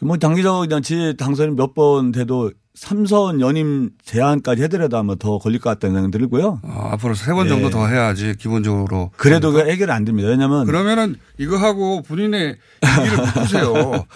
뭐 0.00 0.16
장기적 0.16 0.60
그냥 0.60 0.82
지 0.82 1.14
당선이 1.18 1.54
몇 1.56 1.74
번 1.74 2.12
돼도 2.12 2.52
삼선 2.74 3.40
연임 3.40 3.90
제한까지 4.04 4.62
해더라도 4.62 4.98
아마 4.98 5.16
더 5.16 5.38
걸릴 5.38 5.58
것 5.60 5.70
같다는 5.70 5.96
생각이 5.96 6.12
들고요. 6.12 6.60
아, 6.62 6.90
앞으로 6.92 7.14
세 7.14 7.32
번 7.34 7.48
정도 7.48 7.66
예. 7.66 7.70
더 7.70 7.86
해야지 7.88 8.36
기본적으로. 8.38 9.10
그래도 9.16 9.50
그 9.50 9.68
해결 9.68 9.90
안 9.90 10.04
됩니다. 10.04 10.28
왜냐하면 10.28 10.64
그러면은 10.64 11.16
이거 11.38 11.56
하고 11.56 12.02
본인의 12.02 12.56
얘기를 13.00 13.18
묶으세요. 13.34 14.04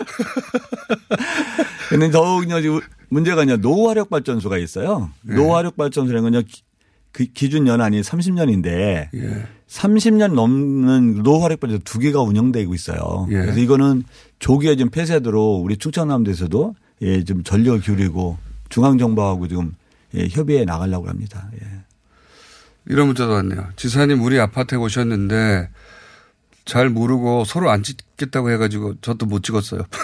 근데 1.90 2.10
더욱 2.10 2.44
이제 2.44 2.68
문제가 3.08 3.44
이제 3.44 3.56
노화력 3.56 4.10
발전소가 4.10 4.58
있어요. 4.58 5.10
네. 5.22 5.34
노화력 5.34 5.76
발전소라는 5.76 6.32
건 6.32 6.42
그 7.12 7.26
기준 7.26 7.66
연한이 7.66 8.00
30년인데 8.00 9.08
예. 9.14 9.46
30년 9.68 10.32
넘는 10.32 11.22
노화력 11.22 11.60
발전소 11.60 11.82
두 11.84 11.98
개가 11.98 12.22
운영되고 12.22 12.72
있어요. 12.72 13.26
예. 13.28 13.34
그래서 13.34 13.60
이거는 13.60 14.04
조기에 14.42 14.74
좀 14.74 14.90
폐쇄도록 14.90 15.64
우리 15.64 15.76
충청남도에서도 15.76 16.74
예, 17.02 17.22
좀 17.22 17.44
전력을 17.44 17.80
기울이고 17.80 18.36
중앙정부하고 18.70 19.46
지금 19.46 19.72
예, 20.14 20.26
협의해 20.28 20.64
나가려고 20.64 21.08
합니다. 21.08 21.48
예. 21.54 21.60
이런 22.86 23.06
문자도 23.06 23.32
왔네요. 23.32 23.68
지사님 23.76 24.20
우리 24.20 24.40
아파트에 24.40 24.78
오셨는데 24.78 25.70
잘 26.64 26.90
모르고 26.90 27.44
서로 27.44 27.70
안 27.70 27.84
찍겠다고 27.84 28.50
해가지고 28.50 28.96
저도 29.00 29.26
못 29.26 29.44
찍었어요. 29.44 29.82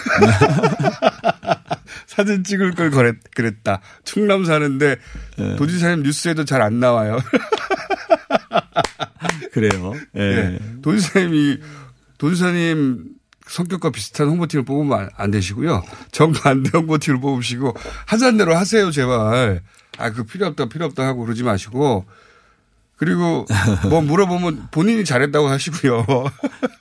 사진 2.06 2.44
찍을 2.44 2.76
걸 2.76 2.92
그랬, 2.92 3.16
그랬다. 3.34 3.80
충남 4.04 4.44
사는데 4.44 4.98
네. 5.36 5.56
도지사님 5.56 6.04
뉴스에도 6.04 6.44
잘 6.44 6.62
안 6.62 6.78
나와요. 6.78 7.18
그래요. 9.52 9.94
예. 10.16 10.20
예. 10.20 10.58
도지사님이 10.80 11.58
도지사님 12.18 13.17
성격과 13.48 13.90
비슷한 13.90 14.28
홍보팀을 14.28 14.64
뽑으면 14.64 14.98
안, 14.98 15.10
안 15.16 15.30
되시고요. 15.30 15.82
정반대 16.12 16.70
홍보팀을 16.74 17.20
뽑으시고 17.20 17.74
하자는 18.06 18.38
대로 18.38 18.56
하세요, 18.56 18.90
제발. 18.90 19.60
아, 19.98 20.10
그 20.10 20.24
필요 20.24 20.46
없다, 20.46 20.66
필요 20.68 20.86
없다 20.86 21.06
하고 21.06 21.24
그러지 21.24 21.42
마시고. 21.42 22.06
그리고 22.96 23.46
뭐 23.90 24.00
물어보면 24.00 24.68
본인이 24.72 25.04
잘했다고 25.04 25.48
하시고요. 25.48 26.04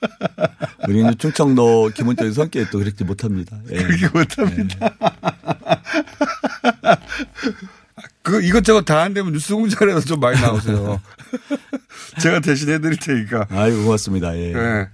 우리는 0.88 1.16
충청도 1.16 1.90
기본적인 1.94 2.32
성격이 2.32 2.70
또 2.70 2.78
그렇게 2.78 3.04
못합니다. 3.04 3.56
예. 3.70 3.82
그렇게 3.84 4.08
못합니다. 4.08 4.90
그 8.22 8.42
이것저것 8.42 8.84
다 8.84 9.02
안 9.02 9.14
되면 9.14 9.32
뉴스 9.32 9.54
공장에서 9.54 10.00
좀 10.00 10.20
많이 10.20 10.40
나오세요. 10.40 11.00
제가 12.20 12.40
대신 12.40 12.68
해드릴 12.68 12.98
테니까. 12.98 13.46
아이고 13.50 13.84
고맙습니다. 13.84 14.36
예. 14.36 14.52
네. 14.52 14.88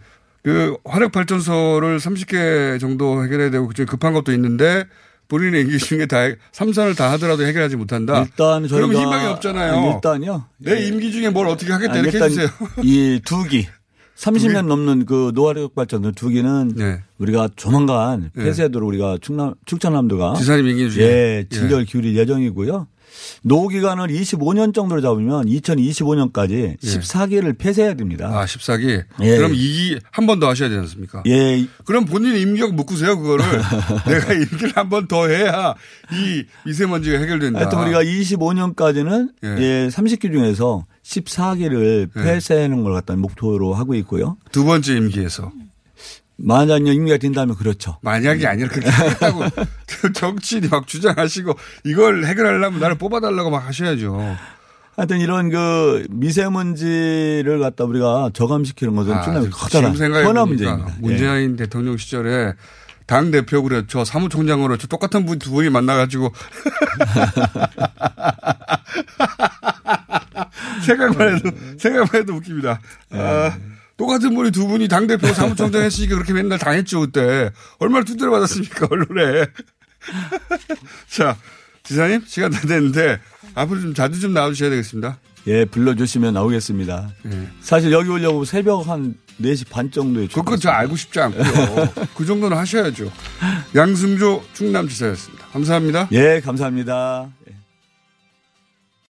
그 0.44 0.76
화력 0.84 1.10
발전소를 1.12 1.98
30개 1.98 2.78
정도 2.78 3.24
해결해야 3.24 3.50
되고 3.50 3.66
그중에 3.66 3.86
급한 3.86 4.12
것도 4.12 4.30
있는데 4.32 4.84
본인의 5.28 5.62
임기 5.62 5.78
중에 5.78 6.04
다 6.06 6.18
삼선을 6.52 6.94
다 6.94 7.10
하더라도 7.12 7.44
해결하지 7.46 7.76
못한다. 7.76 8.20
일단 8.20 8.68
저희가 8.68 8.86
그럼 8.86 9.00
희망이 9.02 9.26
없잖아요. 9.28 9.92
일단요. 9.94 10.44
내 10.58 10.86
임기 10.86 11.10
중에 11.12 11.30
뭘 11.30 11.48
어떻게 11.48 11.72
하겠다 11.72 11.94
아, 11.94 11.96
이렇게 11.96 12.18
해주세요. 12.20 12.48
이 12.82 13.20
두 13.24 13.42
기. 13.44 13.66
30년 14.16 14.66
넘는 14.66 15.06
그 15.06 15.32
노화력 15.34 15.74
발전소 15.74 16.12
두 16.12 16.28
기는 16.28 16.72
네. 16.76 17.00
우리가 17.18 17.48
조만간 17.56 18.30
네. 18.34 18.44
폐쇄도록 18.44 18.88
우리가 18.88 19.18
충남, 19.20 19.54
충청남도가 19.66 20.34
지사님 20.34 20.68
임기 20.68 20.90
중에. 20.90 21.04
예, 21.04 21.46
진절 21.50 21.84
기울일 21.84 22.16
예정이고요. 22.16 22.86
노후 23.42 23.68
기간을 23.68 24.08
25년 24.08 24.74
정도로 24.74 25.00
잡으면 25.00 25.46
2025년까지 25.46 26.76
14기를 26.80 27.56
폐쇄해야 27.56 27.94
됩니다. 27.94 28.28
아, 28.32 28.44
14기. 28.44 29.04
예. 29.20 29.36
그럼 29.36 29.52
2기 29.52 30.00
한 30.10 30.26
번 30.26 30.40
더 30.40 30.48
하셔야 30.48 30.68
되지 30.68 30.80
않습니까? 30.80 31.22
예. 31.26 31.64
그럼 31.84 32.06
본인 32.06 32.36
임기력 32.36 32.74
묶으세요, 32.74 33.16
그거를. 33.20 33.44
내가 34.08 34.32
임기를 34.32 34.72
한 34.74 34.88
번 34.88 35.06
더 35.06 35.28
해야 35.28 35.74
이 36.12 36.44
미세먼지가 36.66 37.18
해결된다. 37.18 37.60
하여튼 37.60 37.78
우리가 37.82 38.02
25년까지는 38.02 39.30
예. 39.44 39.48
예. 39.58 39.88
30기 39.88 40.32
중에서 40.32 40.84
14기를 41.04 42.08
예. 42.16 42.22
폐쇄하는 42.22 42.82
걸 42.82 42.94
갖다 42.94 43.14
목표로 43.14 43.74
하고 43.74 43.94
있고요. 43.94 44.36
두 44.50 44.64
번째 44.64 44.96
임기에서. 44.96 45.52
만약 46.36 46.86
임기가 46.86 47.18
된다면 47.18 47.54
그렇죠. 47.54 47.98
만약이 48.02 48.44
아니라 48.46 48.68
그렇게 48.68 48.90
하겠다고 48.90 49.44
정치인이 50.14 50.68
막 50.68 50.86
주장하시고 50.86 51.54
이걸 51.84 52.24
해결하려면 52.24 52.80
나를 52.80 52.98
뽑아달라고 52.98 53.50
막 53.50 53.58
하셔야죠. 53.68 54.36
하여튼 54.96 55.20
이런 55.20 55.50
그 55.50 56.06
미세먼지를 56.10 57.58
갖다 57.60 57.84
우리가 57.84 58.30
저감시키는 58.32 58.96
것은 58.96 59.50
커다란 59.50 59.92
아, 59.92 60.24
현안 60.24 60.46
보니까 60.46 60.46
문제입니다. 60.46 60.88
예. 60.88 61.00
문재인 61.00 61.56
대통령 61.56 61.96
시절에 61.96 62.54
당 63.06 63.30
대표 63.30 63.62
그래 63.62 63.82
저 63.86 64.04
사무총장으로 64.04 64.78
저 64.78 64.86
똑같은 64.86 65.26
분 65.26 65.38
두 65.38 65.50
분이 65.50 65.68
만나가지고 65.70 66.32
생각만 70.84 71.36
해도 71.36 71.50
생각만 71.78 72.14
해도 72.14 72.34
웃깁니다. 72.34 72.80
아, 73.10 73.56
똑같은 73.96 74.34
분이 74.34 74.50
두 74.50 74.66
분이 74.66 74.88
당 74.88 75.06
대표 75.06 75.32
사무총장 75.32 75.82
했으니까 75.82 76.14
그렇게 76.16 76.32
맨날 76.32 76.58
당했죠 76.58 77.00
그때 77.00 77.50
얼마나 77.78 78.04
두드려 78.04 78.30
맞았습니까 78.30 78.88
언론에. 78.90 79.46
자 81.08 81.36
지사님 81.82 82.22
시간 82.26 82.50
다 82.50 82.60
됐는데 82.60 83.20
앞으로 83.54 83.80
좀 83.80 83.94
자주 83.94 84.20
좀 84.20 84.34
나와주셔야 84.34 84.70
되겠습니다. 84.70 85.18
예, 85.46 85.64
불러주시면 85.66 86.32
나오겠습니다. 86.34 87.10
예. 87.26 87.48
사실 87.60 87.92
여기 87.92 88.08
오려고 88.08 88.44
새벽 88.46 88.88
한 88.88 89.14
4시 89.40 89.68
반 89.68 89.90
정도에 89.90 90.28
그건 90.28 90.58
저 90.60 90.70
알고 90.70 90.96
싶지 90.96 91.20
않고요. 91.20 91.88
그 92.16 92.24
정도는 92.24 92.56
하셔야죠. 92.56 93.10
양승조 93.74 94.44
충남지사였습니다. 94.52 95.46
감사합니다. 95.46 96.08
예, 96.12 96.40
감사합니다. 96.40 97.28